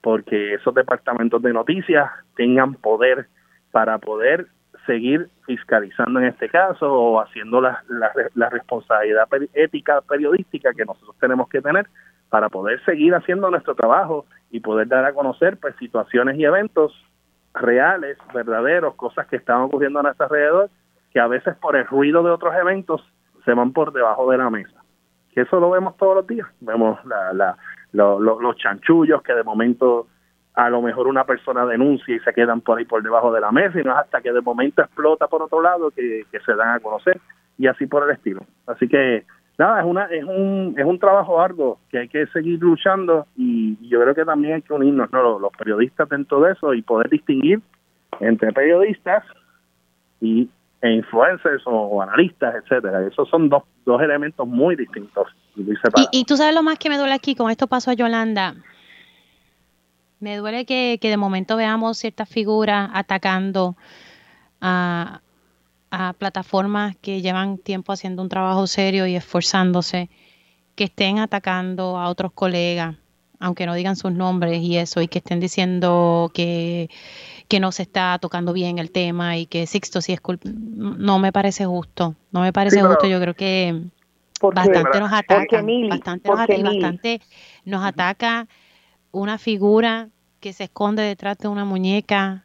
[0.01, 3.27] porque esos departamentos de noticias tengan poder
[3.71, 4.47] para poder
[4.87, 11.15] seguir fiscalizando en este caso o haciendo la, la, la responsabilidad ética periodística que nosotros
[11.21, 11.87] tenemos que tener
[12.31, 16.95] para poder seguir haciendo nuestro trabajo y poder dar a conocer pues, situaciones y eventos
[17.61, 20.71] reales, verdaderos, cosas que están ocurriendo a nuestro alrededor,
[21.13, 23.03] que a veces por el ruido de otros eventos
[23.45, 24.83] se van por debajo de la mesa.
[25.33, 26.47] Que eso lo vemos todos los días.
[26.61, 27.57] Vemos la, la,
[27.93, 30.07] los chanchullos que de momento
[30.59, 33.53] a lo mejor una persona denuncia y se quedan por ahí por debajo de la
[33.53, 36.75] mesa y no es hasta que de momento explota por otro lado que, se dan
[36.75, 37.21] a conocer
[37.57, 38.41] y así por el estilo.
[38.67, 39.25] Así que
[39.59, 43.77] nada, es una es un es un trabajo arduo que hay que seguir luchando y,
[43.89, 45.39] yo creo que también hay que unirnos ¿no?
[45.39, 47.61] los, periodistas dentro de eso y poder distinguir
[48.21, 49.25] entre periodistas
[50.21, 50.49] y
[50.81, 53.05] e influencers o, analistas, etcétera.
[53.05, 55.27] Esos son dos, dos elementos muy distintos.
[55.57, 55.67] Y,
[56.13, 58.55] y, tú sabes lo más que me duele aquí, con esto pasó a Yolanda,
[60.21, 63.77] me duele que, de momento veamos ciertas figuras atacando
[64.61, 65.21] a,
[66.19, 70.11] plataformas que llevan tiempo haciendo un trabajo serio y esforzándose,
[70.75, 72.97] que estén atacando a otros colegas,
[73.41, 76.91] aunque no digan sus nombres y eso, y que estén diciendo que,
[77.61, 80.49] no se está tocando bien el tema y que Sixto sí es culpa.
[80.53, 83.07] No me parece justo, no me parece justo.
[83.07, 83.83] Yo creo que
[84.41, 87.21] bastante nos ataca, bastante, nos, ataca, bastante
[87.65, 88.47] nos ataca
[89.11, 90.11] una figura
[90.41, 92.45] que se esconde detrás de una muñeca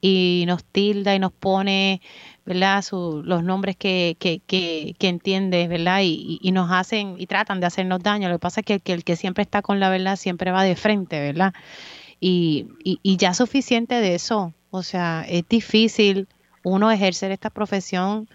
[0.00, 2.00] y nos tilda y nos pone,
[2.46, 2.84] ¿verdad?
[2.90, 6.00] los nombres que, que, entiende, ¿verdad?
[6.02, 8.28] Y, nos hacen y tratan de hacernos daño.
[8.28, 10.62] Lo que pasa es que, que el que siempre está con la verdad siempre va
[10.62, 11.54] de frente, ¿verdad?
[12.20, 14.54] Y, y, y ya suficiente de eso.
[14.70, 16.28] O sea, es difícil
[16.62, 18.28] uno ejercer esta profesión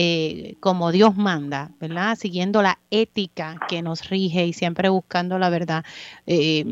[0.00, 2.16] eh, como Dios manda, ¿verdad?
[2.16, 5.84] Siguiendo la ética que nos rige y siempre buscando la verdad.
[6.26, 6.64] Eh,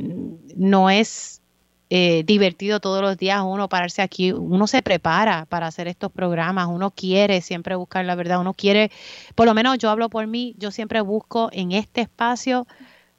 [0.54, 1.42] no es
[1.88, 6.66] eh, divertido todos los días uno pararse aquí, uno se prepara para hacer estos programas,
[6.68, 8.90] uno quiere siempre buscar la verdad, uno quiere,
[9.34, 12.66] por lo menos yo hablo por mí, yo siempre busco en este espacio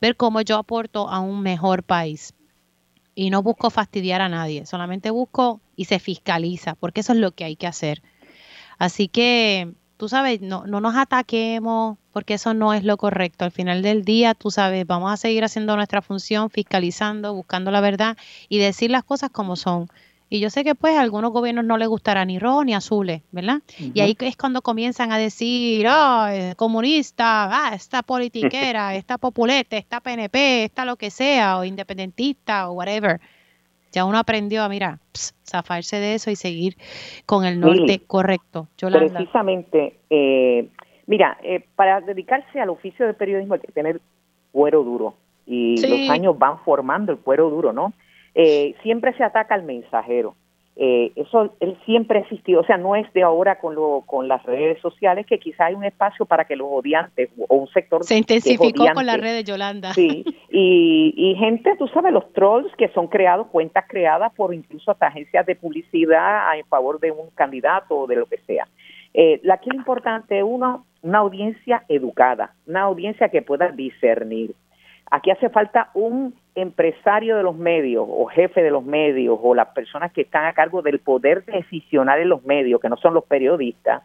[0.01, 2.33] ver cómo yo aporto a un mejor país.
[3.15, 7.31] Y no busco fastidiar a nadie, solamente busco y se fiscaliza, porque eso es lo
[7.31, 8.03] que hay que hacer.
[8.77, 13.45] Así que tú sabes, no, no nos ataquemos porque eso no es lo correcto.
[13.45, 17.81] Al final del día, tú sabes, vamos a seguir haciendo nuestra función, fiscalizando, buscando la
[17.81, 18.17] verdad
[18.49, 19.89] y decir las cosas como son.
[20.29, 23.21] Y yo sé que pues a algunos gobiernos no les gustará ni rojo ni azules,
[23.31, 23.61] ¿verdad?
[23.77, 30.01] Y ahí es cuando comienzan a decir, oh, comunista, ah, esta politiquera, esta populete, esta
[30.01, 33.21] PNP, esta lo que sea, o independentista, o whatever
[33.91, 34.99] ya uno aprendió a, mira,
[35.45, 36.75] zafarse de eso y seguir
[37.25, 38.67] con el norte correcto.
[38.77, 40.67] Precisamente, eh,
[41.05, 44.01] mira, eh, para dedicarse al oficio de periodismo hay que tener
[44.51, 45.15] cuero duro
[45.45, 47.93] y los años van formando el cuero duro, ¿no?
[48.35, 50.35] Eh, siempre se ataca al mensajero.
[50.79, 54.27] Eh, eso él siempre ha existido, o sea, no es de ahora con, lo, con
[54.27, 58.03] las redes sociales que quizá hay un espacio para que los odiantes o un sector...
[58.03, 59.91] Se intensificó con las redes, Yolanda.
[59.93, 64.91] Sí, y, y gente, tú sabes, los trolls que son creados, cuentas creadas por incluso
[64.91, 68.67] hasta agencias de publicidad en favor de un candidato o de lo que sea.
[69.15, 74.53] Eh, aquí lo importante es una, una audiencia educada, una audiencia que pueda discernir.
[75.09, 79.69] Aquí hace falta un empresario de los medios o jefe de los medios o las
[79.69, 83.25] personas que están a cargo del poder decisional en los medios, que no son los
[83.25, 84.01] periodistas,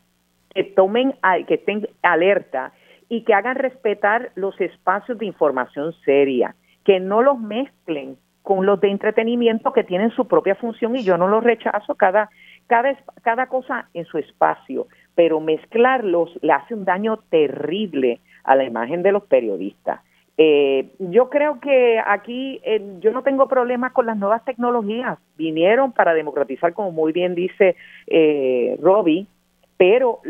[0.55, 1.15] que tomen,
[1.49, 2.73] que estén alerta
[3.09, 6.55] y que hagan respetar los espacios de información seria,
[6.85, 11.17] que no los mezclen con los de entretenimiento que tienen su propia función y yo
[11.17, 12.29] no los rechazo cada
[12.67, 18.65] cada cada cosa en su espacio, pero mezclarlos le hace un daño terrible a la
[18.65, 20.01] imagen de los periodistas.
[20.39, 22.61] Eh, yo creo que aquí
[23.01, 25.19] yo no tengo problemas con las nuevas tecnologías.
[25.37, 27.77] Vinieron para democratizar, como muy bien dice
[28.07, 29.27] eh, Robbie,
[29.77, 30.21] pero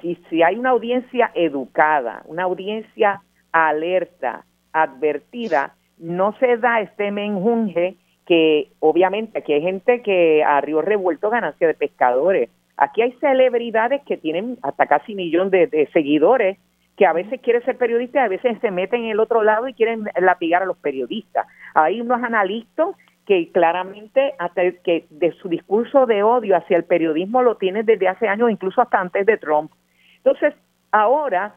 [0.00, 3.22] si, si hay una audiencia educada, una audiencia
[3.52, 10.80] alerta, advertida, no se da este menjunje que obviamente aquí hay gente que a río
[10.80, 12.50] revuelto ganancia de pescadores.
[12.76, 16.58] Aquí hay celebridades que tienen hasta casi millón de, de seguidores
[16.96, 19.68] que a veces quiere ser periodista y a veces se meten en el otro lado
[19.68, 21.46] y quieren latigar a los periodistas.
[21.74, 22.88] Hay unos analistas
[23.26, 28.08] que claramente hasta que de su discurso de odio hacia el periodismo lo tienen desde
[28.08, 29.70] hace años, incluso hasta antes de Trump.
[30.18, 30.54] Entonces,
[30.90, 31.54] ahora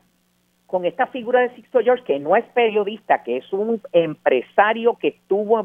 [0.67, 5.09] con esta figura de Sixto George, que no es periodista, que es un empresario que
[5.09, 5.63] estuvo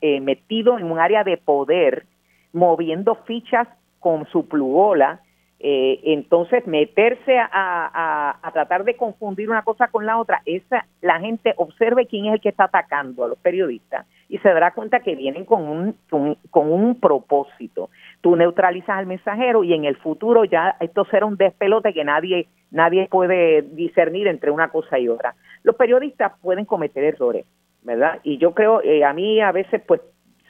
[0.00, 2.06] eh, metido en un área de poder,
[2.52, 3.66] moviendo fichas
[3.98, 5.20] con su plugola,
[5.64, 11.54] eh, entonces, meterse a, tratar de confundir una cosa con la otra, esa, la gente
[11.56, 15.14] observe quién es el que está atacando a los periodistas y se dará cuenta que
[15.14, 16.36] vienen con un, con,
[16.72, 17.90] un propósito.
[18.20, 22.48] Tú neutralizas al mensajero y en el futuro ya esto será un despelote que nadie,
[22.72, 25.36] nadie puede discernir entre una cosa y otra.
[25.62, 27.46] Los periodistas pueden cometer errores,
[27.82, 28.18] ¿verdad?
[28.24, 30.00] Y yo creo, eh, a mí a veces pues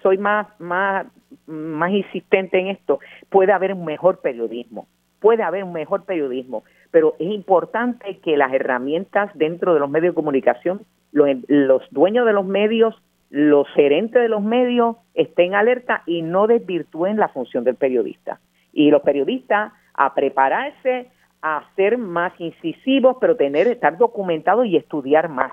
[0.03, 1.07] soy más, más,
[1.47, 2.99] más insistente en esto,
[3.29, 4.87] puede haber un mejor periodismo,
[5.23, 10.13] puede haber un mejor periodismo, pero es importante que las herramientas dentro de los medios
[10.13, 10.83] de comunicación,
[11.13, 13.01] los, los dueños de los medios,
[13.31, 18.41] los gerentes de los medios estén alerta y no desvirtúen la función del periodista.
[18.75, 21.09] Y los periodistas a prepararse,
[21.41, 25.53] a ser más incisivos, pero tener, estar documentados y estudiar más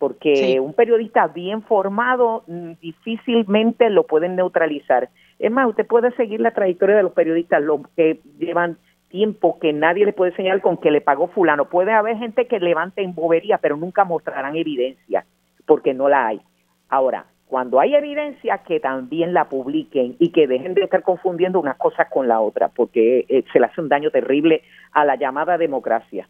[0.00, 5.10] porque un periodista bien formado mm, difícilmente lo pueden neutralizar.
[5.38, 8.78] Es más, usted puede seguir la trayectoria de los periodistas, los que llevan
[9.10, 11.68] tiempo que nadie le puede señalar con que le pagó fulano.
[11.68, 15.26] Puede haber gente que levante en bobería, pero nunca mostrarán evidencia,
[15.66, 16.40] porque no la hay.
[16.88, 21.76] Ahora, cuando hay evidencia, que también la publiquen y que dejen de estar confundiendo unas
[21.76, 24.62] cosas con la otra, porque eh, se le hace un daño terrible
[24.92, 26.28] a la llamada democracia.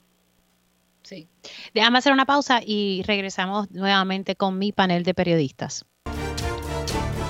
[1.02, 1.28] Sí.
[1.74, 5.86] Déjame hacer una pausa y regresamos nuevamente con mi panel de periodistas.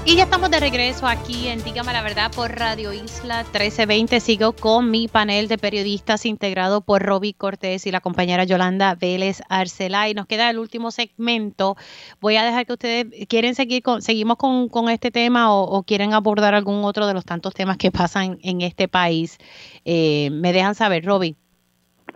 [0.07, 4.21] Y ya estamos de regreso aquí en Dígame la Verdad por Radio Isla 1320.
[4.21, 9.43] Sigo con mi panel de periodistas integrado por Roby Cortés y la compañera Yolanda Vélez
[9.51, 10.09] Arcelá.
[10.09, 11.77] Y nos queda el último segmento.
[12.19, 16.55] Voy a dejar que ustedes quieren seguir con, seguimos con, este tema o, quieren abordar
[16.55, 19.37] algún otro de los tantos temas que pasan en este país.
[19.85, 21.37] Eh, me dejan saber, Roby.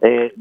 [0.04, 0.34] Eh,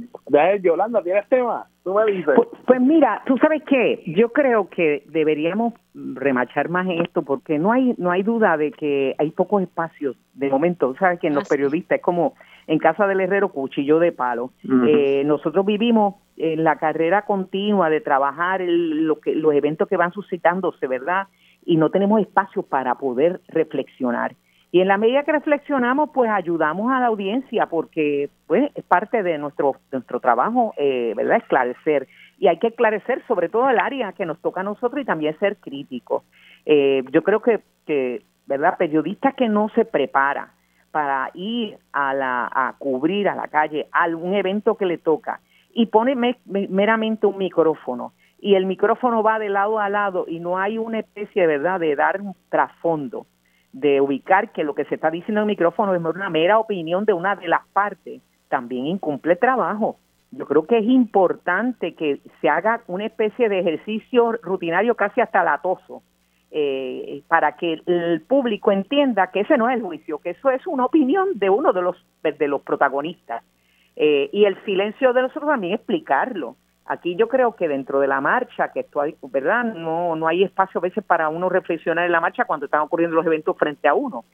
[0.61, 1.68] Yolanda, ¿tienes tema?
[1.85, 2.34] Tú me dices.
[2.35, 7.60] Pues, pues, mira, tú sabes qué, yo creo que deberíamos remachar más en esto porque
[7.60, 10.94] no hay no hay duda de que hay pocos espacios de momento.
[10.99, 12.34] Sabes que en los periodistas es como
[12.68, 14.52] en casa del herrero cuchillo de palo.
[14.88, 20.11] eh, nosotros vivimos en la carrera continua de trabajar lo que, los eventos que van
[20.11, 21.27] suscitándose, ¿verdad?
[21.65, 24.35] Y no tenemos espacio para poder reflexionar.
[24.73, 29.21] Y en la medida que reflexionamos, pues ayudamos a la audiencia porque pues, es parte
[29.21, 31.37] de nuestro, nuestro trabajo, eh, ¿verdad?
[31.37, 32.07] Esclarecer.
[32.39, 35.37] Y hay que esclarecer sobre todo el área que nos toca a nosotros y también
[35.37, 36.23] ser críticos.
[36.65, 38.75] Eh, yo creo que, ¿verdad?
[38.79, 40.53] Periodista que no se prepara
[40.89, 45.39] para ir a, la, a cubrir a la calle algún evento que le toca
[45.71, 50.57] y pone meramente un micrófono y el micrófono va de lado a lado y no
[50.57, 53.27] hay una especie, ¿verdad?, de dar un trasfondo
[53.73, 57.05] de ubicar que lo que se está diciendo en el micrófono es una mera opinión
[57.05, 59.97] de una de las partes, también incumple trabajo.
[60.31, 65.43] Yo creo que es importante que se haga una especie de ejercicio rutinario casi hasta
[65.43, 66.03] latoso,
[66.51, 70.65] eh, para que el público entienda que ese no es el juicio, que eso es
[70.67, 73.43] una opinión de uno de los, de los protagonistas.
[73.95, 76.55] Eh, y el silencio de nosotros también explicarlo.
[76.85, 79.64] Aquí yo creo que dentro de la marcha, que esto hay, ¿verdad?
[79.64, 83.15] No, no hay espacio a veces para uno reflexionar en la marcha cuando están ocurriendo
[83.15, 84.26] los eventos frente a uno.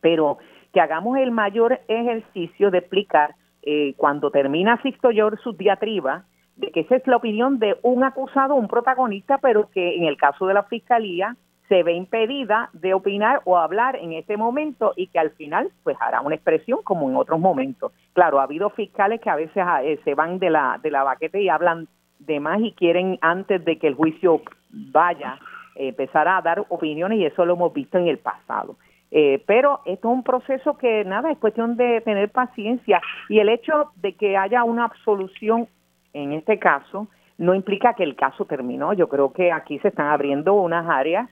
[0.00, 0.38] Pero
[0.72, 6.24] que hagamos el mayor ejercicio de explicar eh, cuando termina Sixto George su diatriba,
[6.56, 10.16] de que esa es la opinión de un acusado, un protagonista, pero que en el
[10.16, 11.36] caso de la fiscalía
[11.72, 15.96] se ve impedida de opinar o hablar en este momento y que al final pues
[16.00, 17.92] hará una expresión como en otros momentos.
[18.12, 21.02] Claro, ha habido fiscales que a veces ah, eh, se van de la de la
[21.02, 21.88] baqueta y hablan
[22.18, 25.38] de más y quieren antes de que el juicio vaya
[25.74, 28.76] empezar a dar opiniones y eso lo hemos visto en el pasado.
[29.10, 33.00] Eh, pero esto es un proceso que nada, es cuestión de tener paciencia
[33.30, 35.68] y el hecho de que haya una absolución
[36.12, 37.08] en este caso
[37.38, 38.92] no implica que el caso terminó.
[38.92, 41.30] Yo creo que aquí se están abriendo unas áreas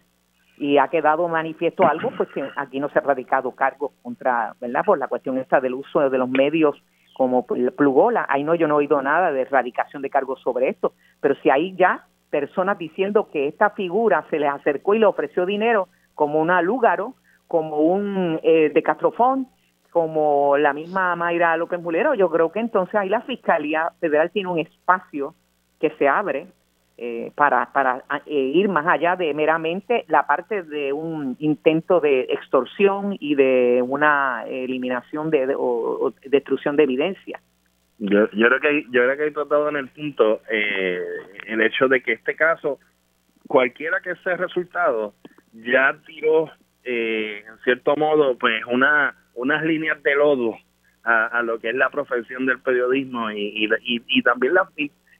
[0.60, 4.84] y ha quedado manifiesto algo, pues que aquí no se ha radicado cargos contra, ¿verdad?
[4.84, 6.76] Por la cuestión esta del uso de los medios
[7.14, 8.26] como plugola.
[8.28, 10.92] Ahí no, yo no he oído nada de erradicación de cargos sobre esto,
[11.22, 15.46] pero si hay ya personas diciendo que esta figura se les acercó y le ofreció
[15.46, 17.14] dinero como una Lúgaro,
[17.48, 19.48] como un eh, de Castrofón,
[19.90, 24.50] como la misma Mayra López Mulero, yo creo que entonces ahí la Fiscalía Federal tiene
[24.50, 25.34] un espacio
[25.80, 26.48] que se abre
[27.02, 32.26] eh, para, para eh, ir más allá de meramente la parte de un intento de
[32.28, 37.40] extorsión y de una eliminación de, o, destrucción de evidencia.
[38.00, 41.00] Yo, yo creo que yo creo que he tratado en el punto eh,
[41.46, 42.78] el hecho de que este caso
[43.46, 45.14] cualquiera que sea el resultado
[45.54, 46.50] ya tiró
[46.84, 50.54] en cierto modo pues una unas líneas de lodo
[51.04, 54.68] a, lo que es la profesión del periodismo y, y, y también la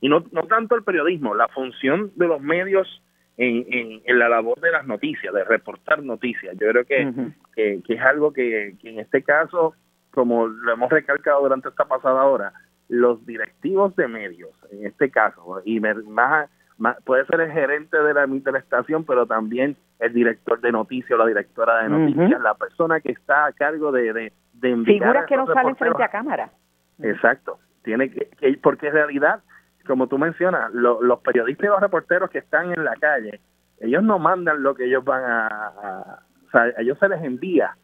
[0.09, 3.03] no, no tanto el periodismo, la función de los medios
[3.37, 6.55] en, en, la labor de las noticias, de reportar noticias.
[6.59, 9.75] Yo creo que, que, es algo que, en este caso,
[10.11, 12.53] como lo hemos recalcado durante esta pasada hora,
[12.89, 16.51] los directivos de medios, en este caso, y más,
[17.05, 21.17] puede ser el gerente de la, de estación, pero también el director de noticias o
[21.17, 24.33] la directora de noticias, la persona que está a cargo de, de,
[24.85, 26.51] Figuras que no salen frente a cámara.
[27.03, 27.59] Exacto.
[27.83, 29.41] Tiene que, que, porque en realidad
[29.91, 33.41] como tú mencionas, los periodistas y los reporteros que están en la calle,
[33.81, 37.77] ellos no mandan lo que ellos van a, o sea, a ellos se les envía.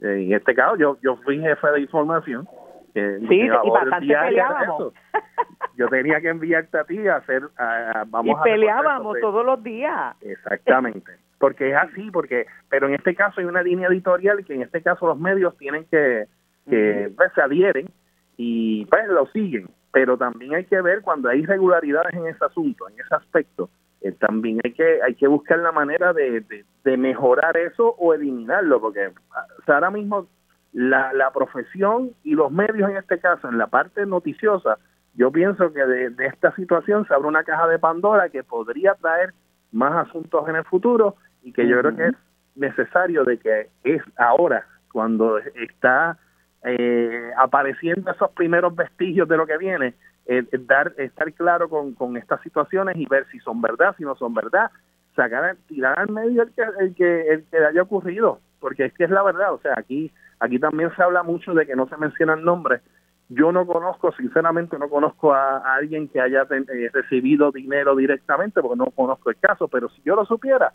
[0.00, 2.46] En este caso, yo yo fui jefe de información.
[2.94, 4.92] Sí, y bastante peleábamos.
[5.76, 7.42] Yo tenía que enviarte a ti a hacer,
[8.06, 10.14] vamos y peleábamos todos los días.
[10.22, 14.62] Exactamente porque es así, porque pero en este caso hay una línea editorial que en
[14.62, 16.26] este caso los medios tienen que,
[16.68, 17.88] que pues, se adhieren
[18.36, 22.88] y pues lo siguen, pero también hay que ver cuando hay irregularidades en ese asunto,
[22.88, 23.70] en ese aspecto,
[24.00, 26.44] eh, también hay que hay que buscar la manera de,
[26.84, 29.10] de, mejorar eso o eliminarlo, porque
[29.66, 30.28] ahora mismo
[30.72, 34.78] la, la profesión y los medios en este caso, en la parte noticiosa,
[35.14, 38.94] yo pienso que de, de esta situación se abre una caja de Pandora que podría
[38.94, 39.34] traer
[39.72, 42.14] más asuntos en el futuro y que yo creo que es
[42.54, 46.18] necesario de que es ahora cuando está
[46.64, 49.94] eh, apareciendo esos primeros vestigios de lo que viene,
[50.26, 54.16] eh, dar estar claro con, con estas situaciones y ver si son verdad, si no
[54.16, 54.70] son verdad,
[55.14, 59.04] sacar, tirar al medio el que, el que, el que haya ocurrido, porque es que
[59.04, 61.96] es la verdad, o sea, aquí, aquí también se habla mucho de que no se
[61.96, 62.82] mencionan nombres,
[63.28, 68.78] yo no conozco, sinceramente no conozco a, alguien que haya eh, recibido dinero directamente, porque
[68.78, 70.72] no conozco el caso, pero si yo lo supiera,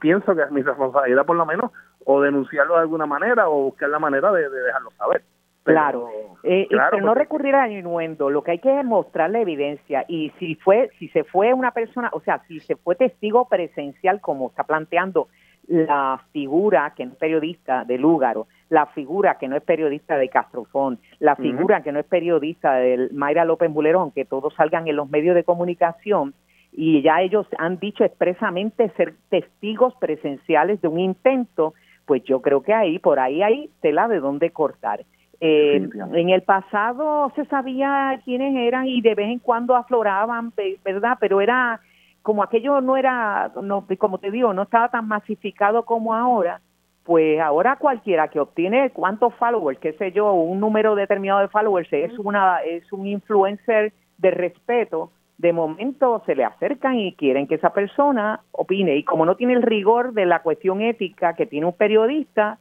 [0.00, 1.70] pienso que es mi responsabilidad por lo menos
[2.04, 5.22] o denunciarlo de alguna manera o buscar la manera de, dejarlo saber.
[5.62, 6.10] claro,
[6.42, 10.04] eh, pero no recurrir al innuendo, lo que hay que es mostrar la evidencia.
[10.08, 14.20] Y si fue, si se fue una persona, o sea, si se fue testigo presencial
[14.20, 15.28] como está planteando
[15.66, 20.28] la figura que no es periodista de Lúgaro, la figura que no es periodista de
[20.28, 24.96] Castrofón, la figura que no es periodista de Mayra López Bulerón, que todos salgan en
[24.96, 26.34] los medios de comunicación,
[26.76, 31.74] y ya ellos han dicho expresamente ser testigos presenciales de un intento,
[32.04, 35.04] pues yo creo que ahí, por ahí hay tela de dónde cortar.
[35.40, 40.52] Eh, en el pasado se sabía quiénes eran y de vez en cuando afloraban,
[40.84, 41.16] ¿verdad?
[41.20, 41.80] Pero era
[42.22, 46.60] como aquello no era, no, como te digo, no estaba tan masificado como ahora,
[47.04, 51.92] pues ahora cualquiera que obtiene cuántos followers, qué sé yo, un número determinado de followers
[51.92, 57.56] es una es un influencer de respeto de momento se le acercan y quieren que
[57.56, 58.96] esa persona opine.
[58.96, 62.58] Y como no tiene el rigor de la cuestión ética que tiene un periodista,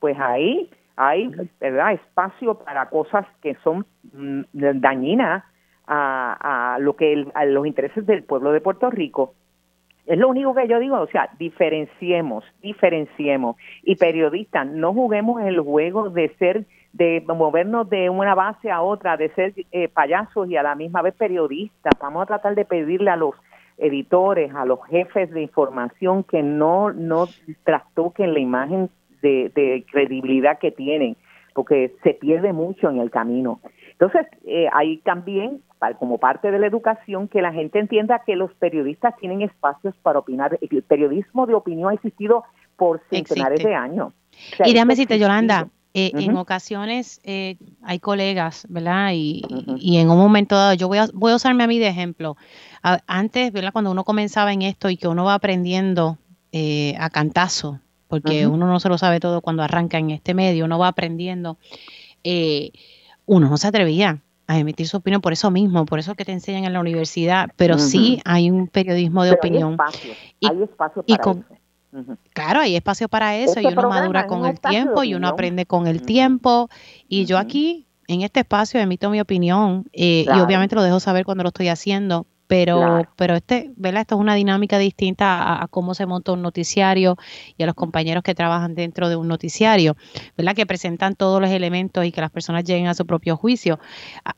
[0.00, 1.30] pues ahí hay
[1.60, 1.92] ¿verdad?
[1.92, 5.44] espacio para cosas que son mm, dañinas
[5.86, 9.34] a, a lo que a los intereses del pueblo de Puerto Rico.
[10.06, 13.56] Es lo único que yo digo, o sea, diferenciemos, diferenciemos.
[13.82, 16.64] Y periodistas, no juguemos el juego de ser
[16.96, 21.02] de movernos de una base a otra, de ser eh, payasos y a la misma
[21.02, 21.92] vez periodistas.
[22.00, 23.34] Vamos a tratar de pedirle a los
[23.76, 27.28] editores, a los jefes de información que no, no
[27.64, 28.88] trastoquen la imagen
[29.20, 31.16] de, credibilidad que tienen,
[31.52, 33.60] porque se pierde mucho en el camino.
[33.92, 35.62] Entonces, eh, hay también,
[35.98, 40.20] como parte de la educación, que la gente entienda que los periodistas tienen espacios para
[40.20, 40.58] opinar.
[40.62, 42.44] El periodismo de opinión ha existido
[42.76, 44.12] por centenares de años.
[44.64, 45.68] y déjame decirte, Yolanda,
[45.98, 49.12] eh, en ocasiones eh, hay colegas, ¿verdad?
[49.14, 49.42] Y,
[49.96, 52.36] en un momento dado, yo voy a, voy a usarme a mí de ejemplo.
[52.82, 53.72] antes, ¿verdad?
[53.72, 56.18] Cuando uno comenzaba en esto y que uno va aprendiendo
[56.52, 60.66] eh, a cantazo, porque uno no se lo sabe todo cuando arranca en este medio,
[60.66, 61.56] uno va aprendiendo,
[63.24, 66.32] uno no se atrevía a emitir su opinión por eso mismo, por eso que te
[66.32, 69.78] enseñan en la universidad, pero sí hay un periodismo de opinión.
[69.80, 70.12] Hay espacio,
[70.42, 71.36] hay espacio para
[72.32, 75.86] Claro, hay espacio para eso y uno madura con el tiempo y uno aprende con
[75.86, 76.68] el tiempo.
[77.08, 81.24] Y yo aquí, en este espacio, emito mi opinión eh, y obviamente lo dejo saber
[81.24, 84.02] cuando lo estoy haciendo, pero, pero este, ¿verdad?
[84.02, 87.16] Esto es una dinámica distinta a, cómo se monta un noticiario
[87.56, 89.96] y a los compañeros que trabajan dentro de un noticiario,
[90.36, 90.54] ¿verdad?
[90.54, 93.78] Que presentan todos los elementos y que las personas lleguen a su propio juicio.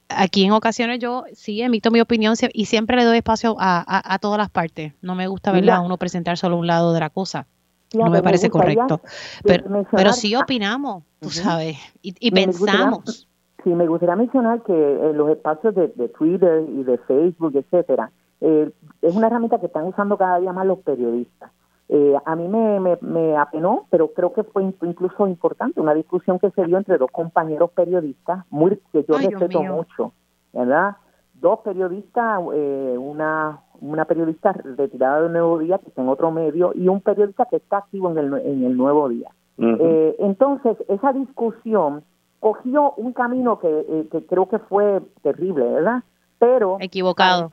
[0.08, 4.38] aquí en ocasiones yo sí emito mi opinión y siempre le doy espacio a, todas
[4.38, 4.94] las partes.
[5.02, 5.84] No me gusta, ¿verdad?
[5.84, 7.46] Uno presentar solo un lado de la cosa.
[7.92, 9.02] no me parece correcto.
[9.44, 13.27] Pero, pero sí opinamos, tú sabes, y, pensamos.
[13.64, 18.10] Sí, me gustaría mencionar que eh, los espacios de, Twitter y de Facebook, etcétera,
[18.40, 18.70] eh,
[19.02, 21.50] es una herramienta que están usando cada día más los periodistas.
[21.88, 26.50] Eh, a mí me, me, apenó, pero creo que fue incluso importante, una discusión que
[26.50, 30.12] se dio entre dos compañeros periodistas, muy que yo respeto mucho,
[30.52, 30.96] ¿verdad?
[31.34, 36.88] Dos periodistas, una, una periodista retirada del Nuevo Día, que está en otro medio, y
[36.88, 39.30] un periodista que está activo en el, en el Nuevo Día.
[39.56, 42.02] entonces, esa discusión
[42.40, 46.02] cogió un camino que, eh, que creo que fue terrible, ¿verdad?
[46.38, 46.78] Pero...
[46.80, 47.50] Equivocado.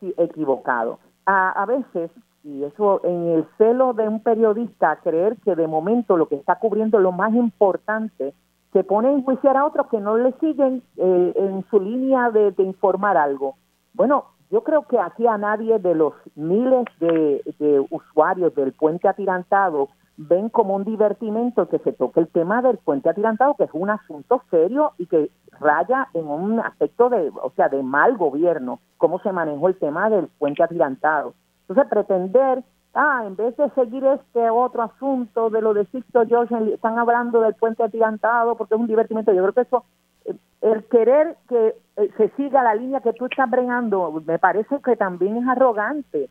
[0.00, 0.98] sí, equivocado.
[1.26, 2.10] A, a veces,
[2.44, 6.56] y eso en el celo de un periodista, creer que de momento lo que está
[6.56, 8.34] cubriendo lo más importante,
[8.72, 12.54] se pone a enjuiciar a otros que no le siguen eh, en su línea de,
[12.58, 13.56] informar algo.
[13.94, 19.08] Bueno, yo creo que aquí a nadie de los miles de, de usuarios del puente
[19.08, 19.88] atirantado
[20.28, 23.88] ven como un divertimento que se toque el tema del puente atirantado, que es un
[23.88, 29.18] asunto serio y que raya en un aspecto de, o sea, de mal gobierno, cómo
[29.20, 31.32] se manejó el tema del puente atirantado.
[31.62, 36.74] Entonces, pretender, ah, en vez de seguir este otro asunto de lo de Sixto George,
[36.74, 39.32] están hablando del puente atirantado porque es un divertimento.
[39.32, 39.84] Yo creo que eso,
[40.26, 44.80] eh, el querer que eh, se siga la línea que tú estás bregando, me parece
[44.84, 46.28] que también es arrogante.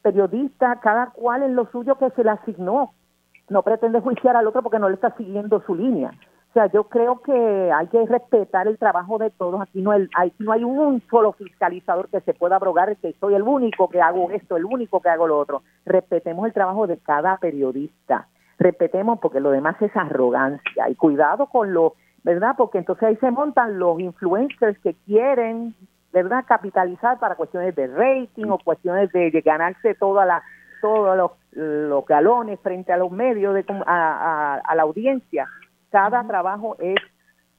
[0.00, 2.92] Periodista, cada cual en lo suyo que se le asignó
[3.48, 6.12] no pretende juiciar al otro porque no le está siguiendo su línea.
[6.50, 9.58] O sea, yo creo que hay que respetar el trabajo de todos.
[9.62, 10.06] Aquí no hay,
[10.38, 14.30] no hay un solo fiscalizador que se pueda abrogar que soy el único que hago
[14.30, 15.62] esto, el único que hago lo otro.
[15.86, 18.28] Respetemos el trabajo de cada periodista.
[18.58, 20.90] Respetemos porque lo demás es arrogancia.
[20.90, 22.54] Y cuidado con lo, ¿verdad?
[22.58, 25.74] Porque entonces ahí se montan los influencers que quieren,
[26.12, 26.44] ¿verdad?
[26.46, 30.42] Capitalizar para cuestiones de rating o cuestiones de, de ganarse toda la
[30.82, 35.48] todos los, los galones frente a los medios, de, a, a, la audiencia.
[35.90, 36.96] Cada trabajo es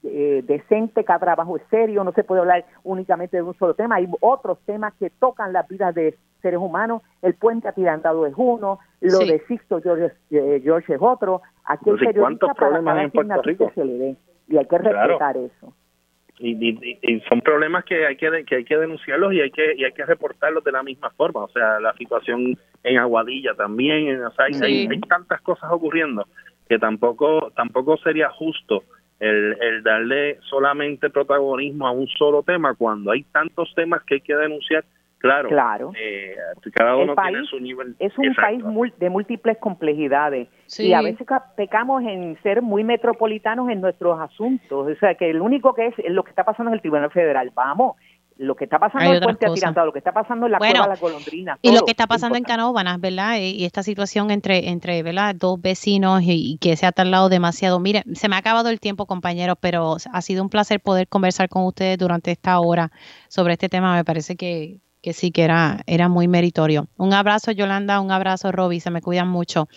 [0.04, 3.96] eh, decente, cada trabajo es serio, no se puede hablar únicamente de un solo tema,
[3.96, 8.80] hay otros temas que tocan las vidas de seres humanos, el puente atirantado es uno,
[9.00, 13.72] lo de Sixto George, eh, George es otro, aquí hay ¿Cuántos problemas en Puerto Rico?
[13.74, 14.18] se le dé,
[14.50, 15.74] y hay que respetar eso.
[16.40, 19.92] Y, son problemas que hay que, que hay que denunciarlos y hay que y hay
[19.92, 21.44] que reportarlos de la misma forma.
[21.44, 26.28] O sea la situación en Aguadilla también o sea, hay, tantas cosas ocurriendo
[26.68, 28.84] que tampoco tampoco sería justo
[29.20, 34.22] el, el darle solamente protagonismo a un solo tema cuando hay tantos temas que hay
[34.22, 34.84] que denunciar
[35.24, 35.92] Claro, claro.
[35.98, 36.36] Eh,
[36.74, 37.96] cada uno tiene su nivel.
[37.98, 38.62] Es un país
[39.00, 41.26] de múltiples complejidades y a veces
[41.56, 44.86] pecamos en ser muy metropolitanos en nuestros asuntos.
[44.86, 47.52] O sea, que el único que es, lo que está pasando en el Tribunal Federal.
[47.56, 47.96] Vamos,
[48.36, 50.82] lo que está pasando en el puente atirantado, lo que está pasando en la cueva
[50.82, 51.58] de la golondrina.
[51.62, 53.38] Y lo que está pasando en Canóvanas, ¿verdad?
[53.40, 55.36] Y, esta situación entre, entre ¿verdad?
[55.36, 57.80] dos vecinos y, que se ha tardado demasiado.
[57.80, 61.48] Mire, se me ha acabado el tiempo, compañeros, pero ha sido un placer poder conversar
[61.48, 62.92] con ustedes durante esta hora
[63.30, 63.96] sobre este tema.
[63.96, 66.88] Me parece que, que sí que era, era muy meritorio.
[66.98, 69.68] Un abrazo, Yolanda, un abrazo, Roby, se me cuidan mucho.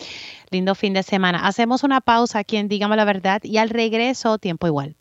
[0.50, 1.46] Lindo fin de semana.
[1.46, 4.96] Hacemos una pausa aquí en Dígame la Verdad y al regreso, tiempo igual.